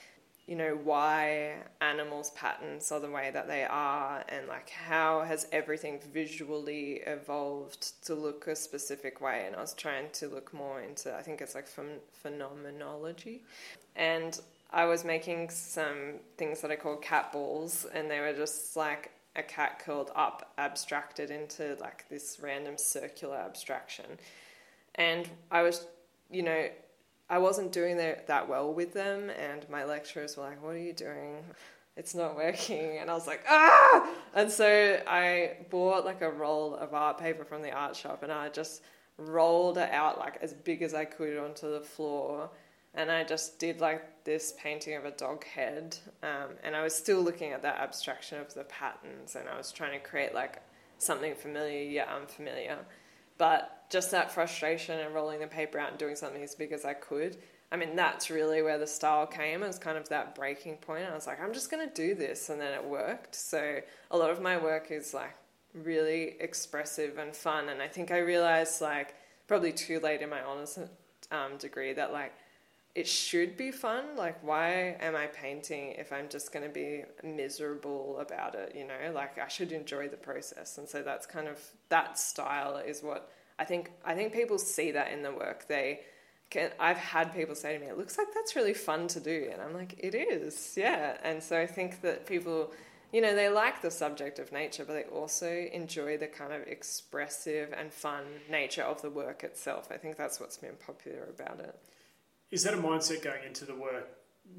you 0.49 0.57
know, 0.57 0.79
why 0.83 1.57
animals' 1.83 2.31
patterns 2.31 2.91
are 2.91 3.01
the 3.01 3.11
way 3.11 3.31
that 3.31 3.47
they 3.47 3.65
are, 3.65 4.25
and 4.31 4.49
like 4.49 4.71
how 4.71 5.21
has 5.21 5.47
everything 5.53 6.01
visually 6.11 7.03
evolved 7.07 8.03
to 8.07 8.15
look 8.15 8.47
a 8.47 8.57
specific 8.57 9.21
way. 9.21 9.45
And 9.47 9.55
I 9.55 9.61
was 9.61 9.75
trying 9.75 10.07
to 10.15 10.27
look 10.27 10.55
more 10.55 10.81
into, 10.81 11.15
I 11.15 11.21
think 11.21 11.43
it's 11.43 11.55
like 11.55 11.67
ph- 11.67 12.01
phenomenology. 12.23 13.43
And 13.95 14.41
I 14.71 14.87
was 14.87 15.05
making 15.05 15.51
some 15.51 16.15
things 16.39 16.63
that 16.63 16.71
I 16.71 16.77
call 16.77 16.97
cat 16.97 17.31
balls, 17.31 17.85
and 17.93 18.11
they 18.11 18.21
were 18.21 18.33
just 18.33 18.75
like 18.75 19.11
a 19.37 19.43
cat 19.43 19.81
curled 19.81 20.11
up, 20.17 20.55
abstracted 20.57 21.31
into 21.31 21.77
like 21.79 22.09
this 22.09 22.39
random 22.41 22.79
circular 22.79 23.37
abstraction. 23.37 24.07
And 24.95 25.29
I 25.51 25.61
was, 25.61 25.87
you 26.31 26.43
know, 26.43 26.69
I 27.31 27.39
wasn't 27.39 27.73
doing 27.73 27.97
that 27.99 28.49
well 28.49 28.73
with 28.73 28.95
them, 28.95 29.31
and 29.31 29.69
my 29.69 29.85
lecturers 29.85 30.37
were 30.37 30.45
like, 30.45 30.63
"What 30.63 30.75
are 30.75 30.79
you 30.79 30.93
doing? 30.93 31.45
It's 31.97 32.15
not 32.15 32.37
working." 32.37 32.99
And 32.99 33.11
I 33.11 33.15
was 33.15 33.27
like, 33.27 33.45
"Ah!" 33.49 34.15
And 34.35 34.51
so 34.51 35.03
I 35.07 35.57
bought 35.71 36.05
like 36.05 36.23
a 36.23 36.31
roll 36.31 36.75
of 36.75 36.95
art 36.95 37.19
paper 37.19 37.45
from 37.45 37.63
the 37.63 37.73
art 37.73 37.97
shop, 37.97 38.23
and 38.23 38.33
I 38.33 38.49
just 38.49 38.83
rolled 39.19 39.79
it 39.79 39.91
out 39.91 40.19
like 40.19 40.39
as 40.43 40.55
big 40.55 40.81
as 40.83 40.95
I 40.95 41.05
could 41.05 41.37
onto 41.39 41.71
the 41.71 41.81
floor, 41.81 42.51
and 42.95 43.11
I 43.11 43.25
just 43.25 43.59
did 43.59 43.81
like 43.81 44.25
this 44.25 44.55
painting 44.59 44.95
of 44.97 45.05
a 45.05 45.11
dog 45.11 45.45
head, 45.45 45.99
um, 46.23 46.51
and 46.63 46.75
I 46.77 46.83
was 46.83 46.95
still 46.95 47.21
looking 47.21 47.53
at 47.53 47.63
that 47.63 47.79
abstraction 47.79 48.41
of 48.41 48.55
the 48.55 48.65
patterns, 48.65 49.37
and 49.37 49.49
I 49.49 49.57
was 49.57 49.73
trying 49.73 49.93
to 49.93 50.07
create 50.07 50.35
like 50.35 50.63
something 50.99 51.35
familiar 51.35 51.83
yet 51.83 52.09
unfamiliar. 52.09 52.79
But 53.39 53.87
just 53.91 54.11
that 54.11 54.31
frustration 54.31 55.01
and 55.01 55.15
rolling 55.15 55.41
the 55.41 55.47
paper 55.47 55.79
out 55.79 55.91
and 55.91 55.99
doing 55.99 56.17
something 56.17 56.43
as 56.43 56.55
big 56.55 56.73
as 56.73 56.85
I 56.85 56.95
could. 56.95 57.39
I 57.71 57.77
mean, 57.77 57.97
that's 57.97 58.31
really 58.31 58.63
where 58.63 58.79
the 58.79 58.87
style 58.87 59.27
came. 59.27 59.63
It 59.63 59.67
was 59.67 59.79
kind 59.79 59.99
of 59.99 60.09
that 60.09 60.35
breaking 60.35 60.77
point. 60.77 61.05
I 61.11 61.15
was 61.15 61.27
like, 61.27 61.41
I'm 61.41 61.53
just 61.53 61.71
going 61.71 61.87
to 61.89 61.95
do 61.95 62.15
this. 62.15 62.49
And 62.49 62.61
then 62.61 62.73
it 62.73 62.85
worked. 62.85 63.35
So 63.35 63.81
a 64.11 64.17
lot 64.17 64.31
of 64.31 64.41
my 64.41 64.57
work 64.57 64.91
is 64.91 65.15
like 65.15 65.35
really 65.75 66.37
expressive 66.41 67.19
and 67.19 67.35
fun. 67.35 67.69
And 67.69 67.83
I 67.83 67.89
think 67.89 68.11
I 68.11 68.19
realized, 68.19 68.81
like, 68.81 69.15
probably 69.47 69.73
too 69.73 70.01
late 70.01 70.23
in 70.23 70.31
my 70.31 70.43
honors 70.43 70.79
um, 71.31 71.57
degree 71.59 71.93
that, 71.93 72.13
like, 72.13 72.33
it 72.99 73.07
should 73.07 73.57
be 73.57 73.71
fun. 73.71 74.17
Like, 74.17 74.43
why 74.43 74.97
am 74.99 75.15
I 75.15 75.29
painting 75.29 75.93
if 75.93 76.13
I'm 76.13 76.29
just 76.29 76.53
going 76.53 76.65
to 76.65 76.69
be 76.69 77.05
miserable 77.23 78.19
about 78.19 78.57
it? 78.57 78.75
You 78.75 78.89
know, 78.89 79.13
like 79.15 79.39
I 79.39 79.47
should 79.47 79.71
enjoy 79.71 80.09
the 80.09 80.17
process. 80.17 80.79
And 80.79 80.89
so 80.89 81.03
that's 81.03 81.25
kind 81.25 81.47
of 81.47 81.63
that 81.91 82.19
style 82.19 82.77
is 82.77 83.01
what 83.01 83.31
I 83.57 83.65
think. 83.65 83.93
I 84.05 84.15
think 84.17 84.33
people 84.33 84.59
see 84.59 84.91
that 84.91 85.13
in 85.13 85.23
the 85.23 85.31
work. 85.31 85.69
They 85.69 86.01
can. 86.51 86.73
I've 86.81 86.97
had 86.97 87.33
people 87.33 87.55
say 87.55 87.75
to 87.75 87.79
me, 87.79 87.87
"It 87.87 87.97
looks 87.97 88.19
like 88.19 88.35
that's 88.35 88.57
really 88.57 88.75
fun 88.75 89.07
to 89.09 89.21
do," 89.21 89.49
and 89.53 89.63
I'm 89.63 89.75
like, 89.75 89.95
"It 89.99 90.17
is, 90.17 90.75
yeah." 90.77 91.19
And 91.23 91.41
so 91.41 91.57
I 91.57 91.67
think 91.67 92.01
that 92.01 92.27
people. 92.27 92.73
You 93.11 93.23
know, 93.23 93.35
they 93.35 93.49
like 93.49 93.81
the 93.81 93.91
subject 93.91 94.39
of 94.39 94.53
nature, 94.53 94.85
but 94.85 94.93
they 94.93 95.05
also 95.05 95.51
enjoy 95.73 96.19
the 96.19 96.27
kind 96.27 96.53
of 96.53 96.67
expressive 96.67 97.73
and 97.73 97.91
fun 97.91 98.25
nature 98.51 98.83
of 98.83 99.01
the 99.01 99.09
work 99.09 99.45
itself. 99.45 99.89
I 99.91 99.97
think 99.97 100.19
that's 100.19 100.39
what's 100.41 100.59
been 100.59 100.77
popular 100.85 101.25
about 101.25 101.61
it 101.61 101.75
is 102.51 102.63
that 102.65 102.75
a 102.75 102.77
mindset 102.77 103.23
going 103.23 103.45
into 103.47 103.65
the 103.65 103.75
work 103.75 104.09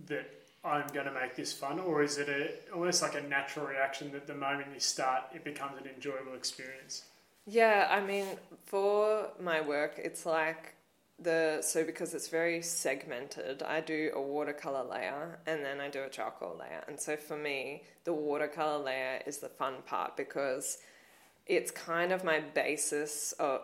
that 0.08 0.30
I'm 0.64 0.88
going 0.94 1.06
to 1.06 1.14
make 1.14 1.36
this 1.36 1.54
fun, 1.54 1.80
or 1.80 2.04
is 2.04 2.18
it 2.18 2.30
a, 2.30 2.74
almost 2.74 3.02
like 3.02 3.16
a 3.16 3.22
natural 3.22 3.66
reaction 3.66 4.12
that 4.12 4.28
the 4.28 4.36
moment 4.36 4.68
you 4.74 4.80
start, 4.80 5.24
it 5.34 5.44
becomes 5.44 5.80
an 5.80 5.88
enjoyable 5.88 6.34
experience? 6.34 7.04
Yeah, 7.46 7.88
I 7.90 8.02
mean, 8.02 8.26
for 8.66 9.30
my 9.42 9.62
work, 9.62 9.94
it's 9.98 10.26
like 10.26 10.76
the 11.22 11.62
so 11.62 11.84
because 11.84 12.14
it's 12.14 12.28
very 12.28 12.62
segmented, 12.62 13.64
I 13.64 13.82
do 13.82 14.12
a 14.14 14.22
watercolor 14.22 14.84
layer 14.84 15.40
and 15.46 15.64
then 15.64 15.80
I 15.80 15.90
do 15.90 16.04
a 16.04 16.10
charcoal 16.10 16.58
layer. 16.60 16.84
And 16.88 17.00
so 17.00 17.16
for 17.18 17.38
me, 17.38 17.84
the 18.04 18.14
watercolor 18.14 18.84
layer 18.84 19.22
is 19.26 19.38
the 19.38 19.50
fun 19.50 19.76
part 19.86 20.16
because 20.16 20.78
it's 21.46 21.72
kind 21.72 22.12
of 22.12 22.24
my 22.24 22.40
basis 22.40 23.32
of 23.34 23.62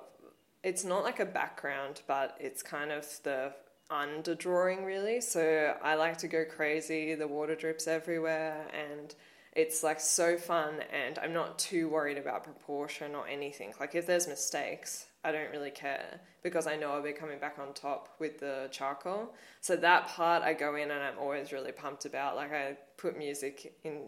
it's 0.64 0.84
not 0.84 1.04
like 1.04 1.20
a 1.20 1.26
background, 1.26 2.02
but 2.08 2.36
it's 2.40 2.64
kind 2.64 2.92
of 2.92 3.06
the 3.24 3.54
underdrawing 3.92 4.86
really. 4.86 5.22
So 5.22 5.76
I 5.82 5.96
like 5.96 6.18
to 6.20 6.28
go 6.28 6.44
crazy. 6.46 7.16
The 7.16 7.28
water 7.28 7.56
drips 7.56 7.88
everywhere 7.88 8.68
and 8.74 9.14
it's 9.54 9.84
like 9.84 10.00
so 10.00 10.38
fun 10.38 10.82
and 10.92 11.18
I'm 11.20 11.34
not 11.34 11.58
too 11.58 11.88
worried 11.90 12.18
about 12.18 12.44
proportion 12.44 13.16
or 13.16 13.28
anything. 13.28 13.74
Like 13.80 13.96
if 13.96 14.06
there's 14.06 14.28
mistakes, 14.28 15.08
I 15.24 15.32
don't 15.32 15.50
really 15.52 15.72
care 15.72 16.20
because 16.44 16.68
I 16.68 16.76
know 16.76 16.92
I'll 16.92 17.02
be 17.02 17.14
coming 17.14 17.40
back 17.40 17.58
on 17.60 17.74
top 17.74 18.10
with 18.20 18.40
the 18.40 18.68
charcoal. 18.72 19.34
So 19.62 19.76
that 19.78 20.08
part 20.08 20.44
I 20.44 20.54
go 20.54 20.76
in 20.76 20.92
and 20.92 21.02
I'm 21.02 21.18
always 21.18 21.52
really 21.52 21.72
pumped 21.72 22.06
about. 22.06 22.36
Like 22.36 22.54
I 22.54 22.78
put 22.98 23.18
music 23.18 23.76
in 23.84 24.04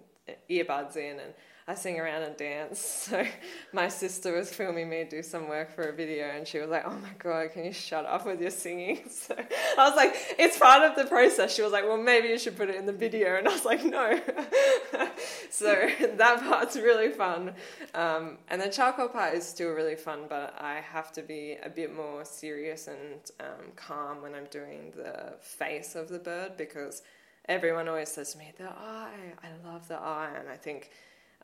earbuds 0.49 0.97
in 0.97 1.19
and 1.19 1.33
I 1.69 1.75
sing 1.75 1.99
around 1.99 2.23
and 2.23 2.37
dance. 2.37 3.03
So 3.07 3.25
my 3.71 3.87
sister 3.87 4.33
was 4.33 4.53
filming 4.53 4.89
me 4.89 5.05
do 5.05 5.21
some 5.21 5.47
work 5.47 5.71
for 5.71 5.83
a 5.83 5.93
video, 5.93 6.25
and 6.25 6.45
she 6.47 6.59
was 6.59 6.69
like, 6.69 6.83
"Oh 6.85 6.97
my 6.97 7.13
god, 7.19 7.51
can 7.51 7.63
you 7.65 7.71
shut 7.71 8.05
up 8.05 8.25
with 8.25 8.41
your 8.41 8.51
singing?" 8.51 9.01
So 9.09 9.35
I 9.35 9.87
was 9.87 9.95
like, 9.95 10.13
"It's 10.37 10.57
part 10.57 10.83
of 10.83 10.95
the 10.95 11.05
process." 11.05 11.55
She 11.55 11.61
was 11.61 11.71
like, 11.71 11.85
"Well, 11.85 11.97
maybe 11.97 12.27
you 12.27 12.37
should 12.37 12.57
put 12.57 12.69
it 12.69 12.75
in 12.75 12.85
the 12.85 12.93
video," 12.93 13.35
and 13.37 13.47
I 13.47 13.51
was 13.51 13.65
like, 13.65 13.83
"No." 13.85 14.19
so 15.49 15.89
that 16.17 16.39
part's 16.41 16.75
really 16.75 17.09
fun, 17.09 17.53
um, 17.93 18.37
and 18.49 18.61
the 18.61 18.69
charcoal 18.69 19.07
part 19.09 19.33
is 19.33 19.45
still 19.45 19.71
really 19.71 19.95
fun, 19.95 20.25
but 20.27 20.55
I 20.59 20.81
have 20.81 21.11
to 21.13 21.21
be 21.21 21.57
a 21.63 21.69
bit 21.69 21.93
more 21.95 22.25
serious 22.25 22.87
and 22.87 23.19
um, 23.39 23.71
calm 23.75 24.21
when 24.21 24.35
I'm 24.35 24.47
doing 24.51 24.93
the 24.95 25.35
face 25.41 25.95
of 25.95 26.09
the 26.09 26.19
bird 26.19 26.57
because 26.57 27.01
everyone 27.47 27.87
always 27.87 28.09
says 28.09 28.33
to 28.33 28.37
me, 28.37 28.51
"The 28.57 28.69
eye." 28.69 29.33
I 29.43 29.69
love 29.69 29.87
the 29.87 29.97
eye, 29.97 30.31
and 30.37 30.49
I 30.49 30.57
think 30.57 30.91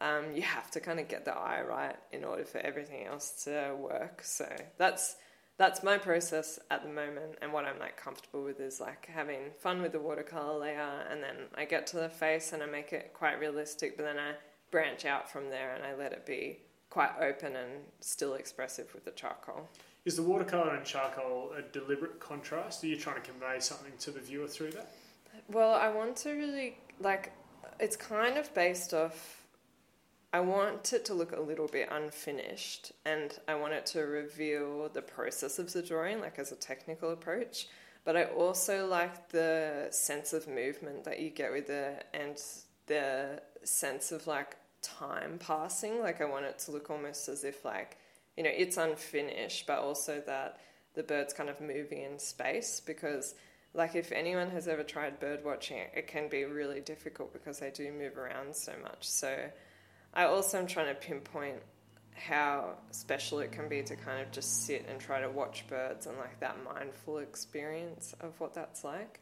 um, 0.03 0.35
you 0.35 0.41
have 0.41 0.69
to 0.71 0.79
kind 0.79 0.99
of 0.99 1.07
get 1.07 1.25
the 1.25 1.33
eye 1.33 1.61
right 1.61 1.95
in 2.11 2.23
order 2.23 2.43
for 2.43 2.57
everything 2.59 3.05
else 3.05 3.43
to 3.45 3.75
work. 3.79 4.21
So 4.23 4.47
that's 4.77 5.15
that's 5.57 5.83
my 5.83 5.97
process 5.97 6.59
at 6.71 6.83
the 6.83 6.89
moment, 6.89 7.37
and 7.41 7.53
what 7.53 7.65
I'm 7.65 7.79
like 7.79 7.95
comfortable 7.95 8.43
with 8.43 8.59
is 8.59 8.79
like 8.79 9.05
having 9.05 9.51
fun 9.59 9.81
with 9.81 9.91
the 9.91 9.99
watercolor 9.99 10.59
layer, 10.59 11.05
and 11.09 11.23
then 11.23 11.35
I 11.55 11.65
get 11.65 11.87
to 11.87 11.97
the 11.97 12.09
face 12.09 12.53
and 12.53 12.61
I 12.61 12.65
make 12.65 12.91
it 12.91 13.13
quite 13.13 13.39
realistic, 13.39 13.95
but 13.95 14.03
then 14.03 14.17
I 14.17 14.33
branch 14.71 15.05
out 15.05 15.31
from 15.31 15.49
there 15.49 15.75
and 15.75 15.83
I 15.83 15.93
let 15.95 16.11
it 16.11 16.25
be 16.25 16.57
quite 16.89 17.11
open 17.21 17.55
and 17.55 17.69
still 18.01 18.33
expressive 18.33 18.91
with 18.93 19.05
the 19.05 19.11
charcoal. 19.11 19.69
Is 20.05 20.15
the 20.15 20.23
watercolor 20.23 20.75
and 20.75 20.83
charcoal 20.83 21.51
a 21.57 21.61
deliberate 21.61 22.19
contrast? 22.19 22.83
Are 22.83 22.87
you 22.87 22.97
trying 22.97 23.21
to 23.21 23.21
convey 23.21 23.59
something 23.59 23.93
to 23.99 24.11
the 24.11 24.19
viewer 24.19 24.47
through 24.47 24.71
that? 24.71 24.91
Well, 25.47 25.73
I 25.73 25.89
want 25.89 26.17
to 26.17 26.31
really 26.31 26.77
like 26.99 27.31
it's 27.79 27.95
kind 27.95 28.37
of 28.37 28.53
based 28.53 28.93
off 28.93 29.42
I 30.33 30.39
want 30.39 30.91
it 30.93 31.05
to 31.05 31.13
look 31.13 31.31
a 31.31 31.39
little 31.39 31.67
bit 31.67 31.89
unfinished 31.91 32.91
and 33.05 33.37
I 33.47 33.53
want 33.53 33.73
it 33.73 33.85
to 33.87 33.99
reveal 33.99 34.89
the 34.89 35.03
process 35.03 35.59
of 35.59 35.71
the 35.71 35.83
drawing, 35.83 36.19
like 36.19 36.39
as 36.39 36.51
a 36.51 36.55
technical 36.55 37.11
approach. 37.11 37.67
But 38.03 38.17
I 38.17 38.23
also 38.23 38.87
like 38.87 39.29
the 39.29 39.89
sense 39.91 40.33
of 40.33 40.47
movement 40.47 41.03
that 41.03 41.19
you 41.19 41.29
get 41.29 41.51
with 41.51 41.69
it 41.69 42.07
and 42.15 42.41
the 42.87 43.43
sense 43.63 44.11
of 44.11 44.25
like 44.25 44.57
time 44.81 45.37
passing. 45.37 46.01
Like 46.01 46.19
I 46.19 46.25
want 46.25 46.45
it 46.45 46.57
to 46.59 46.71
look 46.71 46.89
almost 46.89 47.29
as 47.29 47.43
if 47.43 47.63
like, 47.63 47.97
you 48.35 48.43
know, 48.43 48.51
it's 48.51 48.77
unfinished, 48.77 49.67
but 49.67 49.77
also 49.79 50.19
that 50.25 50.59
the 50.95 51.03
bird's 51.03 51.33
kind 51.33 51.49
of 51.49 51.61
moving 51.61 52.01
in 52.01 52.17
space 52.17 52.81
because 52.83 53.35
like 53.75 53.93
if 53.93 54.11
anyone 54.11 54.49
has 54.49 54.67
ever 54.67 54.83
tried 54.83 55.19
bird 55.19 55.43
watching 55.43 55.77
it 55.95 56.07
can 56.07 56.29
be 56.29 56.43
really 56.43 56.81
difficult 56.81 57.33
because 57.33 57.59
they 57.59 57.71
do 57.71 57.91
move 57.91 58.17
around 58.17 58.55
so 58.55 58.73
much. 58.81 59.07
So 59.07 59.37
I 60.13 60.25
also 60.25 60.59
am 60.59 60.67
trying 60.67 60.87
to 60.87 60.93
pinpoint 60.93 61.61
how 62.15 62.75
special 62.91 63.39
it 63.39 63.51
can 63.51 63.67
be 63.67 63.81
to 63.81 63.95
kind 63.95 64.21
of 64.21 64.31
just 64.31 64.65
sit 64.65 64.85
and 64.89 64.99
try 64.99 65.19
to 65.19 65.29
watch 65.29 65.65
birds 65.67 66.05
and 66.05 66.17
like 66.17 66.39
that 66.39 66.57
mindful 66.63 67.17
experience 67.17 68.13
of 68.21 68.39
what 68.39 68.53
that's 68.53 68.83
like. 68.83 69.19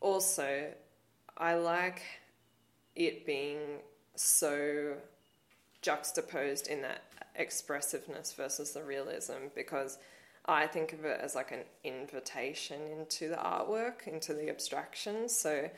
Also, 0.00 0.70
I 1.36 1.54
like 1.54 2.02
it 2.94 3.24
being 3.24 3.58
so 4.14 4.96
juxtaposed 5.80 6.68
in 6.68 6.82
that 6.82 7.02
expressiveness 7.36 8.32
versus 8.32 8.72
the 8.72 8.82
realism 8.82 9.48
because 9.54 9.98
I 10.44 10.66
think 10.66 10.92
of 10.92 11.04
it 11.04 11.20
as 11.22 11.34
like 11.34 11.52
an 11.52 11.64
invitation 11.84 12.80
into 12.98 13.28
the 13.28 13.36
artwork, 13.36 14.06
into 14.06 14.34
the 14.34 14.48
abstraction. 14.50 15.28
So 15.28 15.70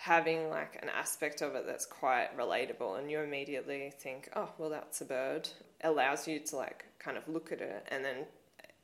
having 0.00 0.48
like 0.48 0.78
an 0.80 0.88
aspect 0.88 1.42
of 1.42 1.56
it 1.56 1.66
that's 1.66 1.84
quite 1.84 2.28
relatable 2.38 2.96
and 3.00 3.10
you 3.10 3.18
immediately 3.18 3.92
think 3.98 4.28
oh 4.36 4.48
well 4.56 4.70
that's 4.70 5.00
a 5.00 5.04
bird 5.04 5.48
allows 5.82 6.28
you 6.28 6.38
to 6.38 6.54
like 6.54 6.84
kind 7.00 7.16
of 7.16 7.28
look 7.28 7.50
at 7.50 7.60
it 7.60 7.84
and 7.90 8.04
then 8.04 8.24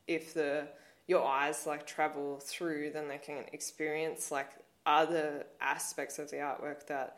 if 0.09 0.35
the 0.35 0.67
your 1.07 1.25
eyes 1.25 1.69
like 1.69 1.87
travel 1.87 2.41
through 2.43 2.91
then 2.91 3.07
they 3.07 3.19
can 3.19 3.45
experience 3.53 4.33
like 4.33 4.51
other 4.87 5.47
aspects 5.61 6.19
of 6.19 6.29
the 6.33 6.37
artwork 6.37 6.85
that 6.89 7.17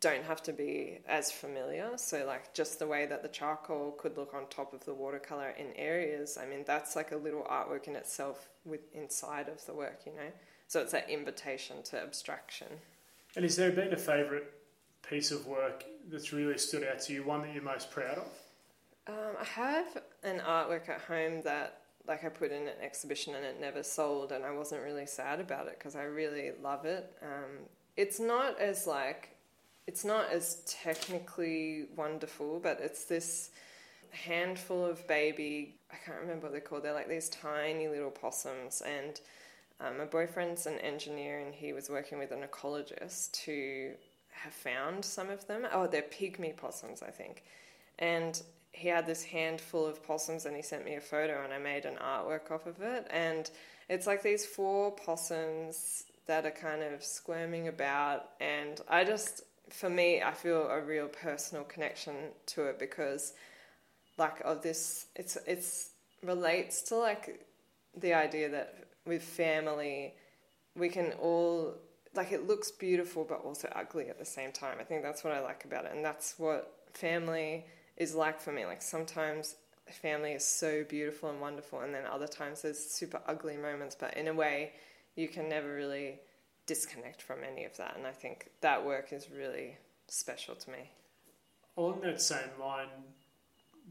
don't 0.00 0.24
have 0.24 0.42
to 0.42 0.52
be 0.52 0.98
as 1.08 1.32
familiar. 1.32 1.90
So 1.96 2.26
like 2.26 2.52
just 2.52 2.78
the 2.78 2.86
way 2.86 3.06
that 3.06 3.22
the 3.22 3.28
charcoal 3.28 3.92
could 3.92 4.18
look 4.18 4.34
on 4.34 4.46
top 4.48 4.74
of 4.74 4.84
the 4.84 4.92
watercolor 4.92 5.54
in 5.58 5.72
areas 5.76 6.36
i 6.40 6.46
mean 6.46 6.62
that's 6.66 6.94
like 6.94 7.12
a 7.12 7.16
little 7.16 7.42
artwork 7.50 7.88
in 7.88 7.96
itself 7.96 8.48
with 8.64 8.80
inside 8.94 9.48
of 9.48 9.64
the 9.66 9.74
work 9.74 10.02
you 10.06 10.12
know? 10.12 10.30
So 10.68 10.80
it's 10.80 10.92
that 10.92 11.08
invitation 11.10 11.82
to 11.84 12.00
abstraction 12.00 12.68
and 13.36 13.44
has 13.44 13.56
there 13.56 13.70
been 13.70 13.92
a 13.92 13.98
favourite 13.98 14.44
piece 15.08 15.30
of 15.30 15.46
work 15.46 15.84
that's 16.10 16.32
really 16.32 16.58
stood 16.58 16.84
out 16.84 17.00
to 17.00 17.12
you, 17.12 17.24
one 17.24 17.42
that 17.42 17.52
you're 17.52 17.62
most 17.62 17.90
proud 17.90 18.18
of? 18.18 18.28
Um, 19.06 19.36
I 19.40 19.44
have 19.44 20.02
an 20.22 20.40
artwork 20.40 20.88
at 20.88 21.00
home 21.02 21.42
that 21.42 21.80
like 22.06 22.24
I 22.24 22.28
put 22.28 22.52
in 22.52 22.62
an 22.62 22.80
exhibition 22.82 23.34
and 23.34 23.44
it 23.44 23.60
never 23.60 23.82
sold, 23.82 24.32
and 24.32 24.44
I 24.44 24.50
wasn't 24.52 24.82
really 24.82 25.06
sad 25.06 25.40
about 25.40 25.66
it 25.66 25.78
because 25.78 25.96
I 25.96 26.04
really 26.04 26.52
love 26.62 26.84
it. 26.84 27.12
Um, 27.22 27.66
it's 27.96 28.20
not 28.20 28.58
as 28.60 28.86
like 28.86 29.30
it's 29.86 30.04
not 30.04 30.30
as 30.30 30.62
technically 30.66 31.86
wonderful, 31.96 32.60
but 32.60 32.80
it's 32.80 33.04
this 33.04 33.50
handful 34.10 34.84
of 34.84 35.06
baby. 35.06 35.74
I 35.92 35.96
can't 36.04 36.20
remember 36.20 36.46
what 36.46 36.52
they're 36.52 36.60
called. 36.60 36.82
They're 36.82 36.94
like 36.94 37.08
these 37.08 37.28
tiny 37.28 37.88
little 37.88 38.10
possums, 38.10 38.82
and 38.82 39.20
um, 39.80 39.98
my 39.98 40.04
boyfriend's 40.04 40.66
an 40.66 40.78
engineer 40.78 41.40
and 41.40 41.54
he 41.54 41.72
was 41.72 41.90
working 41.90 42.18
with 42.18 42.30
an 42.30 42.42
ecologist 42.42 43.32
to 43.44 43.92
have 44.30 44.52
found 44.52 45.04
some 45.04 45.30
of 45.30 45.46
them. 45.46 45.66
Oh, 45.72 45.86
they're 45.86 46.02
pygmy 46.02 46.56
possums, 46.56 47.02
I 47.02 47.10
think. 47.10 47.44
And 47.98 48.40
he 48.72 48.88
had 48.88 49.06
this 49.06 49.22
handful 49.22 49.86
of 49.86 50.02
possums 50.02 50.46
and 50.46 50.56
he 50.56 50.62
sent 50.62 50.84
me 50.84 50.96
a 50.96 51.00
photo 51.00 51.44
and 51.44 51.52
I 51.52 51.58
made 51.58 51.84
an 51.84 51.96
artwork 51.96 52.50
off 52.50 52.66
of 52.66 52.80
it. 52.80 53.06
And 53.10 53.50
it's 53.88 54.06
like 54.06 54.22
these 54.22 54.44
four 54.44 54.90
possums 54.92 56.04
that 56.26 56.46
are 56.46 56.50
kind 56.50 56.82
of 56.82 57.04
squirming 57.04 57.68
about. 57.68 58.30
And 58.40 58.80
I 58.88 59.04
just, 59.04 59.42
for 59.70 59.90
me, 59.90 60.22
I 60.22 60.32
feel 60.32 60.68
a 60.68 60.80
real 60.80 61.08
personal 61.08 61.64
connection 61.64 62.14
to 62.46 62.64
it 62.64 62.78
because, 62.78 63.34
like, 64.18 64.40
of 64.44 64.62
this, 64.62 65.06
it's, 65.14 65.36
it's 65.46 65.90
relates 66.22 66.82
to 66.82 66.96
like 66.96 67.46
the 67.96 68.14
idea 68.14 68.48
that 68.48 68.83
with 69.06 69.22
family, 69.22 70.14
we 70.76 70.88
can 70.88 71.12
all 71.20 71.74
like 72.14 72.32
it 72.32 72.46
looks 72.46 72.70
beautiful 72.70 73.24
but 73.28 73.40
also 73.44 73.68
ugly 73.74 74.08
at 74.08 74.18
the 74.18 74.24
same 74.24 74.52
time. 74.52 74.76
I 74.80 74.84
think 74.84 75.02
that's 75.02 75.24
what 75.24 75.32
I 75.32 75.40
like 75.40 75.64
about 75.64 75.84
it, 75.84 75.92
and 75.94 76.04
that's 76.04 76.38
what 76.38 76.72
family 76.92 77.66
is 77.96 78.14
like 78.14 78.40
for 78.40 78.52
me. 78.52 78.64
Like 78.66 78.82
sometimes 78.82 79.56
family 79.90 80.32
is 80.32 80.44
so 80.44 80.84
beautiful 80.84 81.30
and 81.30 81.40
wonderful, 81.40 81.80
and 81.80 81.94
then 81.94 82.04
other 82.06 82.26
times 82.26 82.62
there's 82.62 82.78
super 82.78 83.20
ugly 83.26 83.56
moments, 83.56 83.96
but 83.98 84.16
in 84.16 84.28
a 84.28 84.34
way, 84.34 84.72
you 85.16 85.28
can 85.28 85.48
never 85.48 85.74
really 85.74 86.20
disconnect 86.66 87.20
from 87.20 87.38
any 87.44 87.64
of 87.64 87.76
that. 87.76 87.94
And 87.96 88.06
I 88.06 88.12
think 88.12 88.50
that 88.60 88.84
work 88.84 89.12
is 89.12 89.28
really 89.30 89.76
special 90.08 90.54
to 90.54 90.70
me. 90.70 90.90
On 91.76 92.00
that 92.02 92.20
same 92.20 92.50
line, 92.60 92.88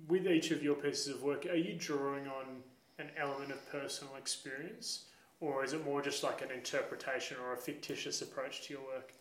with 0.08 0.28
each 0.28 0.52
of 0.52 0.64
your 0.64 0.76
pieces 0.76 1.14
of 1.14 1.22
work, 1.22 1.46
are 1.46 1.56
you 1.56 1.76
drawing 1.78 2.28
on 2.28 2.64
an 3.00 3.10
element 3.18 3.52
of 3.52 3.70
personal 3.72 4.16
experience, 4.16 5.06
or 5.40 5.64
is 5.64 5.74
it 5.74 5.84
more 5.84 6.02
just 6.02 6.24
like 6.24 6.42
an 6.42 6.52
interpretation 6.52 7.38
or 7.44 7.54
a 7.54 7.58
fictitious 7.58 8.22
approach 8.22 8.64
to 8.64 8.74
your 8.74 8.84
work? 8.84 9.14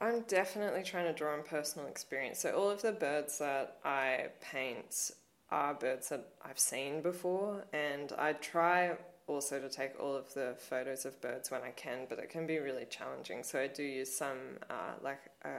I'm 0.00 0.22
definitely 0.22 0.82
trying 0.82 1.06
to 1.06 1.12
draw 1.12 1.34
on 1.34 1.42
personal 1.42 1.86
experience. 1.86 2.38
So 2.40 2.52
all 2.52 2.70
of 2.70 2.80
the 2.80 2.92
birds 2.92 3.38
that 3.38 3.76
I 3.84 4.28
paint 4.40 5.10
are 5.50 5.74
birds 5.74 6.08
that 6.08 6.26
I've 6.42 6.58
seen 6.58 7.02
before, 7.02 7.64
and 7.72 8.12
I 8.18 8.32
try 8.34 8.96
also 9.26 9.60
to 9.60 9.68
take 9.68 9.92
all 10.00 10.16
of 10.16 10.32
the 10.34 10.54
photos 10.58 11.04
of 11.04 11.20
birds 11.20 11.50
when 11.50 11.62
I 11.62 11.70
can, 11.70 12.06
but 12.08 12.18
it 12.18 12.30
can 12.30 12.46
be 12.46 12.58
really 12.58 12.86
challenging. 12.88 13.44
So 13.44 13.60
I 13.60 13.66
do 13.66 13.82
use 13.82 14.12
some 14.12 14.38
uh, 14.68 14.94
like 15.02 15.20
a 15.44 15.58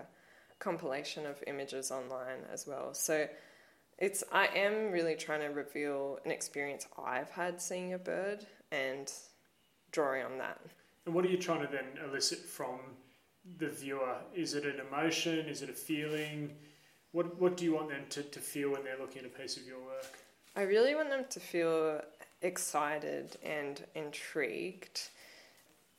compilation 0.60 1.26
of 1.26 1.42
images 1.48 1.92
online 1.92 2.40
as 2.52 2.68
well. 2.68 2.94
So 2.94 3.28
it's 4.02 4.24
I 4.32 4.48
am 4.48 4.92
really 4.92 5.16
trying 5.16 5.42
to 5.42 5.48
reveal 5.48 6.20
an 6.26 6.32
experience 6.32 6.88
I've 7.02 7.30
had 7.30 7.62
seeing 7.62 7.94
a 7.94 8.00
bird 8.00 8.46
and 8.72 9.10
drawing 9.92 10.24
on 10.24 10.40
that. 10.40 10.60
And 11.06 11.14
what 11.14 11.24
are 11.24 11.30
you 11.30 11.38
trying 11.38 11.62
to 11.62 11.72
then 11.72 11.86
elicit 12.04 12.40
from 12.40 12.80
the 13.60 13.70
viewer? 13.70 14.16
Is 14.36 14.56
it 14.56 14.66
an 14.66 14.82
emotion? 14.88 15.48
Is 15.48 15.62
it 15.62 15.70
a 15.70 15.74
feeling? 15.74 16.52
What 17.12 17.40
what 17.40 17.56
do 17.56 17.64
you 17.64 17.76
want 17.76 17.90
them 17.90 18.04
to, 18.10 18.24
to 18.24 18.40
feel 18.40 18.72
when 18.72 18.84
they're 18.84 19.00
looking 19.00 19.20
at 19.20 19.28
a 19.28 19.40
piece 19.40 19.56
of 19.56 19.68
your 19.68 19.80
work? 19.80 20.18
I 20.56 20.64
really 20.64 20.96
want 20.96 21.10
them 21.10 21.26
to 21.30 21.40
feel 21.40 22.02
excited 22.42 23.38
and 23.44 23.86
intrigued 23.94 25.10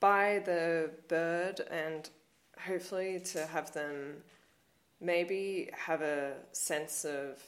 by 0.00 0.42
the 0.44 0.90
bird 1.06 1.60
and 1.70 2.10
hopefully 2.58 3.20
to 3.20 3.46
have 3.46 3.72
them 3.72 4.16
maybe 5.00 5.70
have 5.72 6.02
a 6.02 6.34
sense 6.52 7.04
of 7.04 7.40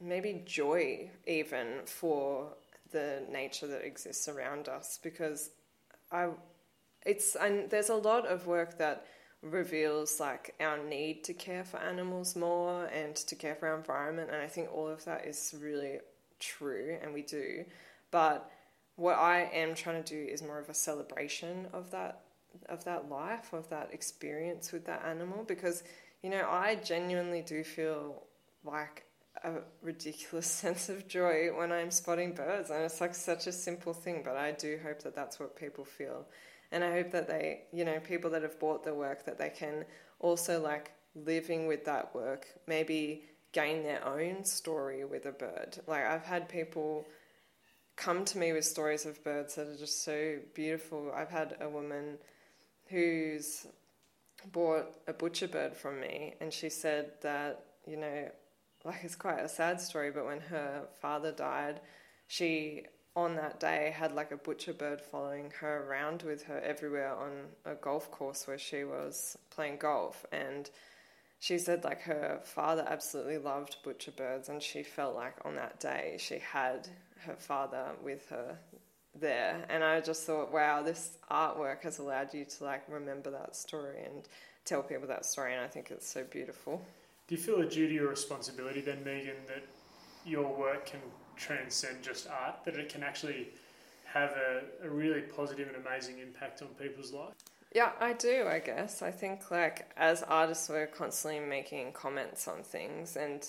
maybe 0.00 0.42
joy 0.44 1.10
even 1.26 1.80
for 1.86 2.52
the 2.92 3.22
nature 3.30 3.66
that 3.66 3.84
exists 3.84 4.28
around 4.28 4.68
us 4.68 4.98
because 5.02 5.50
I 6.12 6.28
it's 7.04 7.36
and 7.36 7.70
there's 7.70 7.90
a 7.90 7.96
lot 7.96 8.26
of 8.26 8.46
work 8.46 8.78
that 8.78 9.06
reveals 9.42 10.20
like 10.20 10.54
our 10.60 10.78
need 10.82 11.22
to 11.24 11.34
care 11.34 11.64
for 11.64 11.76
animals 11.78 12.34
more 12.34 12.86
and 12.86 13.14
to 13.14 13.34
care 13.34 13.54
for 13.54 13.68
our 13.68 13.76
environment 13.76 14.30
and 14.32 14.40
I 14.40 14.46
think 14.46 14.72
all 14.72 14.88
of 14.88 15.04
that 15.04 15.26
is 15.26 15.54
really 15.60 15.98
true 16.38 16.96
and 17.02 17.12
we 17.12 17.22
do. 17.22 17.64
But 18.10 18.50
what 18.96 19.18
I 19.18 19.50
am 19.52 19.74
trying 19.74 20.02
to 20.02 20.08
do 20.08 20.30
is 20.30 20.42
more 20.42 20.58
of 20.58 20.68
a 20.68 20.74
celebration 20.74 21.66
of 21.72 21.90
that 21.90 22.20
of 22.68 22.84
that 22.84 23.10
life 23.10 23.52
of 23.52 23.68
that 23.70 23.92
experience 23.92 24.70
with 24.70 24.86
that 24.86 25.04
animal 25.04 25.44
because 25.44 25.82
you 26.22 26.30
know 26.30 26.46
I 26.48 26.76
genuinely 26.76 27.42
do 27.42 27.64
feel 27.64 28.22
like 28.64 29.04
a 29.44 29.62
ridiculous 29.82 30.46
sense 30.62 30.88
of 30.88 31.06
joy 31.06 31.48
when 31.54 31.72
I'm 31.72 31.90
spotting 31.90 32.34
birds 32.34 32.70
and 32.70 32.82
it's 32.82 33.00
like 33.00 33.14
such 33.14 33.46
a 33.46 33.52
simple 33.52 33.92
thing 33.92 34.22
but 34.24 34.36
I 34.36 34.52
do 34.52 34.78
hope 34.82 35.02
that 35.02 35.14
that's 35.14 35.38
what 35.38 35.56
people 35.56 35.84
feel 35.84 36.26
and 36.74 36.82
I 36.82 36.90
hope 36.90 37.12
that 37.12 37.28
they, 37.28 37.62
you 37.72 37.84
know, 37.84 38.00
people 38.00 38.30
that 38.30 38.42
have 38.42 38.58
bought 38.58 38.82
the 38.82 38.94
work 38.94 39.24
that 39.26 39.38
they 39.38 39.50
can 39.50 39.84
also 40.18 40.60
like 40.60 40.90
living 41.14 41.68
with 41.68 41.84
that 41.84 42.12
work, 42.14 42.48
maybe 42.66 43.22
gain 43.52 43.84
their 43.84 44.04
own 44.04 44.44
story 44.44 45.04
with 45.04 45.26
a 45.26 45.30
bird. 45.30 45.78
Like 45.86 46.04
I've 46.04 46.24
had 46.24 46.48
people 46.48 47.06
come 47.94 48.24
to 48.24 48.38
me 48.38 48.52
with 48.52 48.64
stories 48.64 49.06
of 49.06 49.22
birds 49.22 49.54
that 49.54 49.68
are 49.68 49.76
just 49.76 50.04
so 50.04 50.38
beautiful. 50.52 51.12
I've 51.14 51.30
had 51.30 51.56
a 51.60 51.68
woman 51.68 52.18
who's 52.88 53.68
bought 54.52 54.96
a 55.06 55.12
butcher 55.12 55.46
bird 55.46 55.76
from 55.76 56.00
me 56.00 56.34
and 56.40 56.52
she 56.52 56.70
said 56.70 57.12
that, 57.22 57.64
you 57.86 57.98
know, 57.98 58.30
like 58.84 59.00
it's 59.02 59.16
quite 59.16 59.40
a 59.40 59.48
sad 59.48 59.80
story, 59.80 60.10
but 60.10 60.26
when 60.26 60.40
her 60.40 60.82
father 61.00 61.32
died, 61.32 61.80
she 62.26 62.84
on 63.16 63.36
that 63.36 63.60
day 63.60 63.94
had 63.96 64.12
like 64.12 64.32
a 64.32 64.36
butcher 64.36 64.72
bird 64.72 65.00
following 65.00 65.52
her 65.60 65.84
around 65.88 66.22
with 66.22 66.42
her 66.44 66.60
everywhere 66.60 67.14
on 67.14 67.30
a 67.64 67.74
golf 67.74 68.10
course 68.10 68.46
where 68.46 68.58
she 68.58 68.84
was 68.84 69.38
playing 69.50 69.76
golf. 69.78 70.26
And 70.32 70.68
she 71.38 71.58
said 71.58 71.84
like 71.84 72.00
her 72.02 72.40
father 72.42 72.84
absolutely 72.88 73.38
loved 73.38 73.76
butcher 73.84 74.10
birds 74.10 74.48
and 74.48 74.62
she 74.62 74.82
felt 74.82 75.14
like 75.14 75.36
on 75.44 75.54
that 75.56 75.78
day 75.78 76.16
she 76.18 76.38
had 76.38 76.88
her 77.26 77.36
father 77.36 77.90
with 78.02 78.28
her 78.30 78.58
there. 79.14 79.64
And 79.68 79.84
i 79.84 80.00
just 80.00 80.24
thought 80.24 80.52
wow 80.52 80.82
this 80.82 81.18
artwork 81.30 81.82
has 81.82 81.98
allowed 81.98 82.34
you 82.34 82.44
to 82.44 82.64
like 82.64 82.82
remember 82.88 83.30
that 83.30 83.54
story 83.54 84.02
and 84.04 84.26
tell 84.64 84.82
people 84.82 85.06
that 85.06 85.24
story 85.24 85.52
and 85.52 85.62
i 85.62 85.68
think 85.68 85.90
it's 85.90 86.08
so 86.08 86.24
beautiful 86.24 86.82
do 87.26 87.34
you 87.34 87.40
feel 87.40 87.60
a 87.60 87.66
duty 87.66 87.98
or 87.98 88.08
responsibility 88.08 88.80
then 88.80 89.02
megan 89.04 89.36
that 89.46 89.64
your 90.26 90.54
work 90.56 90.86
can 90.86 91.00
transcend 91.36 92.02
just 92.02 92.28
art, 92.28 92.64
that 92.64 92.76
it 92.76 92.88
can 92.88 93.02
actually 93.02 93.48
have 94.04 94.30
a, 94.30 94.86
a 94.86 94.90
really 94.90 95.22
positive 95.22 95.68
and 95.68 95.84
amazing 95.84 96.18
impact 96.18 96.62
on 96.62 96.68
people's 96.68 97.12
lives? 97.12 97.34
Yeah, 97.74 97.90
I 97.98 98.12
do, 98.12 98.46
I 98.48 98.60
guess. 98.60 99.02
I 99.02 99.10
think, 99.10 99.50
like, 99.50 99.90
as 99.96 100.22
artists, 100.22 100.68
we're 100.68 100.86
constantly 100.86 101.40
making 101.40 101.92
comments 101.92 102.46
on 102.46 102.62
things, 102.62 103.16
and 103.16 103.44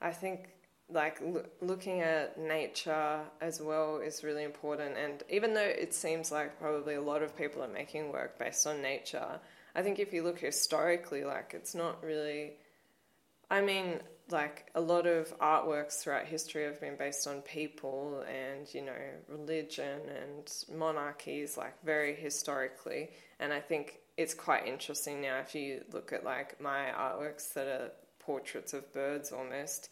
I 0.00 0.10
think, 0.10 0.48
like, 0.88 1.20
lo- 1.20 1.46
looking 1.60 2.00
at 2.00 2.36
nature 2.36 3.20
as 3.40 3.60
well 3.60 3.98
is 3.98 4.24
really 4.24 4.42
important. 4.42 4.96
And 4.96 5.22
even 5.30 5.54
though 5.54 5.60
it 5.60 5.94
seems 5.94 6.32
like 6.32 6.58
probably 6.58 6.94
a 6.94 7.00
lot 7.00 7.22
of 7.22 7.36
people 7.36 7.62
are 7.62 7.68
making 7.68 8.10
work 8.10 8.38
based 8.40 8.66
on 8.66 8.82
nature, 8.82 9.38
I 9.76 9.82
think 9.82 10.00
if 10.00 10.12
you 10.12 10.24
look 10.24 10.40
historically, 10.40 11.22
like, 11.22 11.52
it's 11.54 11.74
not 11.74 12.02
really. 12.02 12.54
I 13.50 13.60
mean, 13.60 14.00
like 14.30 14.70
a 14.74 14.80
lot 14.80 15.06
of 15.06 15.36
artworks 15.38 15.94
throughout 16.00 16.26
history 16.26 16.64
have 16.64 16.80
been 16.80 16.96
based 16.96 17.26
on 17.26 17.42
people 17.42 18.24
and 18.32 18.72
you 18.72 18.82
know 18.82 18.92
religion 19.28 20.00
and 20.22 20.78
monarchies 20.78 21.56
like 21.56 21.74
very 21.84 22.14
historically. 22.14 23.10
And 23.40 23.52
i 23.52 23.60
think 23.60 24.00
it's 24.16 24.34
quite 24.34 24.66
interesting 24.66 25.20
now 25.20 25.38
if 25.38 25.54
you 25.54 25.82
look 25.92 26.12
at 26.12 26.24
like 26.24 26.60
my 26.60 26.88
artworks 26.96 27.52
that 27.54 27.66
are 27.66 27.90
portraits 28.18 28.74
of 28.74 28.92
birds 28.92 29.32
almost 29.32 29.88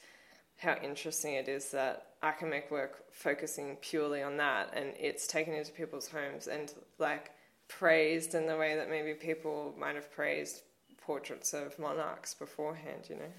how 0.58 0.76
interesting 0.82 1.34
it 1.34 1.48
is 1.48 1.70
that 1.70 2.08
i 2.22 2.30
can 2.30 2.50
make 2.50 2.70
work 2.70 3.04
focusing 3.10 3.76
purely 3.76 4.22
on 4.22 4.36
that 4.36 4.68
and 4.74 4.92
it's 5.00 5.26
taken 5.26 5.54
into 5.54 5.72
people's 5.72 6.08
homes 6.08 6.46
and 6.46 6.74
like 6.98 7.30
praised 7.68 8.34
in 8.34 8.46
the 8.46 8.56
way 8.56 8.76
that 8.76 8.90
maybe 8.90 9.14
people 9.14 9.74
might 9.78 9.94
have 9.94 10.12
praised 10.12 10.60
portraits 11.00 11.54
of 11.54 11.78
monarchs 11.78 12.34
beforehand 12.34 13.06
you 13.08 13.16
know 13.16 13.32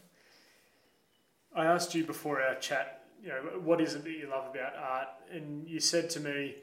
I 1.55 1.65
asked 1.65 1.95
you 1.95 2.03
before 2.05 2.41
our 2.41 2.55
chat, 2.55 3.03
you 3.21 3.29
know, 3.29 3.59
what 3.63 3.81
is 3.81 3.95
it 3.95 4.03
that 4.03 4.11
you 4.11 4.29
love 4.29 4.53
about 4.53 4.75
art? 4.75 5.07
And 5.31 5.67
you 5.67 5.79
said 5.79 6.09
to 6.11 6.19
me, 6.19 6.55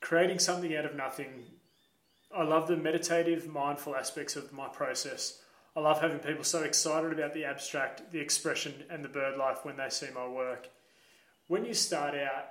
creating 0.00 0.38
something 0.38 0.74
out 0.74 0.84
of 0.84 0.96
nothing. 0.96 1.44
I 2.34 2.42
love 2.42 2.66
the 2.68 2.76
meditative, 2.76 3.46
mindful 3.46 3.94
aspects 3.94 4.36
of 4.36 4.52
my 4.52 4.68
process. 4.68 5.40
I 5.76 5.80
love 5.80 6.00
having 6.00 6.18
people 6.18 6.44
so 6.44 6.62
excited 6.62 7.12
about 7.12 7.34
the 7.34 7.44
abstract, 7.44 8.10
the 8.10 8.18
expression, 8.18 8.84
and 8.88 9.04
the 9.04 9.08
bird 9.08 9.36
life 9.36 9.64
when 9.64 9.76
they 9.76 9.90
see 9.90 10.08
my 10.14 10.26
work. 10.26 10.68
When 11.48 11.64
you 11.64 11.74
start 11.74 12.14
out 12.14 12.46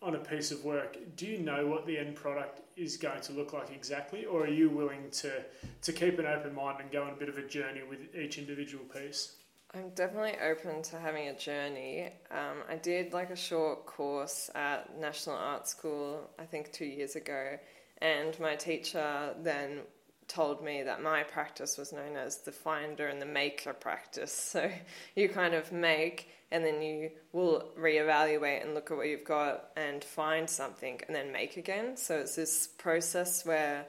on 0.00 0.14
a 0.14 0.18
piece 0.18 0.52
of 0.52 0.64
work, 0.64 0.96
do 1.16 1.26
you 1.26 1.38
know 1.38 1.66
what 1.66 1.86
the 1.86 1.98
end 1.98 2.14
product 2.14 2.60
is 2.76 2.96
going 2.96 3.20
to 3.22 3.32
look 3.32 3.52
like 3.52 3.70
exactly, 3.70 4.24
or 4.26 4.44
are 4.44 4.48
you 4.48 4.70
willing 4.70 5.10
to, 5.10 5.44
to 5.82 5.92
keep 5.92 6.18
an 6.18 6.26
open 6.26 6.54
mind 6.54 6.80
and 6.80 6.90
go 6.92 7.02
on 7.02 7.10
a 7.10 7.16
bit 7.16 7.28
of 7.28 7.38
a 7.38 7.46
journey 7.46 7.80
with 7.88 8.14
each 8.14 8.38
individual 8.38 8.84
piece? 8.84 9.32
I'm 9.74 9.90
definitely 9.90 10.36
open 10.42 10.82
to 10.84 10.98
having 10.98 11.28
a 11.28 11.36
journey. 11.36 12.10
Um, 12.30 12.62
I 12.68 12.76
did 12.76 13.12
like 13.12 13.30
a 13.30 13.36
short 13.36 13.86
course 13.86 14.50
at 14.54 14.98
National 14.98 15.36
Art 15.36 15.68
School, 15.68 16.30
I 16.38 16.44
think 16.44 16.72
two 16.72 16.86
years 16.86 17.16
ago, 17.16 17.58
and 17.98 18.38
my 18.40 18.56
teacher 18.56 19.34
then 19.42 19.80
told 20.28 20.64
me 20.64 20.82
that 20.82 21.02
my 21.02 21.22
practice 21.22 21.78
was 21.78 21.92
known 21.92 22.16
as 22.16 22.38
the 22.38 22.52
finder 22.52 23.06
and 23.08 23.20
the 23.20 23.26
maker 23.26 23.72
practice. 23.72 24.32
So 24.56 24.70
you 25.14 25.28
kind 25.28 25.54
of 25.54 25.72
make 25.72 26.30
and 26.50 26.64
then 26.64 26.80
you 26.80 27.10
will 27.32 27.72
reevaluate 27.78 28.62
and 28.62 28.74
look 28.74 28.90
at 28.90 28.96
what 28.96 29.08
you've 29.08 29.24
got 29.24 29.70
and 29.76 30.02
find 30.02 30.48
something 30.48 31.00
and 31.06 31.14
then 31.14 31.32
make 31.32 31.56
again. 31.56 31.96
So 31.96 32.18
it's 32.18 32.36
this 32.36 32.68
process 32.78 33.44
where 33.44 33.86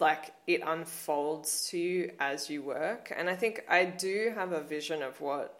like 0.00 0.32
it 0.46 0.62
unfolds 0.64 1.68
to 1.70 1.78
you 1.78 2.12
as 2.18 2.48
you 2.48 2.62
work. 2.62 3.12
And 3.14 3.28
I 3.28 3.36
think 3.36 3.64
I 3.68 3.84
do 3.84 4.32
have 4.34 4.52
a 4.52 4.62
vision 4.62 5.02
of 5.02 5.20
what 5.20 5.58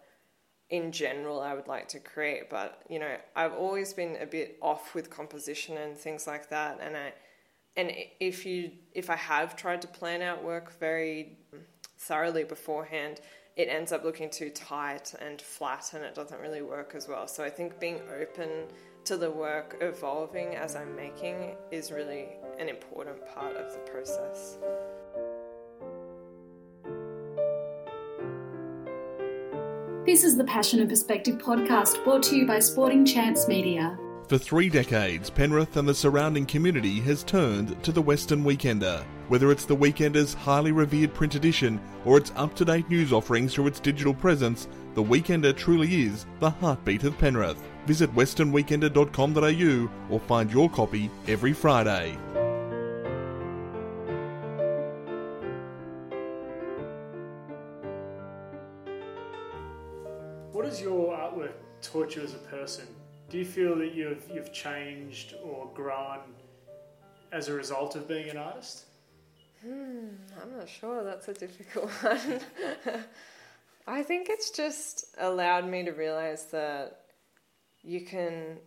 in 0.69 0.91
general 0.91 1.39
I 1.39 1.53
would 1.53 1.67
like 1.67 1.87
to 1.89 1.99
create, 1.99 2.49
but 2.49 2.81
you 2.89 2.97
know, 2.97 3.15
I've 3.35 3.53
always 3.53 3.93
been 3.93 4.17
a 4.19 4.25
bit 4.25 4.57
off 4.61 4.95
with 4.95 5.09
composition 5.09 5.77
and 5.77 5.95
things 5.95 6.25
like 6.25 6.49
that 6.49 6.79
and 6.81 6.97
I 6.97 7.13
and 7.75 7.91
if 8.19 8.45
you 8.45 8.71
if 8.93 9.09
I 9.09 9.15
have 9.15 9.55
tried 9.55 9.81
to 9.81 9.87
plan 9.87 10.21
out 10.21 10.43
work 10.43 10.79
very 10.79 11.37
thoroughly 11.97 12.43
beforehand, 12.43 13.21
it 13.55 13.67
ends 13.67 13.91
up 13.91 14.03
looking 14.03 14.29
too 14.29 14.49
tight 14.49 15.13
and 15.19 15.41
flat 15.41 15.91
and 15.93 16.03
it 16.03 16.15
doesn't 16.15 16.39
really 16.39 16.61
work 16.61 16.93
as 16.95 17.07
well. 17.07 17.27
So 17.27 17.43
I 17.43 17.49
think 17.49 17.79
being 17.79 18.01
open 18.19 18.49
to 19.05 19.17
the 19.17 19.29
work 19.29 19.77
evolving 19.81 20.55
as 20.55 20.75
I'm 20.75 20.95
making 20.95 21.55
is 21.71 21.91
really 21.91 22.37
an 22.59 22.69
important 22.69 23.17
part 23.33 23.55
of 23.55 23.71
the 23.73 23.79
process. 23.79 24.57
This 30.05 30.23
is 30.23 30.35
the 30.35 30.43
Passion 30.43 30.79
and 30.79 30.89
Perspective 30.89 31.37
podcast 31.37 32.03
brought 32.03 32.23
to 32.23 32.35
you 32.35 32.45
by 32.45 32.59
Sporting 32.59 33.05
Chance 33.05 33.47
Media. 33.47 33.97
For 34.27 34.37
three 34.37 34.69
decades, 34.69 35.29
Penrith 35.29 35.77
and 35.77 35.87
the 35.87 35.93
surrounding 35.93 36.45
community 36.45 36.99
has 37.01 37.23
turned 37.23 37.81
to 37.83 37.91
the 37.91 38.01
Western 38.01 38.43
Weekender. 38.43 39.03
Whether 39.27 39.51
it's 39.51 39.65
the 39.65 39.75
Weekender's 39.75 40.33
highly 40.33 40.71
revered 40.71 41.13
print 41.13 41.35
edition 41.35 41.79
or 42.05 42.17
its 42.17 42.31
up 42.35 42.53
to 42.55 42.65
date 42.65 42.89
news 42.89 43.13
offerings 43.13 43.53
through 43.53 43.67
its 43.67 43.79
digital 43.79 44.13
presence, 44.13 44.67
the 44.95 45.03
Weekender 45.03 45.55
truly 45.55 46.03
is 46.03 46.25
the 46.39 46.49
heartbeat 46.49 47.03
of 47.03 47.17
Penrith. 47.17 47.61
Visit 47.85 48.13
westernweekender.com.au 48.13 49.89
or 50.13 50.19
find 50.19 50.51
your 50.51 50.69
copy 50.69 51.09
every 51.27 51.53
Friday. 51.53 52.17
You 62.15 62.21
as 62.21 62.33
a 62.33 62.37
person? 62.37 62.85
Do 63.29 63.37
you 63.37 63.45
feel 63.45 63.75
that 63.77 63.93
you've 63.93 64.23
you've 64.33 64.53
changed 64.53 65.35
or 65.43 65.69
grown 65.73 66.19
as 67.31 67.47
a 67.47 67.53
result 67.53 67.95
of 67.95 68.07
being 68.07 68.29
an 68.29 68.37
artist? 68.37 68.85
Hmm, 69.61 70.09
I'm 70.41 70.57
not 70.57 70.69
sure. 70.69 71.03
That's 71.03 71.27
a 71.29 71.33
difficult 71.33 71.89
one. 72.01 72.41
I 73.87 74.03
think 74.03 74.27
it's 74.29 74.51
just 74.51 75.05
allowed 75.17 75.67
me 75.67 75.83
to 75.85 75.91
realize 75.91 76.45
that 76.45 76.99
you 77.83 78.01
can, 78.01 78.57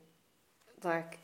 like, 0.85 1.19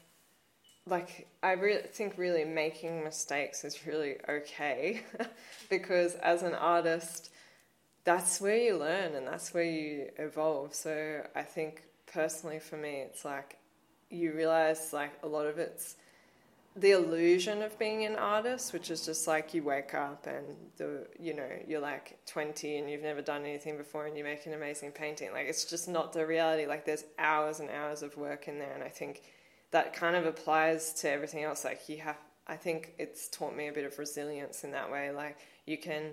like 0.87 1.29
I 1.43 1.57
think 1.93 2.15
really 2.17 2.45
making 2.45 3.05
mistakes 3.05 3.65
is 3.65 3.87
really 3.87 4.17
okay 4.29 5.03
because 5.71 6.15
as 6.17 6.43
an 6.43 6.55
artist, 6.55 7.31
that's 8.05 8.41
where 8.41 8.57
you 8.57 8.77
learn 8.77 9.15
and 9.15 9.27
that's 9.27 9.53
where 9.55 9.65
you 9.65 10.09
evolve. 10.19 10.75
So 10.75 11.27
I 11.35 11.43
think 11.43 11.83
personally 12.13 12.59
for 12.59 12.77
me, 12.77 13.01
it's 13.01 13.25
like 13.25 13.59
you 14.11 14.33
realize 14.33 14.93
like 14.93 15.13
a 15.23 15.27
lot 15.27 15.47
of 15.47 15.59
it's 15.59 15.97
the 16.75 16.93
illusion 16.93 17.63
of 17.63 17.79
being 17.79 18.05
an 18.05 18.17
artist, 18.17 18.73
which 18.73 18.91
is 18.91 19.05
just 19.05 19.27
like 19.27 19.53
you 19.53 19.63
wake 19.63 19.95
up 19.95 20.27
and 20.27 20.47
the 20.79 21.07
you 21.19 21.35
know 21.35 21.49
you're 21.67 21.81
like 21.81 22.19
20 22.27 22.79
and 22.79 22.91
you've 22.91 23.03
never 23.03 23.21
done 23.21 23.43
anything 23.43 23.77
before 23.77 24.07
and 24.07 24.17
you 24.17 24.25
make 24.25 24.47
an 24.47 24.55
amazing 24.55 24.91
painting. 24.91 25.33
Like 25.33 25.47
it's 25.47 25.65
just 25.65 25.89
not 25.89 26.13
the 26.13 26.27
reality. 26.27 26.67
Like 26.67 26.87
there's 26.87 27.05
hours 27.19 27.61
and 27.61 27.69
hours 27.71 28.03
of 28.03 28.17
work 28.17 28.49
in 28.49 28.59
there, 28.59 28.73
and 28.73 28.83
I 28.83 28.89
think 28.89 29.23
that 29.71 29.93
kind 29.93 30.17
of 30.17 30.25
applies 30.25 30.95
to 30.95 31.11
everything 31.11 31.45
else. 31.45 31.65
Like 31.65 31.89
you 31.89 31.99
have, 31.99 32.19
I 32.47 32.57
think 32.57 32.95
it's 32.99 33.29
taught 33.29 33.55
me 33.55 33.69
a 33.69 33.73
bit 33.73 33.85
of 33.85 33.99
resilience 33.99 34.65
in 34.65 34.71
that 34.73 34.91
way. 34.91 35.11
Like 35.11 35.39
you 35.67 35.77
can, 35.77 36.13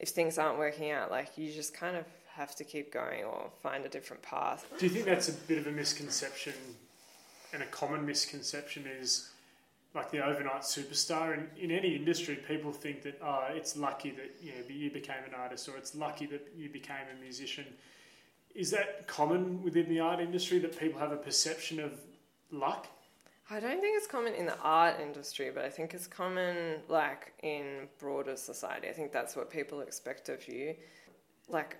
if 0.00 0.08
things 0.08 0.38
aren't 0.38 0.58
working 0.58 0.90
out, 0.90 1.10
like 1.10 1.38
you 1.38 1.52
just 1.52 1.72
kind 1.72 1.96
of 1.96 2.04
have 2.36 2.54
to 2.56 2.64
keep 2.64 2.92
going 2.92 3.24
or 3.24 3.50
find 3.62 3.84
a 3.84 3.88
different 3.88 4.22
path. 4.22 4.66
Do 4.78 4.86
you 4.86 4.92
think 4.92 5.04
that's 5.04 5.28
a 5.28 5.32
bit 5.32 5.58
of 5.58 5.66
a 5.66 5.72
misconception, 5.72 6.54
and 7.52 7.62
a 7.62 7.66
common 7.66 8.04
misconception 8.04 8.84
is? 9.00 9.30
like 9.94 10.10
the 10.10 10.24
overnight 10.24 10.62
superstar. 10.62 11.34
And 11.34 11.48
in 11.56 11.70
any 11.70 11.94
industry, 11.94 12.36
people 12.48 12.72
think 12.72 13.02
that 13.02 13.18
oh, 13.22 13.46
it's 13.50 13.76
lucky 13.76 14.10
that 14.10 14.34
you, 14.42 14.50
know, 14.50 14.58
you 14.68 14.90
became 14.90 15.22
an 15.26 15.34
artist, 15.34 15.68
or 15.68 15.76
it's 15.76 15.94
lucky 15.94 16.26
that 16.26 16.52
you 16.56 16.68
became 16.68 17.06
a 17.16 17.22
musician. 17.22 17.64
Is 18.54 18.70
that 18.72 19.06
common 19.06 19.62
within 19.62 19.88
the 19.88 20.00
art 20.00 20.20
industry 20.20 20.58
that 20.60 20.78
people 20.78 20.98
have 21.00 21.12
a 21.12 21.16
perception 21.16 21.80
of 21.80 21.92
luck? 22.50 22.88
I 23.50 23.60
don't 23.60 23.80
think 23.80 23.96
it's 23.96 24.06
common 24.06 24.34
in 24.34 24.46
the 24.46 24.58
art 24.60 25.00
industry, 25.00 25.50
but 25.54 25.64
I 25.64 25.68
think 25.68 25.92
it's 25.92 26.06
common 26.06 26.80
like 26.88 27.34
in 27.42 27.88
broader 27.98 28.36
society. 28.36 28.88
I 28.88 28.92
think 28.92 29.12
that's 29.12 29.36
what 29.36 29.50
people 29.50 29.80
expect 29.80 30.28
of 30.28 30.48
you. 30.48 30.74
Like 31.48 31.76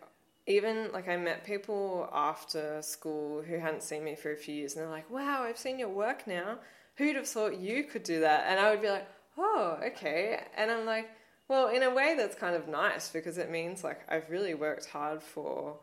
even 0.46 0.90
like 0.92 1.08
I 1.08 1.16
met 1.16 1.44
people 1.44 2.08
after 2.12 2.82
school 2.82 3.42
who 3.42 3.58
hadn't 3.58 3.82
seen 3.82 4.04
me 4.04 4.14
for 4.14 4.32
a 4.32 4.36
few 4.36 4.54
years 4.54 4.74
and 4.74 4.82
they're 4.82 4.90
like, 4.90 5.10
"Wow, 5.10 5.42
I've 5.42 5.58
seen 5.58 5.78
your 5.78 5.88
work 5.88 6.26
now." 6.26 6.58
who'd 6.96 7.16
have 7.16 7.28
thought 7.28 7.58
you 7.58 7.84
could 7.84 8.02
do 8.02 8.20
that? 8.20 8.46
And 8.48 8.60
I 8.60 8.70
would 8.70 8.82
be 8.82 8.88
like, 8.88 9.06
oh, 9.36 9.78
okay. 9.84 10.40
And 10.56 10.70
I'm 10.70 10.86
like, 10.86 11.10
well, 11.48 11.68
in 11.68 11.82
a 11.82 11.92
way 11.92 12.14
that's 12.16 12.34
kind 12.34 12.54
of 12.54 12.68
nice 12.68 13.10
because 13.10 13.38
it 13.38 13.50
means 13.50 13.84
like 13.84 14.00
I've 14.08 14.30
really 14.30 14.54
worked 14.54 14.86
hard 14.86 15.22
for 15.22 15.76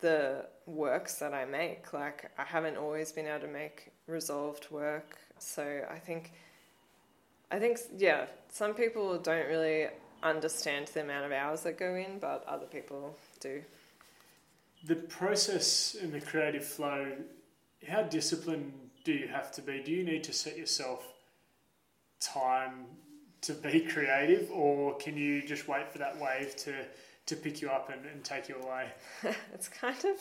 the 0.00 0.46
works 0.66 1.16
that 1.16 1.34
I 1.34 1.44
make. 1.44 1.92
Like 1.92 2.30
I 2.38 2.44
haven't 2.44 2.76
always 2.76 3.12
been 3.12 3.26
able 3.26 3.40
to 3.40 3.48
make 3.48 3.92
resolved 4.06 4.70
work. 4.70 5.18
So 5.38 5.84
I 5.90 5.98
think, 5.98 6.32
I 7.50 7.58
think, 7.58 7.78
yeah, 7.96 8.26
some 8.48 8.74
people 8.74 9.18
don't 9.18 9.46
really 9.46 9.86
understand 10.22 10.88
the 10.88 11.02
amount 11.02 11.26
of 11.26 11.32
hours 11.32 11.60
that 11.62 11.78
go 11.78 11.94
in, 11.94 12.18
but 12.18 12.44
other 12.48 12.66
people 12.66 13.16
do. 13.38 13.62
The 14.84 14.96
process 14.96 15.96
and 16.00 16.12
the 16.12 16.20
creative 16.20 16.64
flow, 16.64 17.12
how 17.88 18.02
disciplined 18.02 18.72
do 19.04 19.12
you 19.12 19.28
have 19.28 19.50
to 19.52 19.62
be? 19.62 19.82
Do 19.82 19.90
you 19.90 20.04
need 20.04 20.24
to 20.24 20.32
set 20.32 20.56
yourself 20.56 21.04
time 22.20 22.86
to 23.42 23.54
be 23.54 23.80
creative, 23.92 24.50
or 24.50 24.96
can 24.96 25.16
you 25.16 25.42
just 25.46 25.68
wait 25.68 25.90
for 25.90 25.98
that 25.98 26.18
wave 26.20 26.56
to, 26.56 26.74
to 27.26 27.36
pick 27.36 27.60
you 27.60 27.70
up 27.70 27.90
and, 27.90 28.04
and 28.06 28.24
take 28.24 28.48
you 28.48 28.56
away? 28.56 28.88
it's 29.54 29.68
kind 29.68 30.04
of 30.04 30.16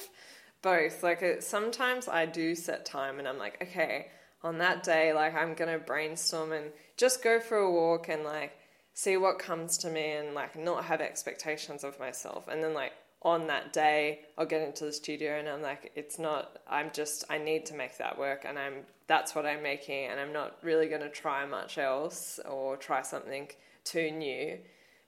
both. 0.61 1.03
Like, 1.03 1.21
it, 1.21 1.43
sometimes 1.43 2.07
I 2.07 2.25
do 2.25 2.55
set 2.55 2.85
time 2.85 3.19
and 3.19 3.27
I'm 3.27 3.37
like, 3.37 3.61
okay, 3.61 4.07
on 4.43 4.57
that 4.59 4.83
day, 4.83 5.13
like, 5.13 5.35
I'm 5.35 5.55
to 5.55 5.79
brainstorm 5.79 6.51
and 6.51 6.71
just 6.95 7.23
go 7.23 7.39
for 7.39 7.57
a 7.57 7.71
walk 7.71 8.09
and, 8.09 8.23
like, 8.23 8.57
see 8.93 9.17
what 9.17 9.39
comes 9.39 9.77
to 9.79 9.89
me 9.89 10.11
and, 10.11 10.33
like, 10.33 10.55
not 10.57 10.85
have 10.85 11.01
expectations 11.01 11.83
of 11.83 11.99
myself. 11.99 12.47
And 12.47 12.63
then, 12.63 12.73
like, 12.73 12.93
on 13.27 13.45
that 13.47 13.73
day 13.73 14.21
I'll 14.37 14.45
get 14.45 14.61
into 14.61 14.85
the 14.85 14.93
studio 14.93 15.37
and 15.37 15.49
I'm 15.49 15.61
like 15.61 15.91
it's 15.95 16.17
not 16.17 16.59
I'm 16.65 16.91
just 16.93 17.25
I 17.29 17.37
need 17.37 17.65
to 17.65 17.75
make 17.75 17.97
that 17.97 18.17
work 18.17 18.45
and 18.47 18.57
I'm 18.57 18.85
that's 19.07 19.35
what 19.35 19.45
I'm 19.45 19.61
making 19.61 20.05
and 20.05 20.17
I'm 20.17 20.31
not 20.31 20.55
really 20.63 20.87
going 20.87 21.01
to 21.01 21.09
try 21.09 21.45
much 21.45 21.77
else 21.77 22.39
or 22.49 22.77
try 22.77 23.01
something 23.01 23.49
too 23.83 24.11
new. 24.11 24.57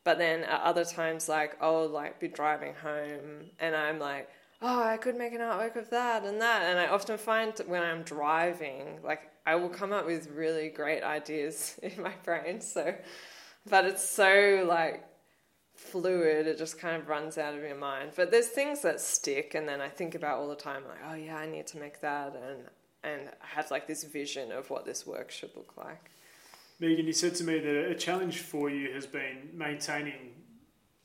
But 0.03 0.17
then 0.17 0.43
at 0.43 0.61
other 0.61 0.84
times 0.84 1.30
like 1.30 1.55
I'll 1.61 1.88
like 1.88 2.20
be 2.20 2.28
driving 2.28 2.74
home 2.74 3.51
and 3.57 3.74
I'm 3.74 3.99
like 3.99 4.30
oh 4.61 4.84
I 4.84 4.97
could 4.97 5.15
make 5.15 5.32
an 5.32 5.39
artwork 5.39 5.78
of 5.78 5.89
that 5.91 6.26
and 6.26 6.41
that. 6.41 6.63
And 6.63 6.78
I 6.78 6.88
often 6.88 7.17
find 7.17 7.57
when 7.67 7.84
I'm 7.84 8.03
driving 8.03 8.99
like 9.01 9.32
I 9.45 9.55
will 9.55 9.70
come 9.70 9.93
up 9.93 10.05
with 10.05 10.28
really 10.28 10.67
great 10.67 11.03
ideas 11.03 11.80
in 11.84 12.03
my 12.03 12.13
brain 12.26 12.59
so 12.59 12.95
but 13.70 13.86
it's 13.86 14.07
so 14.07 14.65
like 14.67 15.05
fluid, 15.92 16.48
it 16.48 16.58
just 16.58 16.80
kind 16.80 16.96
of 16.96 17.08
runs 17.08 17.38
out 17.38 17.54
of 17.54 17.62
your 17.62 17.76
mind. 17.76 18.12
But 18.16 18.32
there's 18.32 18.48
things 18.48 18.82
that 18.82 19.00
stick, 19.00 19.56
and 19.56 19.68
then 19.68 19.82
I 19.82 19.90
think 19.90 20.16
about 20.16 20.40
all 20.40 20.48
the 20.48 20.56
time, 20.56 20.84
like, 20.88 21.00
oh 21.10 21.16
yeah, 21.16 21.38
I 21.38 21.46
need 21.46 21.68
to 21.68 21.78
make 21.78 22.02
that, 22.02 22.36
and 22.36 22.64
and 23.04 23.30
I 23.42 23.48
have 23.56 23.72
like 23.72 23.88
this 23.88 24.04
vision 24.04 24.52
of 24.52 24.70
what 24.70 24.86
this 24.86 25.08
work 25.08 25.32
should 25.32 25.56
look 25.56 25.78
like. 25.78 26.12
Megan, 26.80 27.06
you 27.06 27.14
said 27.14 27.36
to 27.36 27.44
me 27.44 27.60
that 27.60 27.92
a 27.92 27.96
challenge 27.96 28.40
for 28.40 28.70
you 28.70 28.92
has 28.94 29.06
been 29.06 29.50
maintaining 29.54 30.32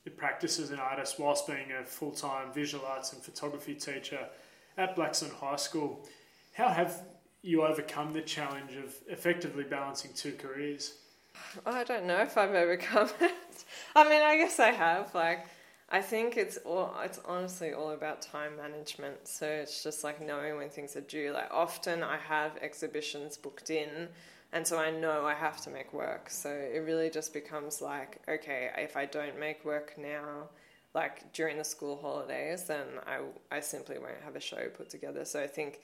the 0.04 0.10
practice 0.10 0.58
as 0.58 0.70
an 0.70 0.78
artist 0.78 1.18
whilst 1.18 1.46
being 1.46 1.72
a 1.80 1.84
full 1.84 2.12
time 2.12 2.52
visual 2.52 2.84
arts 2.84 3.12
and 3.12 3.22
photography 3.22 3.74
teacher 3.74 4.28
at 4.76 4.94
Blackstone 4.94 5.30
High 5.30 5.56
School. 5.56 6.06
How 6.52 6.68
have 6.68 7.02
you 7.42 7.62
overcome 7.62 8.12
the 8.12 8.22
challenge 8.22 8.72
of 8.76 8.94
effectively 9.08 9.64
balancing 9.64 10.12
two 10.14 10.32
careers? 10.32 10.94
I 11.66 11.84
don't 11.84 12.06
know 12.06 12.18
if 12.18 12.36
I've 12.36 12.54
overcome 12.54 13.08
it. 13.20 13.64
I 13.94 14.08
mean, 14.08 14.22
I 14.22 14.36
guess 14.36 14.58
I 14.60 14.70
have. 14.70 15.14
Like, 15.14 15.46
I 15.90 16.00
think 16.00 16.36
it's 16.36 16.56
all. 16.58 16.94
It's 17.04 17.20
honestly 17.24 17.72
all 17.72 17.90
about 17.90 18.22
time 18.22 18.56
management. 18.56 19.28
So 19.28 19.46
it's 19.46 19.82
just 19.82 20.04
like 20.04 20.20
knowing 20.20 20.56
when 20.56 20.70
things 20.70 20.96
are 20.96 21.02
due. 21.02 21.32
Like 21.32 21.48
often 21.52 22.02
I 22.02 22.16
have 22.16 22.56
exhibitions 22.58 23.36
booked 23.36 23.70
in, 23.70 24.08
and 24.52 24.66
so 24.66 24.78
I 24.78 24.90
know 24.90 25.24
I 25.24 25.34
have 25.34 25.60
to 25.62 25.70
make 25.70 25.92
work. 25.92 26.30
So 26.30 26.50
it 26.50 26.78
really 26.78 27.10
just 27.10 27.32
becomes 27.32 27.80
like, 27.80 28.20
okay, 28.28 28.70
if 28.78 28.96
I 28.96 29.06
don't 29.06 29.38
make 29.38 29.64
work 29.64 29.94
now, 29.98 30.48
like 30.94 31.32
during 31.32 31.58
the 31.58 31.64
school 31.64 31.98
holidays, 32.00 32.64
then 32.64 32.86
I 33.06 33.20
I 33.54 33.60
simply 33.60 33.98
won't 33.98 34.22
have 34.24 34.36
a 34.36 34.40
show 34.40 34.68
put 34.76 34.90
together. 34.90 35.24
So 35.24 35.40
I 35.42 35.46
think 35.46 35.80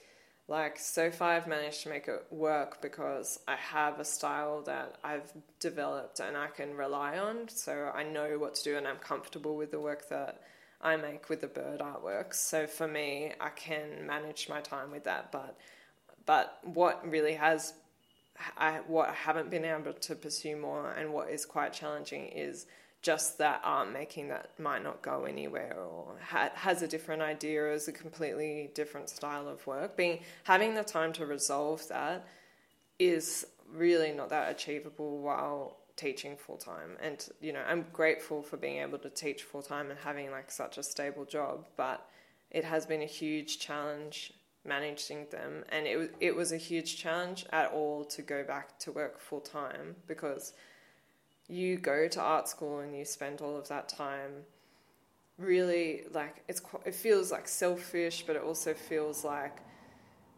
like 0.51 0.77
so 0.77 1.09
far 1.09 1.31
I've 1.31 1.47
managed 1.47 1.81
to 1.83 1.89
make 1.89 2.09
it 2.09 2.25
work 2.29 2.81
because 2.81 3.39
I 3.47 3.55
have 3.55 4.01
a 4.01 4.05
style 4.05 4.61
that 4.63 4.97
I've 5.01 5.31
developed 5.61 6.19
and 6.19 6.35
I 6.35 6.47
can 6.47 6.75
rely 6.75 7.17
on. 7.17 7.47
So 7.47 7.89
I 7.95 8.03
know 8.03 8.37
what 8.37 8.55
to 8.55 8.63
do 8.63 8.75
and 8.77 8.85
I'm 8.85 8.97
comfortable 8.97 9.55
with 9.55 9.71
the 9.71 9.79
work 9.79 10.09
that 10.09 10.41
I 10.81 10.97
make 10.97 11.29
with 11.29 11.39
the 11.39 11.47
bird 11.47 11.79
artworks. 11.79 12.35
So 12.35 12.67
for 12.67 12.85
me, 12.85 13.31
I 13.39 13.47
can 13.49 14.05
manage 14.05 14.49
my 14.49 14.59
time 14.59 14.91
with 14.91 15.05
that. 15.05 15.31
But 15.31 15.57
but 16.25 16.59
what 16.63 17.09
really 17.09 17.35
has 17.35 17.73
I 18.57 18.81
what 18.87 19.07
I 19.07 19.13
haven't 19.13 19.49
been 19.49 19.63
able 19.63 19.93
to 19.93 20.15
pursue 20.15 20.57
more 20.57 20.91
and 20.91 21.13
what 21.13 21.29
is 21.29 21.45
quite 21.45 21.71
challenging 21.71 22.25
is 22.27 22.65
just 23.01 23.39
that 23.39 23.61
art 23.63 23.91
making 23.91 24.27
that 24.27 24.51
might 24.59 24.83
not 24.83 25.01
go 25.01 25.23
anywhere 25.25 25.75
or 25.75 26.15
ha- 26.23 26.51
has 26.53 26.81
a 26.81 26.87
different 26.87 27.21
idea 27.21 27.61
or 27.61 27.71
is 27.71 27.87
a 27.87 27.91
completely 27.91 28.69
different 28.75 29.09
style 29.09 29.47
of 29.47 29.65
work. 29.65 29.97
Being 29.97 30.19
having 30.43 30.75
the 30.75 30.83
time 30.83 31.11
to 31.13 31.25
resolve 31.25 31.87
that 31.87 32.27
is 32.99 33.45
really 33.73 34.11
not 34.11 34.29
that 34.29 34.51
achievable 34.51 35.19
while 35.19 35.77
teaching 35.95 36.37
full 36.37 36.57
time. 36.57 36.97
And 37.01 37.27
you 37.41 37.53
know, 37.53 37.63
I'm 37.67 37.85
grateful 37.91 38.43
for 38.43 38.57
being 38.57 38.77
able 38.77 38.99
to 38.99 39.09
teach 39.09 39.43
full 39.43 39.63
time 39.63 39.89
and 39.89 39.99
having 39.99 40.29
like 40.29 40.51
such 40.51 40.77
a 40.77 40.83
stable 40.83 41.25
job, 41.25 41.65
but 41.77 42.07
it 42.51 42.63
has 42.63 42.85
been 42.85 43.01
a 43.01 43.05
huge 43.05 43.59
challenge 43.59 44.33
managing 44.63 45.25
them 45.31 45.63
and 45.69 45.87
it 45.87 46.13
it 46.19 46.35
was 46.35 46.51
a 46.51 46.57
huge 46.57 46.95
challenge 46.97 47.47
at 47.51 47.71
all 47.71 48.05
to 48.05 48.21
go 48.21 48.43
back 48.43 48.77
to 48.77 48.91
work 48.91 49.19
full 49.19 49.39
time 49.39 49.95
because 50.05 50.53
you 51.51 51.77
go 51.77 52.07
to 52.07 52.21
art 52.21 52.47
school 52.47 52.79
and 52.79 52.97
you 52.97 53.03
spend 53.03 53.41
all 53.41 53.57
of 53.57 53.67
that 53.67 53.89
time 53.89 54.31
really 55.37 56.03
like 56.13 56.43
it's 56.47 56.61
it 56.85 56.95
feels 56.95 57.31
like 57.31 57.47
selfish 57.47 58.23
but 58.25 58.35
it 58.35 58.41
also 58.41 58.73
feels 58.73 59.25
like 59.25 59.57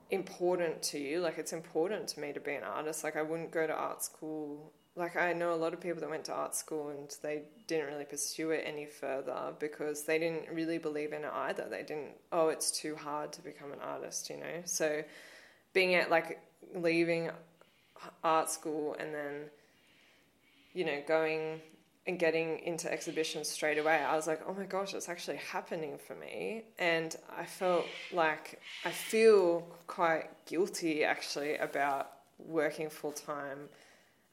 important 0.09 0.81
to 0.81 0.99
you. 0.99 1.19
Like 1.19 1.37
it's 1.37 1.53
important 1.53 2.07
to 2.09 2.19
me 2.19 2.33
to 2.33 2.39
be 2.39 2.53
an 2.53 2.63
artist. 2.63 3.03
Like 3.03 3.15
I 3.15 3.21
wouldn't 3.21 3.51
go 3.51 3.65
to 3.67 3.73
art 3.73 4.03
school 4.03 4.71
like 4.95 5.15
I 5.15 5.33
know 5.33 5.53
a 5.53 5.55
lot 5.55 5.73
of 5.73 5.81
people 5.81 6.01
that 6.01 6.09
went 6.09 6.25
to 6.25 6.33
art 6.33 6.55
school 6.55 6.89
and 6.89 7.09
they 7.23 7.43
didn't 7.67 7.87
really 7.87 8.05
pursue 8.05 8.51
it 8.51 8.63
any 8.65 8.85
further 8.85 9.53
because 9.59 10.03
they 10.03 10.19
didn't 10.19 10.49
really 10.51 10.77
believe 10.77 11.13
in 11.13 11.23
it 11.23 11.31
either. 11.33 11.67
They 11.69 11.83
didn't 11.83 12.11
oh 12.31 12.49
it's 12.49 12.71
too 12.71 12.95
hard 12.95 13.33
to 13.33 13.41
become 13.41 13.71
an 13.71 13.79
artist 13.81 14.29
you 14.29 14.37
know? 14.37 14.61
So 14.65 15.03
being 15.73 15.95
at 15.95 16.09
like 16.09 16.39
leaving 16.75 17.31
art 18.23 18.49
school 18.49 18.95
and 18.99 19.13
then 19.13 19.49
you 20.73 20.85
know, 20.85 21.01
going 21.07 21.61
and 22.05 22.19
getting 22.19 22.59
into 22.59 22.91
exhibitions 22.91 23.47
straight 23.47 23.77
away, 23.77 23.95
I 23.95 24.15
was 24.15 24.27
like, 24.27 24.41
oh 24.47 24.53
my 24.53 24.65
gosh, 24.65 24.93
it's 24.93 25.07
actually 25.07 25.37
happening 25.37 25.97
for 25.97 26.15
me. 26.15 26.63
And 26.77 27.15
I 27.35 27.45
felt 27.45 27.85
like 28.11 28.59
I 28.83 28.91
feel 28.91 29.65
quite 29.87 30.29
guilty 30.45 31.03
actually 31.05 31.55
about 31.57 32.11
working 32.37 32.89
full 32.89 33.13
time 33.13 33.69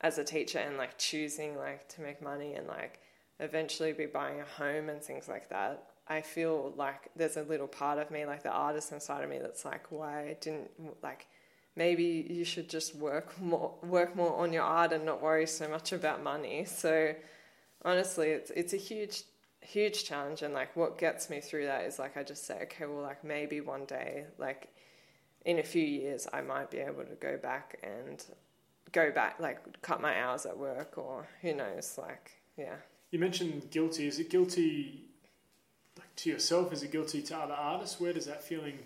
as 0.01 0.19
a 0.19 0.25
teacher 0.25 0.59
and 0.59 0.77
like 0.77 0.99
choosing 0.99 1.57
like 1.57 1.89
to 1.91 2.01
make 2.01 2.21
money 2.23 2.55
and 2.55 2.67
like 2.67 2.99
eventually 3.39 3.93
be 3.93 4.07
buying 4.07 4.41
a 4.41 4.45
home 4.45 4.89
and 4.89 5.01
things 5.01 5.29
like 5.29 5.49
that. 5.51 5.85
I 6.09 6.23
feel 6.23 6.73
like 6.77 7.09
there's 7.15 7.37
a 7.37 7.43
little 7.43 7.69
part 7.69 7.99
of 7.99 8.11
me, 8.11 8.27
like 8.27 8.43
the 8.43 8.51
artist 8.51 8.91
inside 8.91 9.23
of 9.23 9.31
me, 9.31 9.39
that's 9.39 9.65
like, 9.65 9.93
why 9.93 10.37
didn't 10.41 10.71
like 11.05 11.29
maybe 11.77 12.27
you 12.29 12.45
should 12.45 12.69
just 12.69 12.95
work 12.95 13.41
more 13.41 13.75
work 13.83 14.17
more 14.17 14.37
on 14.37 14.53
your 14.53 14.63
art 14.63 14.93
and 14.93 15.05
not 15.05 15.23
worry 15.23 15.47
so 15.47 15.69
much 15.69 15.93
about 15.93 16.23
money. 16.23 16.65
So 16.65 17.15
honestly, 17.85 18.29
it's 18.29 18.51
it's 18.51 18.73
a 18.73 18.79
huge 18.79 19.23
huge 19.63 20.05
challenge 20.05 20.43
and 20.43 20.55
like 20.55 20.75
what 20.75 20.99
gets 20.99 21.29
me 21.29 21.39
through 21.41 21.67
that 21.67 21.85
is 21.85 21.99
like 21.99 22.17
I 22.17 22.23
just 22.23 22.47
say 22.47 22.61
okay, 22.63 22.87
well 22.87 23.03
like 23.03 23.23
maybe 23.25 23.61
one 23.61 23.85
day 23.85 24.25
like 24.39 24.69
in 25.45 25.59
a 25.59 25.63
few 25.63 25.85
years 25.85 26.27
I 26.33 26.41
might 26.41 26.71
be 26.71 26.79
able 26.79 27.05
to 27.05 27.15
go 27.15 27.37
back 27.37 27.79
and 27.83 28.25
go 28.93 29.11
back 29.11 29.39
like 29.39 29.81
cut 29.83 30.01
my 30.01 30.19
hours 30.21 30.47
at 30.47 30.59
work 30.59 30.97
or 30.97 31.29
who 31.43 31.55
knows 31.55 31.99
like 31.99 32.33
yeah. 32.57 32.77
You 33.11 33.19
mentioned 33.19 33.71
guilty. 33.71 34.07
Is 34.07 34.19
it 34.19 34.31
guilty 34.31 35.09
like 35.99 36.15
to 36.17 36.31
yourself? 36.31 36.73
Is 36.73 36.83
it 36.83 36.93
guilty 36.93 37.23
to 37.23 37.37
other 37.37 37.55
artists? 37.55 38.01
Where 38.01 38.13
does 38.13 38.27
that 38.27 38.43
feeling 38.43 38.79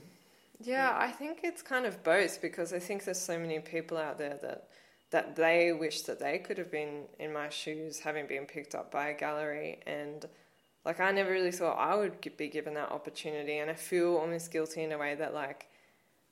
yeah, 0.61 0.97
I 0.97 1.11
think 1.11 1.41
it's 1.43 1.63
kind 1.63 1.87
of 1.87 2.03
both 2.05 2.41
because 2.41 2.73
I 2.73 2.79
think 2.79 3.05
there's 3.05 3.21
so 3.21 3.39
many 3.39 3.59
people 3.61 3.97
out 3.97 4.19
there 4.19 4.39
that 4.43 4.69
that 5.11 5.37
they 5.37 5.73
wish 5.73 6.03
that 6.03 6.19
they 6.19 6.39
could 6.39 6.59
have 6.59 6.73
been 6.73 7.05
in 7.21 7.33
my 7.33 7.49
shoes, 7.49 8.01
having 8.01 8.27
been 8.27 8.47
picked 8.47 8.75
up 8.75 8.91
by 8.91 9.09
a 9.09 9.15
gallery, 9.15 9.81
and 9.87 10.27
like 10.85 11.01
I 11.01 11.11
never 11.13 11.31
really 11.31 11.53
thought 11.53 11.79
I 11.79 11.95
would 11.97 12.21
be 12.37 12.49
given 12.49 12.75
that 12.75 12.91
opportunity, 12.91 13.59
and 13.59 13.71
I 13.71 13.75
feel 13.75 14.17
almost 14.17 14.53
guilty 14.53 14.83
in 14.83 14.93
a 14.93 14.99
way 14.99 15.15
that 15.17 15.35
like 15.35 15.69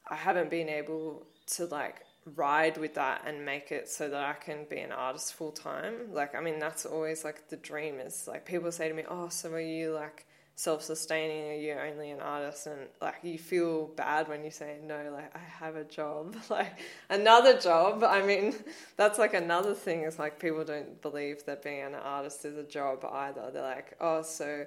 I 0.09 0.15
haven't 0.17 0.51
been 0.51 0.69
able 0.69 1.27
to 1.55 1.67
like 1.67 2.03
ride 2.37 2.79
with 2.79 2.95
that 2.95 3.25
and 3.27 3.45
make 3.45 3.73
it 3.73 3.89
so 3.89 4.09
that 4.09 4.25
I 4.25 4.35
can 4.35 4.65
be 4.71 4.79
an 4.79 4.93
artist 4.93 5.35
full 5.35 5.53
time. 5.53 6.13
Like 6.13 6.35
I 6.35 6.41
mean 6.41 6.59
that's 6.59 6.87
always 6.87 7.25
like 7.25 7.49
the 7.49 7.57
dream 7.57 7.99
is 8.01 8.27
like 8.29 8.47
people 8.47 8.73
say 8.73 8.89
to 8.89 8.95
me, 8.95 9.05
"Oh, 9.09 9.29
so 9.29 9.51
are 9.53 9.61
you 9.61 9.93
like 9.93 10.27
self-sustaining 10.63 11.51
or 11.51 11.55
you're 11.55 11.85
only 11.85 12.13
an 12.13 12.21
artist 12.21 12.69
and 12.69 12.83
like 13.01 13.17
you 13.25 13.37
feel 13.37 13.89
bad 13.97 14.29
when 14.29 14.45
you 14.45 14.51
say 14.51 14.79
no 14.87 15.11
like 15.13 15.35
i 15.35 15.41
have 15.65 15.75
a 15.75 15.85
job. 15.85 16.37
Like 16.51 16.79
another 17.11 17.59
job 17.59 18.05
i 18.05 18.23
mean 18.23 18.55
that's 18.97 19.19
like 19.19 19.35
another 19.35 19.75
thing 19.75 20.03
is 20.03 20.19
like 20.19 20.39
people 20.39 20.65
don't 20.65 21.01
believe 21.03 21.45
that 21.47 21.63
being 21.65 21.83
an 21.83 21.95
artist 21.95 22.45
is 22.45 22.57
a 22.57 22.63
job 22.63 23.05
either. 23.05 23.51
They're 23.53 23.63
like 23.63 23.97
oh 24.01 24.23
so 24.23 24.67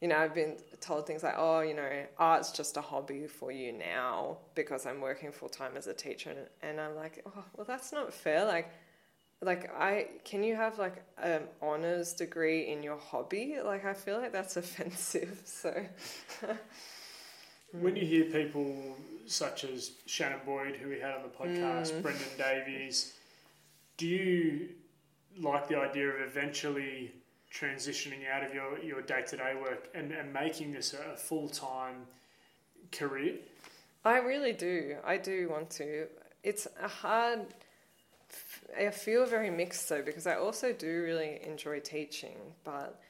you 0.00 0.08
know 0.08 0.16
i've 0.16 0.34
been 0.34 0.56
told 0.80 1.06
things 1.06 1.22
like 1.22 1.34
oh 1.36 1.60
you 1.60 1.74
know 1.74 1.90
art's 2.18 2.50
just 2.52 2.76
a 2.76 2.80
hobby 2.80 3.26
for 3.26 3.52
you 3.52 3.72
now 3.72 4.38
because 4.54 4.86
i'm 4.86 5.00
working 5.00 5.30
full-time 5.32 5.72
as 5.76 5.86
a 5.86 5.94
teacher 5.94 6.30
and, 6.30 6.38
and 6.62 6.80
i'm 6.80 6.94
like 6.94 7.22
oh 7.26 7.44
well 7.56 7.66
that's 7.66 7.92
not 7.92 8.12
fair 8.12 8.44
like 8.44 8.70
like 9.44 9.70
I 9.78 10.06
can 10.24 10.42
you 10.42 10.56
have 10.56 10.78
like 10.78 11.02
an 11.22 11.42
honors 11.60 12.12
degree 12.14 12.70
in 12.70 12.82
your 12.82 12.98
hobby? 12.98 13.58
Like 13.62 13.84
I 13.84 13.94
feel 13.94 14.18
like 14.18 14.32
that's 14.32 14.56
offensive. 14.64 15.42
So 15.44 15.84
when 17.72 17.96
you 17.96 18.06
hear 18.06 18.24
people 18.24 18.96
such 19.26 19.64
as 19.64 19.92
Shannon 20.06 20.40
Boyd, 20.44 20.76
who 20.76 20.88
we 20.88 21.00
had 21.00 21.12
on 21.14 21.22
the 21.22 21.28
podcast, 21.28 21.92
mm. 21.92 22.02
Brendan 22.02 22.24
Davies, 22.36 23.14
do 23.96 24.06
you 24.06 24.68
like 25.40 25.68
the 25.68 25.78
idea 25.78 26.08
of 26.08 26.20
eventually 26.20 27.12
transitioning 27.52 28.28
out 28.30 28.44
of 28.44 28.52
your, 28.52 28.78
your 28.80 29.00
day-to-day 29.00 29.54
work 29.60 29.88
and, 29.94 30.12
and 30.12 30.32
making 30.32 30.72
this 30.72 30.92
a 30.92 31.16
full-time 31.16 32.06
career? 32.92 33.36
I 34.04 34.18
really 34.18 34.52
do. 34.52 34.96
I 35.04 35.16
do 35.16 35.48
want 35.48 35.70
to. 35.70 36.06
It's 36.42 36.66
a 36.82 36.88
hard 36.88 37.46
I 38.78 38.90
feel 38.90 39.26
very 39.26 39.50
mixed 39.50 39.88
though 39.88 40.02
because 40.02 40.26
I 40.26 40.36
also 40.36 40.72
do 40.72 41.02
really 41.02 41.40
enjoy 41.46 41.80
teaching, 41.80 42.36
but 42.64 43.00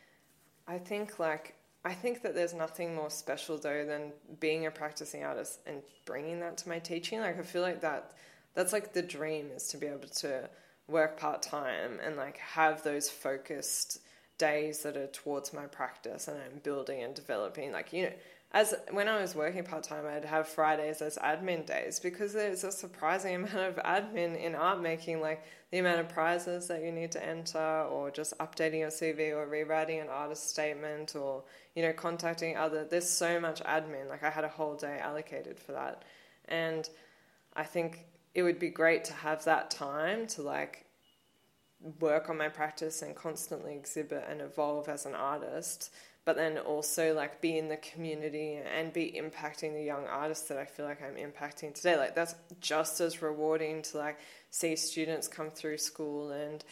I 0.66 0.78
think 0.78 1.18
like 1.18 1.54
I 1.84 1.92
think 1.92 2.22
that 2.22 2.34
there's 2.34 2.54
nothing 2.54 2.94
more 2.94 3.10
special 3.10 3.58
though 3.58 3.84
than 3.84 4.12
being 4.40 4.66
a 4.66 4.70
practicing 4.70 5.22
artist 5.24 5.60
and 5.66 5.82
bringing 6.06 6.40
that 6.40 6.56
to 6.58 6.68
my 6.68 6.78
teaching. 6.78 7.20
Like 7.20 7.38
I 7.38 7.42
feel 7.42 7.62
like 7.62 7.80
that 7.82 8.12
that's 8.54 8.72
like 8.72 8.92
the 8.92 9.02
dream 9.02 9.50
is 9.54 9.68
to 9.68 9.76
be 9.76 9.86
able 9.86 10.08
to 10.08 10.48
work 10.88 11.18
part 11.18 11.42
time 11.42 11.98
and 12.04 12.16
like 12.16 12.38
have 12.38 12.82
those 12.82 13.08
focused 13.10 14.00
days 14.38 14.82
that 14.82 14.96
are 14.96 15.06
towards 15.08 15.52
my 15.52 15.66
practice 15.66 16.28
and 16.28 16.36
I'm 16.38 16.58
building 16.62 17.02
and 17.02 17.14
developing 17.14 17.72
like 17.72 17.92
you 17.92 18.04
know 18.04 18.12
as 18.54 18.72
when 18.92 19.08
I 19.08 19.20
was 19.20 19.34
working 19.34 19.64
part 19.64 19.82
time, 19.82 20.06
I'd 20.06 20.24
have 20.24 20.46
Fridays 20.46 21.02
as 21.02 21.18
admin 21.18 21.66
days 21.66 21.98
because 21.98 22.32
there's 22.32 22.62
a 22.62 22.70
surprising 22.70 23.34
amount 23.34 23.56
of 23.56 23.74
admin 23.84 24.40
in 24.40 24.54
art 24.54 24.80
making, 24.80 25.20
like 25.20 25.42
the 25.72 25.78
amount 25.78 25.98
of 25.98 26.08
prizes 26.08 26.68
that 26.68 26.80
you 26.80 26.92
need 26.92 27.10
to 27.12 27.26
enter, 27.26 27.58
or 27.58 28.12
just 28.12 28.38
updating 28.38 28.78
your 28.78 28.90
CV, 28.90 29.32
or 29.32 29.48
rewriting 29.48 29.98
an 29.98 30.08
artist 30.08 30.48
statement, 30.48 31.16
or 31.16 31.42
you 31.74 31.82
know 31.82 31.92
contacting 31.92 32.56
other. 32.56 32.84
There's 32.84 33.10
so 33.10 33.40
much 33.40 33.60
admin. 33.64 34.08
Like 34.08 34.22
I 34.22 34.30
had 34.30 34.44
a 34.44 34.48
whole 34.48 34.76
day 34.76 35.00
allocated 35.02 35.58
for 35.58 35.72
that, 35.72 36.04
and 36.48 36.88
I 37.56 37.64
think 37.64 38.06
it 38.36 38.44
would 38.44 38.60
be 38.60 38.70
great 38.70 39.04
to 39.06 39.14
have 39.14 39.44
that 39.46 39.72
time 39.72 40.28
to 40.28 40.42
like 40.42 40.86
work 41.98 42.30
on 42.30 42.38
my 42.38 42.48
practice 42.48 43.02
and 43.02 43.16
constantly 43.16 43.74
exhibit 43.74 44.24
and 44.28 44.40
evolve 44.40 44.88
as 44.88 45.06
an 45.06 45.14
artist 45.14 45.90
but 46.24 46.36
then 46.36 46.58
also 46.58 47.14
like 47.14 47.40
be 47.40 47.58
in 47.58 47.68
the 47.68 47.76
community 47.76 48.54
and 48.54 48.92
be 48.92 49.12
impacting 49.16 49.74
the 49.74 49.82
young 49.82 50.06
artists 50.06 50.48
that 50.48 50.58
I 50.58 50.64
feel 50.64 50.86
like 50.86 51.00
I'm 51.02 51.16
impacting 51.16 51.74
today. 51.74 51.96
Like 51.96 52.14
that's 52.14 52.34
just 52.60 53.00
as 53.00 53.20
rewarding 53.20 53.82
to 53.82 53.98
like 53.98 54.18
see 54.50 54.74
students 54.76 55.28
come 55.28 55.50
through 55.50 55.78
school 55.78 56.30
and 56.30 56.64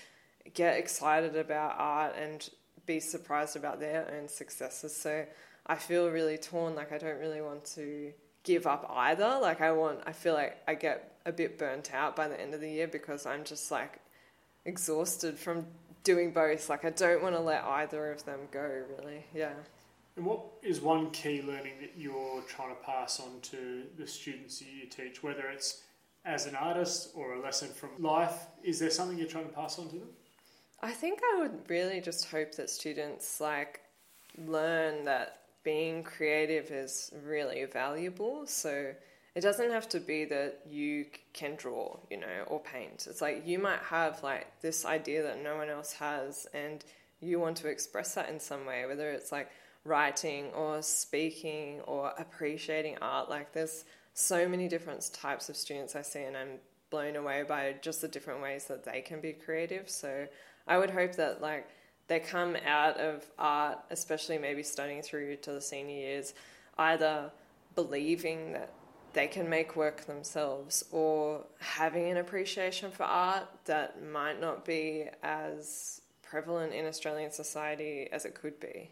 get 0.55 0.78
excited 0.78 1.36
about 1.36 1.74
art 1.78 2.14
and 2.16 2.48
be 2.86 2.98
surprised 2.98 3.57
about 3.57 3.78
their 3.78 4.11
own 4.18 4.28
successes. 4.28 4.96
So 4.96 5.26
I 5.66 5.74
feel 5.76 6.09
really 6.09 6.38
torn. 6.38 6.74
Like 6.74 6.92
I 6.92 6.98
don't 6.98 7.18
really 7.18 7.42
want 7.42 7.64
to 7.76 8.12
give 8.44 8.66
up 8.66 8.90
either. 8.90 9.38
Like 9.40 9.61
I 9.61 9.72
want, 9.72 10.00
I 10.07 10.12
feel 10.12 10.34
like 10.34 10.57
I 10.66 10.74
get 10.74 11.18
a 11.26 11.32
bit 11.32 11.59
burnt 11.59 11.94
out 11.94 12.16
by 12.16 12.26
the 12.26 12.40
end 12.40 12.55
of 12.55 12.61
the 12.61 12.70
year 12.70 12.88
because 12.88 13.26
I'm 13.26 13.44
just 13.44 13.70
like 13.70 14.00
exhausted 14.64 15.38
from 15.38 15.66
doing 16.05 16.32
both. 16.32 16.68
Like 16.68 16.84
I 16.84 16.90
don't 16.90 17.22
want 17.22 17.34
to 17.34 17.40
let 17.40 17.64
either 17.64 18.11
of 18.11 18.24
them 18.24 18.40
go. 18.50 18.82
Really, 18.98 19.24
yeah. 19.34 19.53
And 20.16 20.26
what 20.26 20.40
is 20.62 20.80
one 20.80 21.11
key 21.11 21.42
learning 21.42 21.74
that 21.80 21.92
you're 21.96 22.42
trying 22.42 22.68
to 22.68 22.82
pass 22.82 23.18
on 23.18 23.40
to 23.42 23.84
the 23.96 24.07
students 24.07 24.59
that 24.59 24.68
you 24.68 24.86
teach, 24.86 25.22
whether 25.22 25.48
it's 25.48 25.82
as 26.24 26.46
an 26.46 26.55
artist 26.55 27.11
or 27.14 27.34
a 27.34 27.40
lesson 27.40 27.68
from 27.68 27.90
life? 27.98 28.46
Is 28.62 28.78
there 28.78 28.90
something 28.90 29.16
you're 29.16 29.26
trying 29.26 29.46
to 29.46 29.53
pass 29.53 29.78
on 29.78 29.88
to 29.88 29.96
them? 29.96 30.09
I 30.82 30.90
think 30.90 31.20
I 31.34 31.40
would 31.40 31.68
really 31.68 32.00
just 32.00 32.28
hope 32.28 32.55
that 32.57 32.68
students 32.68 33.40
like 33.40 33.80
learn 34.36 35.05
that 35.05 35.38
being 35.64 36.03
creative 36.03 36.70
is 36.70 37.12
really 37.24 37.64
valuable. 37.64 38.46
So 38.46 38.92
it 39.35 39.41
doesn't 39.41 39.70
have 39.70 39.89
to 39.91 40.01
be 40.01 40.24
that 40.26 40.61
you 40.68 41.07
can 41.33 41.55
draw, 41.57 41.97
you 42.11 42.18
know, 42.18 42.45
or 42.49 42.61
paint. 42.61 43.07
It's 43.09 43.22
like 43.22 43.47
you 43.47 43.59
might 43.59 43.80
have 43.80 44.22
like 44.22 44.61
this 44.61 44.85
idea 44.85 45.22
that 45.22 45.43
no 45.43 45.57
one 45.57 45.70
else 45.70 45.93
has 45.95 46.47
and 46.53 46.85
you 47.20 47.39
want 47.41 47.57
to 47.59 47.68
express 47.68 48.14
that 48.14 48.28
in 48.28 48.39
some 48.39 48.66
way, 48.66 48.85
whether 48.87 49.11
it's 49.11 49.33
like 49.33 49.51
writing 49.85 50.47
or 50.53 50.83
speaking 50.83 51.80
or 51.87 52.12
appreciating 52.18 52.99
art. 53.01 53.30
Like 53.30 53.53
there's 53.53 53.85
so 54.12 54.47
many 54.47 54.68
different 54.68 55.09
types 55.14 55.49
of 55.49 55.57
students 55.57 55.97
I 55.97 56.03
see 56.03 56.22
and 56.22 56.37
I'm 56.37 56.59
blown 56.91 57.16
away 57.16 57.43
by 57.43 57.76
just 57.80 58.03
the 58.03 58.09
different 58.09 58.43
ways 58.43 58.66
that 58.66 58.85
they 58.85 59.01
can 59.01 59.20
be 59.22 59.33
creative. 59.33 59.89
So 59.89 60.26
I 60.68 60.76
would 60.76 60.91
hope 60.91 61.16
that 61.16 61.41
like 61.41 61.68
they 62.07 62.20
come 62.20 62.55
out 62.66 62.99
of 62.99 63.24
art, 63.39 63.78
especially 63.91 64.37
maybe 64.37 64.62
studying 64.62 65.01
through 65.01 65.37
to 65.37 65.53
the 65.53 65.61
senior 65.62 65.97
years, 65.97 66.35
either 66.76 67.30
believing 67.74 68.53
that 68.53 68.74
they 69.13 69.27
can 69.27 69.49
make 69.49 69.77
work 69.77 70.07
themselves 70.07 70.85
or 70.91 71.45
having 71.59 72.11
an 72.11 72.17
appreciation 72.17 72.91
for 72.91 73.05
art 73.05 73.47
that 73.67 74.03
might 74.03 74.41
not 74.41 74.65
be 74.65 75.07
as 75.23 76.01
prevalent 76.23 76.73
in 76.73 76.87
Australian 76.87 77.31
society 77.31 78.09
as 78.11 78.25
it 78.25 78.35
could 78.35 78.59
be. 78.59 78.91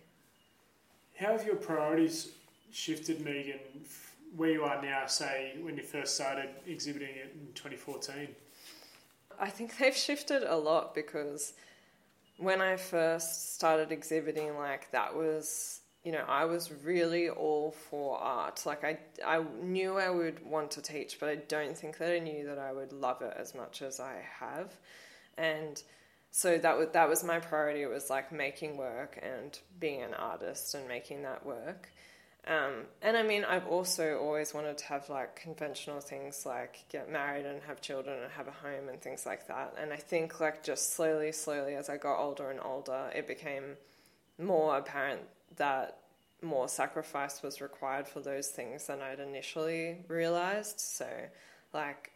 How 1.19 1.33
have 1.33 1.45
your 1.47 1.57
priorities 1.57 2.33
shifted, 2.71 3.25
Megan, 3.25 3.61
where 4.37 4.51
you 4.51 4.65
are 4.65 4.81
now, 4.83 5.07
say, 5.07 5.55
when 5.61 5.77
you 5.77 5.83
first 5.83 6.15
started 6.15 6.49
exhibiting 6.67 7.09
it 7.09 7.35
in 7.35 7.53
2014? 7.55 8.29
I 9.39 9.49
think 9.49 9.77
they've 9.79 9.97
shifted 9.97 10.43
a 10.43 10.57
lot 10.57 10.95
because 10.95 11.55
when 12.37 12.61
I 12.61 12.77
first 12.77 13.55
started 13.55 13.91
exhibiting, 13.93 14.57
like, 14.57 14.91
that 14.93 15.15
was 15.15 15.80
you 16.05 16.13
know, 16.13 16.25
I 16.27 16.47
was 16.47 16.73
really 16.85 17.29
all 17.29 17.73
for 17.73 18.19
art. 18.19 18.65
Like 18.65 18.85
I, 18.85 18.99
I 19.25 19.45
knew 19.63 19.99
I 19.99 20.09
would 20.09 20.45
want 20.45 20.71
to 20.73 20.83
teach, 20.83 21.21
but 21.21 21.29
I 21.29 21.37
don't 21.37 21.77
think 21.77 21.99
that 21.99 22.13
I 22.13 22.19
knew 22.19 22.47
that 22.47 22.59
I 22.59 22.73
would 22.73 22.93
love 22.93 23.21
it 23.21 23.35
as 23.39 23.55
much 23.55 23.83
as 23.83 24.01
I 24.01 24.23
have. 24.39 24.75
And 25.37 25.83
so 26.31 26.59
that 26.59 26.79
was 26.79 26.89
that 26.93 27.09
was 27.09 27.23
my 27.23 27.39
priority. 27.39 27.83
It 27.83 27.91
was 27.91 28.09
like 28.09 28.33
making 28.33 28.77
work 28.77 29.19
and 29.23 29.59
being 29.79 30.03
an 30.03 30.15
artist 30.15 30.75
and 30.75 30.89
making 30.89 31.23
that 31.23 31.45
work. 31.45 31.91
Um, 32.47 32.87
and 33.03 33.19
I 33.19 33.23
mean, 33.23 33.45
I've 33.45 33.67
also 33.67 34.19
always 34.19 34.55
wanted 34.55 34.79
to 34.79 34.85
have 34.87 35.11
like 35.11 35.37
conventional 35.37 36.01
things 36.01 36.47
like 36.47 36.85
get 36.89 37.13
married 37.13 37.45
and 37.45 37.61
have 37.65 37.83
children 37.83 38.23
and 38.23 38.33
have 38.33 38.49
a 38.49 38.53
home 38.53 38.89
and 38.89 39.01
things 39.03 39.27
like 39.27 39.47
that. 39.49 39.75
And 39.79 39.93
I 39.93 39.97
think 39.97 40.41
like 40.41 40.65
just 40.65 40.95
slowly, 40.95 41.33
slowly 41.33 41.75
as 41.75 41.91
I 41.91 41.99
got 41.99 42.19
older 42.19 42.51
and 42.51 42.59
older, 42.65 43.11
it 43.15 43.27
became 43.27 43.77
more 44.39 44.79
apparent 44.79 45.21
that 45.57 45.99
more 46.43 46.69
sacrifice 46.69 47.43
was 47.43 47.61
required 47.61 48.09
for 48.09 48.21
those 48.21 48.49
things 48.49 48.87
than 48.87 49.01
I'd 49.01 49.21
initially 49.21 49.99
realized. 50.09 50.81
So, 50.81 51.07
like, 51.73 52.13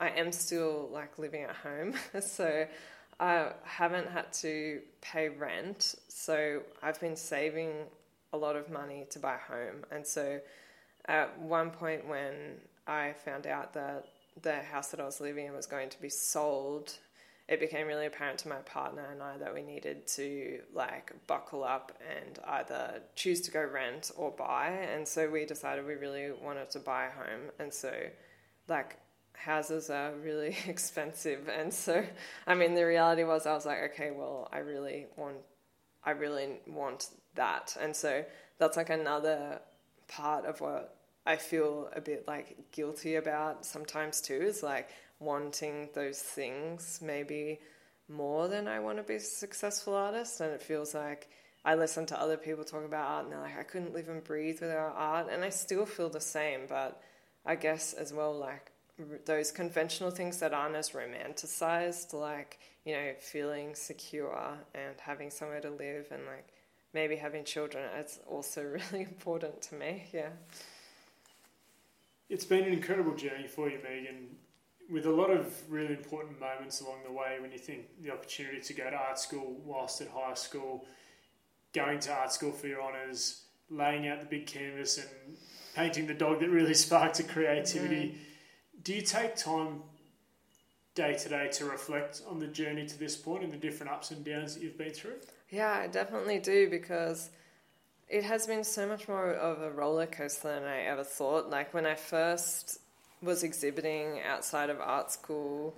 I 0.00 0.08
am 0.10 0.32
still 0.32 0.88
like 0.92 1.18
living 1.18 1.42
at 1.44 1.54
home, 1.54 1.94
so 2.20 2.66
I 3.20 3.52
haven't 3.64 4.08
had 4.08 4.32
to 4.34 4.80
pay 5.00 5.28
rent. 5.28 5.94
So 6.08 6.62
I've 6.82 7.00
been 7.00 7.16
saving 7.16 7.72
a 8.32 8.36
lot 8.36 8.56
of 8.56 8.70
money 8.70 9.06
to 9.10 9.18
buy 9.18 9.34
a 9.34 9.52
home. 9.52 9.84
And 9.90 10.06
so 10.06 10.40
at 11.06 11.38
one 11.40 11.70
point 11.70 12.06
when 12.06 12.34
I 12.86 13.14
found 13.24 13.46
out 13.46 13.72
that 13.74 14.06
the 14.42 14.60
house 14.60 14.88
that 14.88 15.00
I 15.00 15.04
was 15.04 15.20
living 15.20 15.46
in 15.46 15.52
was 15.52 15.66
going 15.66 15.88
to 15.90 16.00
be 16.00 16.08
sold, 16.08 16.92
it 17.48 17.60
became 17.60 17.86
really 17.86 18.04
apparent 18.04 18.38
to 18.40 18.48
my 18.48 18.56
partner 18.56 19.08
and 19.10 19.22
I 19.22 19.38
that 19.38 19.54
we 19.54 19.62
needed 19.62 20.06
to 20.08 20.60
like 20.74 21.12
buckle 21.26 21.64
up 21.64 21.98
and 22.06 22.38
either 22.46 23.00
choose 23.14 23.40
to 23.42 23.50
go 23.50 23.64
rent 23.64 24.10
or 24.16 24.30
buy. 24.30 24.68
And 24.68 25.08
so 25.08 25.30
we 25.30 25.46
decided 25.46 25.86
we 25.86 25.94
really 25.94 26.30
wanted 26.30 26.70
to 26.72 26.78
buy 26.78 27.06
a 27.06 27.10
home. 27.10 27.50
And 27.58 27.72
so, 27.72 27.90
like, 28.68 28.98
houses 29.32 29.88
are 29.88 30.12
really 30.22 30.56
expensive. 30.68 31.48
And 31.48 31.72
so, 31.72 32.04
I 32.46 32.54
mean, 32.54 32.74
the 32.74 32.84
reality 32.84 33.24
was 33.24 33.46
I 33.46 33.54
was 33.54 33.64
like, 33.64 33.92
okay, 33.92 34.10
well, 34.10 34.48
I 34.52 34.58
really 34.58 35.06
want, 35.16 35.38
I 36.04 36.10
really 36.10 36.60
want 36.66 37.08
that. 37.34 37.74
And 37.80 37.96
so 37.96 38.24
that's 38.58 38.76
like 38.76 38.90
another 38.90 39.60
part 40.06 40.44
of 40.44 40.60
what 40.60 40.98
I 41.24 41.36
feel 41.36 41.88
a 41.94 42.00
bit 42.00 42.26
like 42.26 42.72
guilty 42.72 43.16
about 43.16 43.64
sometimes 43.64 44.20
too 44.20 44.40
is 44.40 44.62
like 44.62 44.90
wanting 45.20 45.88
those 45.94 46.20
things 46.20 47.00
maybe 47.02 47.60
more 48.08 48.48
than 48.48 48.68
I 48.68 48.80
want 48.80 48.98
to 48.98 49.02
be 49.02 49.16
a 49.16 49.20
successful 49.20 49.94
artist. 49.94 50.40
And 50.40 50.52
it 50.52 50.62
feels 50.62 50.94
like 50.94 51.28
I 51.64 51.74
listen 51.74 52.06
to 52.06 52.20
other 52.20 52.36
people 52.36 52.64
talk 52.64 52.84
about 52.84 53.06
art 53.06 53.24
and 53.24 53.32
they're 53.32 53.40
like, 53.40 53.58
I 53.58 53.62
couldn't 53.62 53.92
live 53.92 54.08
and 54.08 54.22
breathe 54.22 54.60
without 54.60 54.94
art. 54.96 55.28
And 55.30 55.44
I 55.44 55.50
still 55.50 55.86
feel 55.86 56.08
the 56.08 56.20
same, 56.20 56.62
but 56.68 57.02
I 57.44 57.56
guess 57.56 57.92
as 57.92 58.12
well, 58.12 58.34
like 58.34 58.70
those 59.26 59.52
conventional 59.52 60.10
things 60.10 60.38
that 60.38 60.52
aren't 60.52 60.76
as 60.76 60.90
romanticized, 60.90 62.12
like, 62.12 62.58
you 62.84 62.94
know, 62.94 63.12
feeling 63.20 63.74
secure 63.74 64.58
and 64.74 64.94
having 65.00 65.30
somewhere 65.30 65.60
to 65.60 65.70
live 65.70 66.08
and 66.10 66.24
like 66.26 66.48
maybe 66.94 67.16
having 67.16 67.44
children, 67.44 67.84
it's 67.98 68.18
also 68.26 68.62
really 68.92 69.04
important 69.04 69.60
to 69.62 69.74
me. 69.74 70.04
Yeah. 70.12 70.30
It's 72.28 72.44
been 72.44 72.64
an 72.64 72.72
incredible 72.72 73.14
journey 73.14 73.46
for 73.46 73.70
you, 73.70 73.78
Megan, 73.82 74.28
with 74.90 75.06
a 75.06 75.10
lot 75.10 75.30
of 75.30 75.54
really 75.68 75.94
important 75.94 76.40
moments 76.40 76.80
along 76.80 76.98
the 77.04 77.12
way 77.12 77.38
when 77.40 77.52
you 77.52 77.58
think 77.58 77.86
the 78.02 78.10
opportunity 78.10 78.60
to 78.60 78.72
go 78.72 78.88
to 78.88 78.96
art 78.96 79.18
school 79.18 79.60
whilst 79.64 80.00
at 80.00 80.08
high 80.08 80.34
school, 80.34 80.86
going 81.74 82.00
to 82.00 82.12
art 82.12 82.32
school 82.32 82.52
for 82.52 82.68
your 82.68 82.82
honours, 82.82 83.42
laying 83.70 84.08
out 84.08 84.20
the 84.20 84.26
big 84.26 84.46
canvas 84.46 84.98
and 84.98 85.36
painting 85.74 86.06
the 86.06 86.14
dog 86.14 86.40
that 86.40 86.48
really 86.48 86.74
sparked 86.86 87.20
a 87.20 87.22
creativity. 87.22 88.08
Mm. 88.08 88.82
Do 88.82 88.94
you 88.94 89.02
take 89.02 89.36
time 89.36 89.82
day 90.94 91.14
to 91.14 91.28
day 91.28 91.48
to 91.52 91.64
reflect 91.66 92.22
on 92.26 92.38
the 92.38 92.46
journey 92.46 92.86
to 92.86 92.98
this 92.98 93.16
point 93.16 93.44
and 93.44 93.52
the 93.52 93.56
different 93.56 93.92
ups 93.92 94.10
and 94.10 94.24
downs 94.24 94.54
that 94.54 94.62
you've 94.62 94.78
been 94.78 94.90
through? 94.90 95.16
Yeah, 95.50 95.72
I 95.72 95.86
definitely 95.86 96.38
do 96.38 96.70
because 96.70 97.30
it 98.08 98.24
has 98.24 98.46
been 98.46 98.64
so 98.64 98.86
much 98.86 99.06
more 99.06 99.32
of 99.32 99.60
a 99.60 99.70
roller 99.70 100.06
coaster 100.06 100.48
than 100.48 100.64
I 100.64 100.82
ever 100.82 101.04
thought. 101.04 101.50
Like 101.50 101.74
when 101.74 101.86
I 101.86 101.94
first 101.94 102.80
was 103.22 103.42
exhibiting 103.42 104.20
outside 104.22 104.70
of 104.70 104.80
art 104.80 105.10
school 105.10 105.74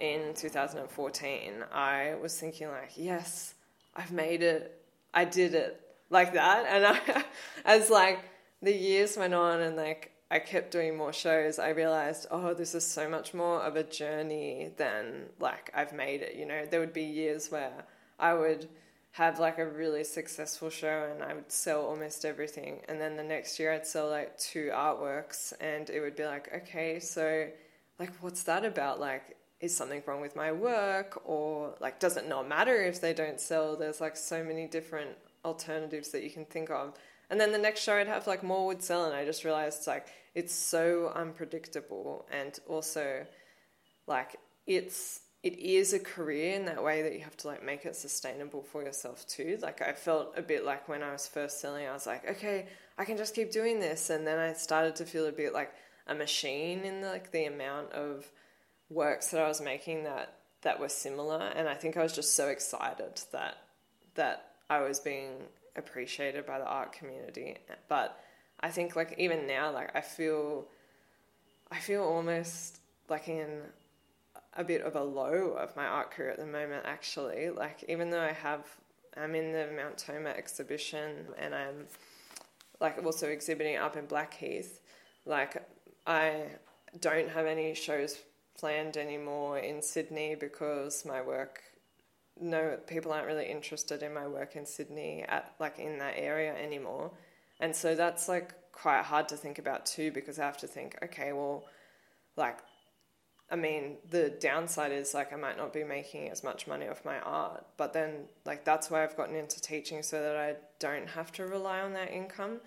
in 0.00 0.34
2014, 0.34 1.64
I 1.72 2.14
was 2.20 2.38
thinking 2.38 2.68
like, 2.68 2.92
yes, 2.96 3.54
I've 3.94 4.12
made 4.12 4.42
it. 4.42 4.82
I 5.12 5.24
did 5.24 5.54
it 5.54 5.80
like 6.08 6.32
that. 6.34 6.66
And 6.66 6.86
I, 6.86 7.24
as 7.64 7.90
like 7.90 8.20
the 8.62 8.72
years 8.72 9.16
went 9.16 9.34
on 9.34 9.60
and 9.60 9.76
like 9.76 10.12
I 10.30 10.38
kept 10.38 10.70
doing 10.70 10.96
more 10.96 11.12
shows, 11.12 11.58
I 11.58 11.70
realized, 11.70 12.26
oh, 12.30 12.54
this 12.54 12.74
is 12.74 12.86
so 12.86 13.08
much 13.08 13.34
more 13.34 13.60
of 13.60 13.76
a 13.76 13.82
journey 13.82 14.70
than 14.76 15.26
like 15.38 15.70
I've 15.74 15.92
made 15.92 16.22
it. 16.22 16.34
You 16.34 16.46
know, 16.46 16.64
there 16.64 16.80
would 16.80 16.94
be 16.94 17.02
years 17.02 17.50
where 17.50 17.84
I 18.18 18.34
would 18.34 18.68
have 19.12 19.40
like 19.40 19.58
a 19.58 19.66
really 19.66 20.04
successful 20.04 20.70
show 20.70 21.10
and 21.12 21.22
I 21.22 21.34
would 21.34 21.50
sell 21.50 21.84
almost 21.84 22.24
everything. 22.24 22.80
And 22.88 23.00
then 23.00 23.16
the 23.16 23.24
next 23.24 23.58
year 23.58 23.72
I'd 23.72 23.86
sell 23.86 24.08
like 24.08 24.38
two 24.38 24.70
artworks 24.72 25.52
and 25.60 25.90
it 25.90 26.00
would 26.00 26.16
be 26.16 26.24
like, 26.24 26.48
okay, 26.54 27.00
so 27.00 27.48
like 27.98 28.12
what's 28.20 28.44
that 28.44 28.64
about? 28.64 29.00
Like, 29.00 29.36
is 29.60 29.76
something 29.76 30.02
wrong 30.06 30.20
with 30.20 30.36
my 30.36 30.52
work? 30.52 31.20
Or 31.24 31.74
like, 31.80 32.00
does 32.00 32.16
it 32.16 32.28
not 32.28 32.48
matter 32.48 32.82
if 32.82 33.00
they 33.00 33.12
don't 33.12 33.40
sell? 33.40 33.76
There's 33.76 34.00
like 34.00 34.16
so 34.16 34.42
many 34.44 34.66
different 34.66 35.10
alternatives 35.44 36.10
that 36.10 36.22
you 36.22 36.30
can 36.30 36.44
think 36.44 36.70
of. 36.70 36.94
And 37.30 37.40
then 37.40 37.52
the 37.52 37.58
next 37.58 37.80
show 37.80 37.96
I'd 37.96 38.06
have 38.06 38.26
like 38.26 38.42
more 38.42 38.66
would 38.66 38.82
sell 38.82 39.04
and 39.06 39.14
I 39.14 39.24
just 39.24 39.44
realized 39.44 39.86
like 39.86 40.06
it's 40.34 40.54
so 40.54 41.12
unpredictable 41.14 42.26
and 42.30 42.58
also 42.68 43.26
like 44.06 44.36
it's 44.66 45.20
it 45.42 45.58
is 45.58 45.94
a 45.94 45.98
career 45.98 46.54
in 46.54 46.66
that 46.66 46.82
way 46.82 47.02
that 47.02 47.14
you 47.14 47.20
have 47.20 47.36
to 47.38 47.46
like 47.48 47.64
make 47.64 47.86
it 47.86 47.96
sustainable 47.96 48.62
for 48.62 48.82
yourself 48.82 49.26
too. 49.26 49.58
Like 49.62 49.80
I 49.80 49.92
felt 49.92 50.34
a 50.36 50.42
bit 50.42 50.64
like 50.64 50.88
when 50.88 51.02
I 51.02 51.12
was 51.12 51.26
first 51.26 51.60
selling, 51.60 51.86
I 51.86 51.92
was 51.92 52.06
like, 52.06 52.28
okay, 52.28 52.66
I 52.98 53.04
can 53.04 53.16
just 53.16 53.34
keep 53.34 53.50
doing 53.50 53.80
this, 53.80 54.10
and 54.10 54.26
then 54.26 54.38
I 54.38 54.52
started 54.52 54.96
to 54.96 55.06
feel 55.06 55.26
a 55.26 55.32
bit 55.32 55.54
like 55.54 55.72
a 56.06 56.14
machine 56.14 56.80
in 56.80 57.00
the, 57.00 57.08
like 57.08 57.30
the 57.30 57.46
amount 57.46 57.92
of 57.92 58.30
works 58.90 59.28
that 59.28 59.40
I 59.40 59.48
was 59.48 59.60
making 59.60 60.04
that 60.04 60.34
that 60.62 60.78
were 60.78 60.90
similar, 60.90 61.40
and 61.56 61.68
I 61.68 61.74
think 61.74 61.96
I 61.96 62.02
was 62.02 62.14
just 62.14 62.34
so 62.34 62.48
excited 62.48 63.22
that 63.32 63.56
that 64.16 64.50
I 64.68 64.80
was 64.80 65.00
being 65.00 65.30
appreciated 65.76 66.44
by 66.44 66.58
the 66.58 66.66
art 66.66 66.92
community, 66.92 67.56
but 67.88 68.22
I 68.60 68.68
think 68.68 68.94
like 68.94 69.14
even 69.16 69.46
now, 69.46 69.72
like 69.72 69.96
I 69.96 70.02
feel, 70.02 70.66
I 71.72 71.78
feel 71.78 72.02
almost 72.02 72.78
like 73.08 73.28
in 73.28 73.62
a 74.56 74.64
bit 74.64 74.82
of 74.82 74.96
a 74.96 75.02
low 75.02 75.52
of 75.58 75.74
my 75.76 75.86
art 75.86 76.10
career 76.10 76.30
at 76.30 76.38
the 76.38 76.46
moment, 76.46 76.84
actually. 76.86 77.50
Like, 77.50 77.84
even 77.88 78.10
though 78.10 78.20
I 78.20 78.32
have, 78.32 78.66
I'm 79.16 79.34
in 79.34 79.52
the 79.52 79.68
Mount 79.76 79.98
Tomah 79.98 80.30
exhibition 80.30 81.26
and 81.38 81.54
I'm 81.54 81.86
like 82.80 83.02
also 83.04 83.28
exhibiting 83.28 83.76
up 83.76 83.96
in 83.96 84.06
Blackheath, 84.06 84.80
like, 85.26 85.62
I 86.06 86.44
don't 86.98 87.28
have 87.28 87.46
any 87.46 87.74
shows 87.74 88.18
planned 88.58 88.96
anymore 88.96 89.58
in 89.58 89.80
Sydney 89.80 90.34
because 90.34 91.04
my 91.04 91.22
work, 91.22 91.60
no, 92.40 92.78
people 92.86 93.12
aren't 93.12 93.26
really 93.26 93.46
interested 93.46 94.02
in 94.02 94.12
my 94.12 94.26
work 94.26 94.56
in 94.56 94.66
Sydney 94.66 95.24
at 95.28 95.54
like 95.58 95.78
in 95.78 95.98
that 95.98 96.14
area 96.16 96.54
anymore. 96.54 97.10
And 97.60 97.74
so 97.74 97.94
that's 97.94 98.28
like 98.28 98.54
quite 98.72 99.02
hard 99.02 99.28
to 99.28 99.36
think 99.36 99.58
about 99.58 99.86
too 99.86 100.10
because 100.12 100.38
I 100.38 100.44
have 100.44 100.58
to 100.58 100.66
think, 100.66 100.96
okay, 101.04 101.32
well, 101.32 101.64
like 102.36 102.58
I 103.50 103.56
mean, 103.56 103.96
the 104.08 104.30
downside 104.30 104.92
is 104.92 105.12
like 105.12 105.32
I 105.32 105.36
might 105.36 105.56
not 105.56 105.72
be 105.72 105.82
making 105.82 106.30
as 106.30 106.44
much 106.44 106.68
money 106.68 106.86
off 106.88 107.04
my 107.04 107.18
art, 107.18 107.64
but 107.76 107.92
then 107.92 108.26
like 108.44 108.64
that's 108.64 108.90
why 108.90 109.02
I've 109.02 109.16
gotten 109.16 109.34
into 109.34 109.60
teaching 109.60 110.02
so 110.02 110.22
that 110.22 110.36
I 110.36 110.54
don't 110.78 111.08
have 111.08 111.32
to 111.32 111.46
rely 111.46 111.80
on 111.80 111.92
that 111.94 112.12
income. 112.12 112.60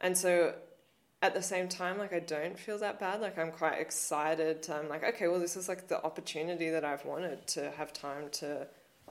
And 0.00 0.16
so 0.16 0.54
at 1.22 1.32
the 1.32 1.42
same 1.42 1.68
time, 1.68 1.96
like 1.96 2.12
I 2.12 2.20
don't 2.20 2.58
feel 2.58 2.78
that 2.78 3.00
bad. 3.00 3.22
Like 3.22 3.38
I'm 3.38 3.50
quite 3.50 3.80
excited. 3.80 4.68
I'm 4.70 4.90
like, 4.90 5.04
okay, 5.04 5.26
well, 5.28 5.40
this 5.40 5.56
is 5.56 5.68
like 5.68 5.88
the 5.88 6.04
opportunity 6.04 6.68
that 6.68 6.84
I've 6.84 7.06
wanted 7.06 7.46
to 7.48 7.70
have 7.72 7.94
time 7.94 8.28
to 8.32 8.66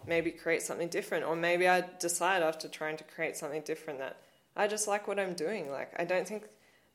maybe 0.06 0.30
create 0.30 0.62
something 0.62 0.90
different, 0.90 1.26
or 1.26 1.36
maybe 1.36 1.68
I 1.68 1.84
decide 2.00 2.44
after 2.44 2.68
trying 2.68 2.98
to 2.98 3.04
create 3.04 3.36
something 3.36 3.62
different 3.62 3.98
that 4.00 4.18
I 4.56 4.68
just 4.68 4.88
like 4.88 5.08
what 5.08 5.20
I'm 5.20 5.34
doing. 5.34 5.72
Like 5.72 5.92
I 5.98 6.06
don't 6.06 6.28
think 6.28 6.44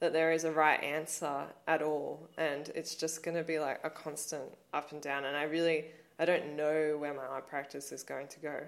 that 0.01 0.13
there 0.13 0.33
is 0.33 0.45
a 0.45 0.53
right 0.53 0.83
answer 0.83 1.45
at 1.67 1.83
all 1.83 2.29
and 2.37 2.71
it's 2.75 2.95
just 2.95 3.23
going 3.23 3.37
to 3.37 3.45
be 3.45 3.59
like 3.59 3.81
a 3.85 3.91
constant 3.91 4.45
up 4.73 4.93
and 4.93 5.01
down 5.01 5.25
and 5.25 5.37
i 5.37 5.43
really 5.45 5.85
i 6.19 6.25
don't 6.25 6.57
know 6.57 6.97
where 6.99 7.15
my 7.15 7.25
art 7.25 7.49
practice 7.49 7.93
is 7.93 8.03
going 8.03 8.27
to 8.29 8.41
go. 8.41 8.61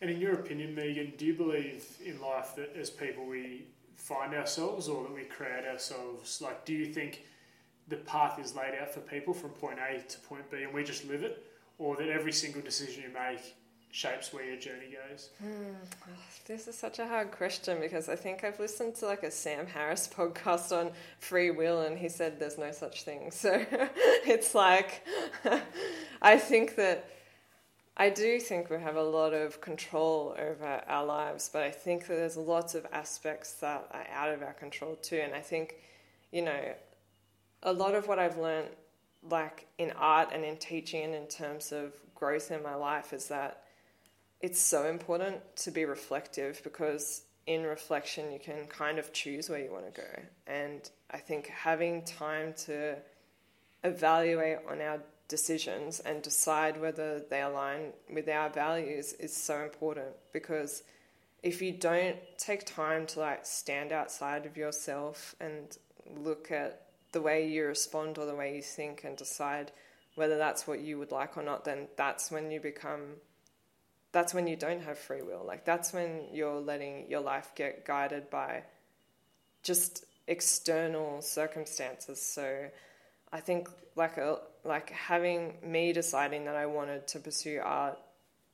And 0.00 0.10
in 0.10 0.20
your 0.20 0.34
opinion 0.34 0.74
megan 0.74 1.12
do 1.16 1.24
you 1.24 1.34
believe 1.34 1.86
in 2.04 2.20
life 2.20 2.54
that 2.56 2.76
as 2.76 2.90
people 2.90 3.24
we 3.24 3.64
find 3.96 4.34
ourselves 4.34 4.88
or 4.88 5.04
that 5.04 5.14
we 5.14 5.22
create 5.22 5.64
ourselves 5.64 6.40
like 6.42 6.64
do 6.64 6.72
you 6.74 6.86
think 6.86 7.24
the 7.88 7.96
path 7.96 8.38
is 8.38 8.54
laid 8.54 8.74
out 8.80 8.92
for 8.92 9.00
people 9.00 9.34
from 9.34 9.50
point 9.50 9.78
a 9.78 10.00
to 10.00 10.18
point 10.20 10.50
b 10.50 10.62
and 10.62 10.72
we 10.72 10.82
just 10.82 11.06
live 11.06 11.22
it? 11.22 11.44
Or 11.78 11.96
that 11.96 12.08
every 12.08 12.32
single 12.32 12.62
decision 12.62 13.02
you 13.02 13.10
make 13.12 13.54
shapes 13.94 14.32
where 14.32 14.44
your 14.44 14.56
journey 14.56 14.88
goes? 15.08 15.30
Hmm. 15.40 15.74
This 16.46 16.66
is 16.66 16.76
such 16.76 16.98
a 16.98 17.06
hard 17.06 17.30
question 17.30 17.78
because 17.80 18.08
I 18.08 18.16
think 18.16 18.42
I've 18.42 18.58
listened 18.58 18.96
to 18.96 19.06
like 19.06 19.22
a 19.22 19.30
Sam 19.30 19.68
Harris 19.68 20.10
podcast 20.16 20.76
on 20.76 20.90
free 21.20 21.52
will 21.52 21.82
and 21.82 21.96
he 21.96 22.08
said 22.08 22.40
there's 22.40 22.58
no 22.58 22.72
such 22.72 23.04
thing. 23.04 23.30
So 23.30 23.64
it's 23.70 24.52
like, 24.52 25.06
I 26.22 26.38
think 26.38 26.74
that 26.74 27.08
I 27.96 28.10
do 28.10 28.40
think 28.40 28.68
we 28.68 28.80
have 28.80 28.96
a 28.96 29.02
lot 29.02 29.32
of 29.32 29.60
control 29.60 30.34
over 30.40 30.82
our 30.88 31.06
lives, 31.06 31.48
but 31.52 31.62
I 31.62 31.70
think 31.70 32.08
that 32.08 32.16
there's 32.16 32.36
lots 32.36 32.74
of 32.74 32.84
aspects 32.92 33.52
that 33.60 33.86
are 33.92 34.06
out 34.12 34.34
of 34.34 34.42
our 34.42 34.54
control 34.54 34.96
too. 34.96 35.20
And 35.22 35.32
I 35.32 35.40
think, 35.40 35.76
you 36.32 36.42
know, 36.42 36.74
a 37.62 37.72
lot 37.72 37.94
of 37.94 38.08
what 38.08 38.18
I've 38.18 38.38
learned, 38.38 38.70
like 39.30 39.68
in 39.78 39.92
art 39.92 40.30
and 40.32 40.44
in 40.44 40.56
teaching 40.56 41.04
and 41.04 41.14
in 41.14 41.28
terms 41.28 41.70
of 41.70 41.92
growth 42.16 42.50
in 42.50 42.60
my 42.60 42.74
life, 42.74 43.12
is 43.12 43.28
that 43.28 43.63
it's 44.44 44.60
so 44.60 44.86
important 44.90 45.38
to 45.56 45.70
be 45.70 45.86
reflective 45.86 46.62
because 46.62 47.22
in 47.46 47.62
reflection 47.62 48.30
you 48.30 48.38
can 48.38 48.66
kind 48.66 48.98
of 48.98 49.10
choose 49.10 49.48
where 49.48 49.58
you 49.58 49.72
want 49.72 49.86
to 49.86 50.00
go. 50.00 50.22
And 50.46 50.82
i 51.10 51.16
think 51.16 51.46
having 51.46 52.04
time 52.04 52.52
to 52.66 52.96
evaluate 53.84 54.58
on 54.68 54.82
our 54.82 55.00
decisions 55.28 56.00
and 56.00 56.20
decide 56.20 56.78
whether 56.78 57.22
they 57.30 57.40
align 57.40 57.94
with 58.12 58.28
our 58.28 58.50
values 58.50 59.14
is 59.14 59.34
so 59.34 59.62
important 59.62 60.12
because 60.34 60.82
if 61.42 61.62
you 61.62 61.72
don't 61.72 62.18
take 62.36 62.66
time 62.66 63.06
to 63.06 63.20
like 63.20 63.46
stand 63.46 63.92
outside 63.92 64.44
of 64.44 64.58
yourself 64.58 65.34
and 65.40 65.78
look 66.18 66.50
at 66.50 66.82
the 67.12 67.22
way 67.22 67.48
you 67.48 67.64
respond 67.64 68.18
or 68.18 68.26
the 68.26 68.34
way 68.34 68.54
you 68.54 68.62
think 68.62 69.04
and 69.04 69.16
decide 69.16 69.72
whether 70.16 70.36
that's 70.36 70.66
what 70.66 70.80
you 70.80 70.98
would 70.98 71.12
like 71.12 71.38
or 71.38 71.42
not 71.42 71.64
then 71.64 71.88
that's 71.96 72.30
when 72.30 72.50
you 72.50 72.60
become 72.60 73.14
that's 74.14 74.32
when 74.32 74.46
you 74.46 74.56
don't 74.56 74.80
have 74.82 74.98
free 74.98 75.20
will 75.20 75.44
like 75.46 75.66
that's 75.66 75.92
when 75.92 76.22
you're 76.32 76.60
letting 76.60 77.04
your 77.10 77.20
life 77.20 77.52
get 77.54 77.84
guided 77.84 78.30
by 78.30 78.62
just 79.62 80.06
external 80.26 81.20
circumstances 81.20 82.20
so 82.22 82.66
i 83.30 83.40
think 83.40 83.68
like 83.96 84.16
a 84.16 84.38
like 84.64 84.90
having 84.90 85.54
me 85.62 85.92
deciding 85.92 86.44
that 86.46 86.56
I 86.56 86.66
wanted 86.66 87.06
to 87.08 87.18
pursue 87.18 87.60
art 87.62 87.98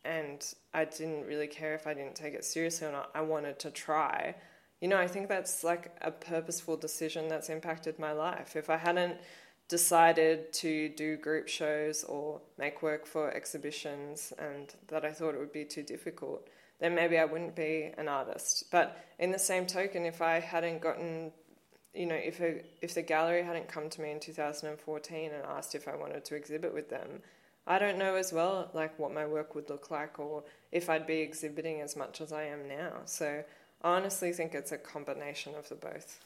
and 0.04 0.44
I 0.74 0.84
didn't 0.84 1.26
really 1.26 1.46
care 1.46 1.74
if 1.74 1.86
I 1.86 1.94
didn't 1.94 2.16
take 2.16 2.34
it 2.34 2.44
seriously 2.44 2.86
or 2.86 2.92
not. 2.92 3.11
I 3.14 3.20
wanted 3.20 3.58
to 3.61 3.70
try. 3.70 4.34
You 4.80 4.88
know, 4.88 4.96
I 4.96 5.06
think 5.06 5.28
that's 5.28 5.62
like 5.62 5.94
a 6.00 6.11
purposeful 6.11 6.76
decision 6.76 7.28
that's 7.28 7.50
impacted 7.50 7.98
my 7.98 8.12
life. 8.12 8.56
If 8.56 8.70
I 8.70 8.76
hadn't 8.76 9.18
decided 9.70 10.52
to 10.52 10.90
do 10.90 11.16
group 11.16 11.48
shows 11.48 12.04
or 12.04 12.40
make 12.58 12.82
work 12.82 13.06
for 13.06 13.32
exhibitions 13.32 14.32
and 14.38 14.74
that 14.88 15.04
I 15.04 15.12
thought 15.12 15.34
it 15.34 15.38
would 15.38 15.52
be 15.52 15.64
too 15.64 15.84
difficult, 15.84 16.48
then 16.80 16.94
maybe 16.94 17.16
I 17.16 17.24
wouldn't 17.24 17.54
be 17.54 17.92
an 17.96 18.08
artist. 18.08 18.64
But 18.72 19.02
in 19.20 19.30
the 19.30 19.38
same 19.38 19.66
token, 19.66 20.04
if 20.04 20.20
I 20.20 20.40
hadn't 20.40 20.82
gotten 20.82 21.32
you 21.94 22.06
know, 22.06 22.14
if 22.14 22.40
a, 22.40 22.62
if 22.82 22.94
the 22.94 23.02
gallery 23.02 23.42
hadn't 23.42 23.66
come 23.66 23.90
to 23.90 24.00
me 24.00 24.12
in 24.12 24.20
2014 24.20 25.30
and 25.32 25.44
asked 25.44 25.74
if 25.74 25.88
I 25.88 25.96
wanted 25.96 26.24
to 26.26 26.36
exhibit 26.36 26.72
with 26.72 26.88
them, 26.88 27.20
I 27.66 27.78
don't 27.78 27.98
know 27.98 28.14
as 28.14 28.32
well 28.32 28.70
like 28.74 28.98
what 28.98 29.12
my 29.12 29.26
work 29.26 29.54
would 29.54 29.68
look 29.68 29.90
like 29.90 30.18
or 30.18 30.44
if 30.72 30.88
I'd 30.88 31.06
be 31.06 31.18
exhibiting 31.18 31.80
as 31.80 31.96
much 31.96 32.20
as 32.20 32.32
I 32.32 32.44
am 32.44 32.68
now. 32.68 33.02
So 33.06 33.42
I 33.82 33.96
honestly 33.96 34.32
think 34.32 34.54
it's 34.54 34.72
a 34.72 34.78
combination 34.78 35.54
of 35.56 35.68
the 35.68 35.74
both. 35.74 36.20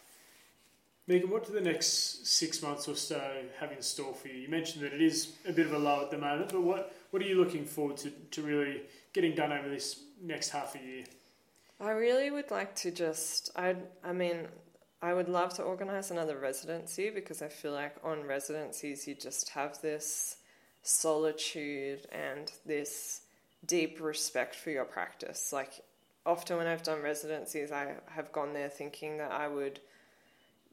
Meaghan, 1.08 1.28
what 1.28 1.46
do 1.46 1.52
the 1.52 1.60
next 1.60 2.26
six 2.26 2.62
months 2.62 2.88
or 2.88 2.96
so 2.96 3.20
have 3.60 3.72
in 3.72 3.82
store 3.82 4.14
for 4.14 4.28
you? 4.28 4.34
You 4.34 4.48
mentioned 4.48 4.84
that 4.84 4.94
it 4.94 5.02
is 5.02 5.34
a 5.46 5.52
bit 5.52 5.66
of 5.66 5.74
a 5.74 5.78
low 5.78 6.00
at 6.00 6.10
the 6.10 6.16
moment, 6.16 6.50
but 6.50 6.62
what, 6.62 6.96
what 7.10 7.22
are 7.22 7.26
you 7.26 7.38
looking 7.38 7.66
forward 7.66 7.98
to, 7.98 8.10
to 8.10 8.42
really 8.42 8.82
getting 9.12 9.34
done 9.34 9.52
over 9.52 9.68
this 9.68 10.00
next 10.22 10.48
half 10.48 10.74
a 10.74 10.78
year? 10.78 11.04
I 11.78 11.90
really 11.90 12.30
would 12.30 12.50
like 12.50 12.74
to 12.76 12.90
just, 12.90 13.50
I, 13.54 13.76
I 14.02 14.12
mean, 14.14 14.48
I 15.02 15.12
would 15.12 15.28
love 15.28 15.52
to 15.54 15.62
organise 15.62 16.10
another 16.10 16.38
residency 16.38 17.10
because 17.10 17.42
I 17.42 17.48
feel 17.48 17.72
like 17.72 17.96
on 18.02 18.24
residencies 18.24 19.06
you 19.06 19.14
just 19.14 19.50
have 19.50 19.82
this 19.82 20.36
solitude 20.82 22.06
and 22.10 22.50
this 22.64 23.20
deep 23.66 24.00
respect 24.00 24.54
for 24.54 24.70
your 24.70 24.86
practice. 24.86 25.52
Like, 25.52 25.72
often 26.24 26.56
when 26.56 26.66
I've 26.66 26.82
done 26.82 27.02
residencies, 27.02 27.70
I 27.70 27.96
have 28.06 28.32
gone 28.32 28.54
there 28.54 28.70
thinking 28.70 29.18
that 29.18 29.32
I 29.32 29.48
would 29.48 29.80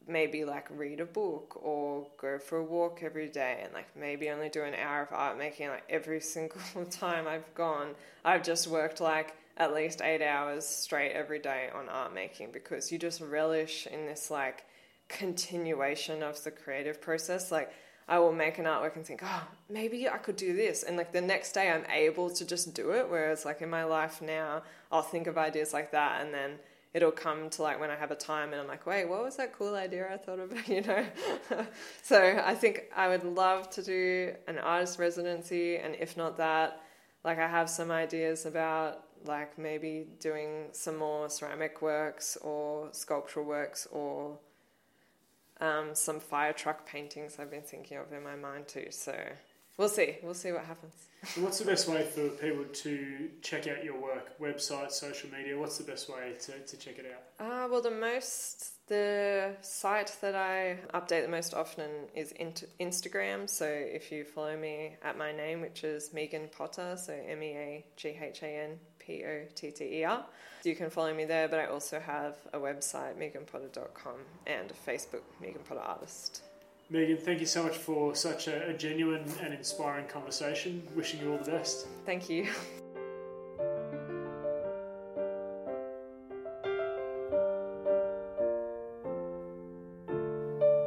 maybe 0.07 0.43
like 0.43 0.67
read 0.71 0.99
a 0.99 1.05
book 1.05 1.59
or 1.63 2.07
go 2.17 2.39
for 2.39 2.57
a 2.57 2.63
walk 2.63 3.01
every 3.03 3.27
day 3.27 3.61
and 3.63 3.73
like 3.73 3.87
maybe 3.95 4.29
only 4.29 4.49
do 4.49 4.63
an 4.63 4.73
hour 4.73 5.03
of 5.03 5.09
art 5.11 5.37
making 5.37 5.69
like 5.69 5.83
every 5.89 6.19
single 6.35 6.85
time 6.89 7.27
I've 7.27 7.53
gone 7.55 7.95
I've 8.25 8.43
just 8.43 8.67
worked 8.67 8.99
like 8.99 9.35
at 9.57 9.73
least 9.73 10.01
eight 10.01 10.21
hours 10.23 10.65
straight 10.65 11.11
every 11.11 11.39
day 11.39 11.69
on 11.75 11.87
art 11.89 12.13
making 12.13 12.51
because 12.51 12.91
you 12.91 12.97
just 12.97 13.21
relish 13.21 13.87
in 13.87 14.05
this 14.05 14.31
like 14.31 14.65
continuation 15.07 16.23
of 16.23 16.41
the 16.43 16.51
creative 16.51 17.01
process. 17.01 17.51
Like 17.51 17.71
I 18.07 18.19
will 18.19 18.31
make 18.31 18.57
an 18.57 18.65
artwork 18.65 18.95
and 18.95 19.05
think, 19.05 19.21
oh, 19.23 19.47
maybe 19.69 20.09
I 20.09 20.17
could 20.17 20.35
do 20.35 20.55
this. 20.55 20.83
And 20.83 20.97
like 20.97 21.11
the 21.11 21.21
next 21.21 21.51
day 21.51 21.69
I'm 21.69 21.85
able 21.91 22.29
to 22.31 22.45
just 22.45 22.73
do 22.73 22.91
it. 22.91 23.09
Whereas 23.09 23.45
like 23.45 23.61
in 23.61 23.69
my 23.69 23.83
life 23.83 24.21
now, 24.21 24.63
I'll 24.91 25.01
think 25.01 25.27
of 25.27 25.37
ideas 25.37 25.73
like 25.73 25.91
that 25.91 26.21
and 26.21 26.33
then 26.33 26.51
it'll 26.93 27.11
come 27.11 27.49
to 27.49 27.61
like 27.61 27.79
when 27.79 27.89
I 27.89 27.95
have 27.95 28.11
a 28.11 28.15
time 28.15 28.51
and 28.51 28.61
I'm 28.61 28.67
like, 28.67 28.85
wait, 28.85 29.05
what 29.05 29.23
was 29.23 29.37
that 29.37 29.53
cool 29.53 29.75
idea 29.75 30.11
I 30.13 30.17
thought 30.17 30.39
of? 30.39 30.51
You 30.67 30.81
know? 30.81 31.05
so 32.03 32.41
I 32.43 32.53
think 32.53 32.83
I 32.95 33.07
would 33.07 33.23
love 33.23 33.69
to 33.71 33.83
do 33.83 34.33
an 34.47 34.57
artist 34.57 34.99
residency. 34.99 35.77
And 35.77 35.95
if 35.95 36.17
not 36.17 36.37
that, 36.37 36.81
like 37.23 37.39
I 37.39 37.47
have 37.47 37.69
some 37.69 37.91
ideas 37.91 38.45
about 38.45 39.03
like 39.25 39.57
maybe 39.57 40.07
doing 40.19 40.67
some 40.71 40.97
more 40.97 41.29
ceramic 41.29 41.81
works 41.81 42.37
or 42.41 42.89
sculptural 42.91 43.45
works 43.45 43.87
or 43.91 44.37
um, 45.61 45.93
some 45.93 46.19
fire 46.19 46.53
truck 46.53 46.85
paintings 46.85 47.37
I've 47.39 47.51
been 47.51 47.61
thinking 47.61 47.97
of 47.97 48.11
in 48.11 48.23
my 48.23 48.35
mind 48.35 48.67
too. 48.67 48.87
So 48.89 49.15
we'll 49.81 49.89
see. 49.89 50.17
We'll 50.21 50.35
see 50.35 50.51
what 50.51 50.63
happens. 50.63 50.93
So 51.25 51.41
what's 51.41 51.59
the 51.59 51.65
best 51.65 51.87
way 51.87 52.03
for 52.03 52.29
people 52.29 52.65
to 52.65 53.29
check 53.41 53.67
out 53.67 53.83
your 53.83 53.99
work? 53.99 54.39
Website, 54.39 54.91
social 54.91 55.29
media? 55.29 55.57
What's 55.57 55.77
the 55.77 55.83
best 55.83 56.09
way 56.09 56.33
to, 56.39 56.51
to 56.59 56.77
check 56.77 56.97
it 56.99 57.05
out? 57.13 57.45
Uh, 57.45 57.67
well, 57.69 57.81
the 57.81 57.91
most 57.91 58.73
the 58.87 59.55
site 59.61 60.15
that 60.21 60.35
I 60.35 60.77
update 60.93 61.23
the 61.23 61.31
most 61.31 61.53
often 61.53 61.89
is 62.13 62.33
Instagram. 62.79 63.49
So 63.49 63.65
if 63.65 64.11
you 64.11 64.23
follow 64.23 64.57
me 64.57 64.97
at 65.03 65.17
my 65.17 65.31
name, 65.31 65.61
which 65.61 65.83
is 65.83 66.09
Meaghan 66.09 66.51
Potter, 66.51 66.95
so 66.97 67.13
M 67.13 67.41
E 67.41 67.51
A 67.51 67.85
G 67.95 68.17
H 68.21 68.43
A 68.43 68.47
N 68.47 68.79
P 68.99 69.23
O 69.25 69.45
T 69.55 69.71
T 69.71 69.83
E 69.83 70.03
R, 70.03 70.25
you 70.63 70.75
can 70.75 70.89
follow 70.89 71.13
me 71.13 71.25
there. 71.25 71.47
But 71.47 71.59
I 71.59 71.65
also 71.67 71.99
have 71.99 72.35
a 72.53 72.57
website, 72.57 73.15
meaghanpotter.com, 73.17 74.15
and 74.45 74.71
a 74.71 74.89
Facebook, 74.89 75.23
Meaghan 75.41 75.63
Potter 75.67 75.81
Artist. 75.81 76.41
Meaghan, 76.91 77.17
thank 77.17 77.39
you 77.39 77.45
so 77.45 77.63
much 77.63 77.77
for 77.77 78.13
such 78.13 78.49
a, 78.49 78.67
a 78.67 78.73
genuine 78.73 79.23
and 79.41 79.53
inspiring 79.53 80.07
conversation. 80.07 80.85
Wishing 80.93 81.21
you 81.21 81.31
all 81.31 81.37
the 81.37 81.51
best. 81.51 81.87
Thank 82.05 82.29
you. 82.29 82.49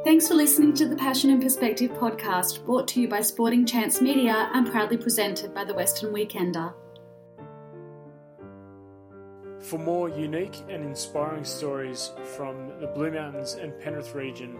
Thanks 0.03 0.27
for 0.27 0.35
listening 0.35 0.75
to 0.75 0.87
the 0.87 0.95
Passion 0.95 1.31
and 1.31 1.41
Perspective 1.41 1.89
podcast, 1.93 2.63
brought 2.63 2.87
to 2.89 3.01
you 3.01 3.07
by 3.07 3.21
Sporting 3.21 3.65
Chance 3.65 3.99
Media 4.01 4.51
and 4.53 4.67
proudly 4.67 4.97
presented 4.97 5.55
by 5.55 5.63
the 5.63 5.73
Western 5.73 6.13
Weekender. 6.13 6.71
For 9.59 9.79
more 9.79 10.09
unique 10.09 10.61
and 10.69 10.85
inspiring 10.85 11.43
stories 11.43 12.11
from 12.37 12.79
the 12.79 12.85
Blue 12.85 13.09
Mountains 13.09 13.53
and 13.53 13.77
Penrith 13.81 14.13
region, 14.13 14.59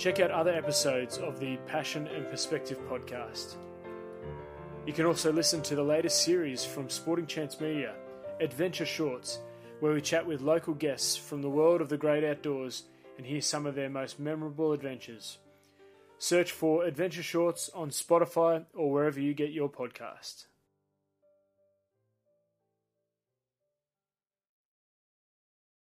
check 0.00 0.18
out 0.18 0.30
other 0.30 0.50
episodes 0.50 1.18
of 1.18 1.38
the 1.38 1.58
Passion 1.66 2.06
and 2.06 2.26
Perspective 2.26 2.78
podcast. 2.88 3.56
You 4.86 4.94
can 4.94 5.04
also 5.04 5.30
listen 5.30 5.60
to 5.60 5.74
the 5.74 5.82
latest 5.82 6.24
series 6.24 6.64
from 6.64 6.88
Sporting 6.88 7.26
Chance 7.26 7.60
Media, 7.60 7.92
Adventure 8.40 8.86
Shorts, 8.86 9.40
where 9.80 9.92
we 9.92 10.00
chat 10.00 10.24
with 10.24 10.40
local 10.40 10.72
guests 10.72 11.18
from 11.18 11.42
the 11.42 11.50
world 11.50 11.82
of 11.82 11.90
the 11.90 11.98
great 11.98 12.24
outdoors 12.24 12.84
and 13.18 13.26
hear 13.26 13.42
some 13.42 13.66
of 13.66 13.74
their 13.74 13.90
most 13.90 14.18
memorable 14.18 14.72
adventures. 14.72 15.36
Search 16.16 16.50
for 16.50 16.84
Adventure 16.84 17.22
Shorts 17.22 17.68
on 17.74 17.90
Spotify 17.90 18.64
or 18.72 18.90
wherever 18.90 19.20
you 19.20 19.34
get 19.34 19.50
your 19.50 19.68
podcast. 19.68 20.46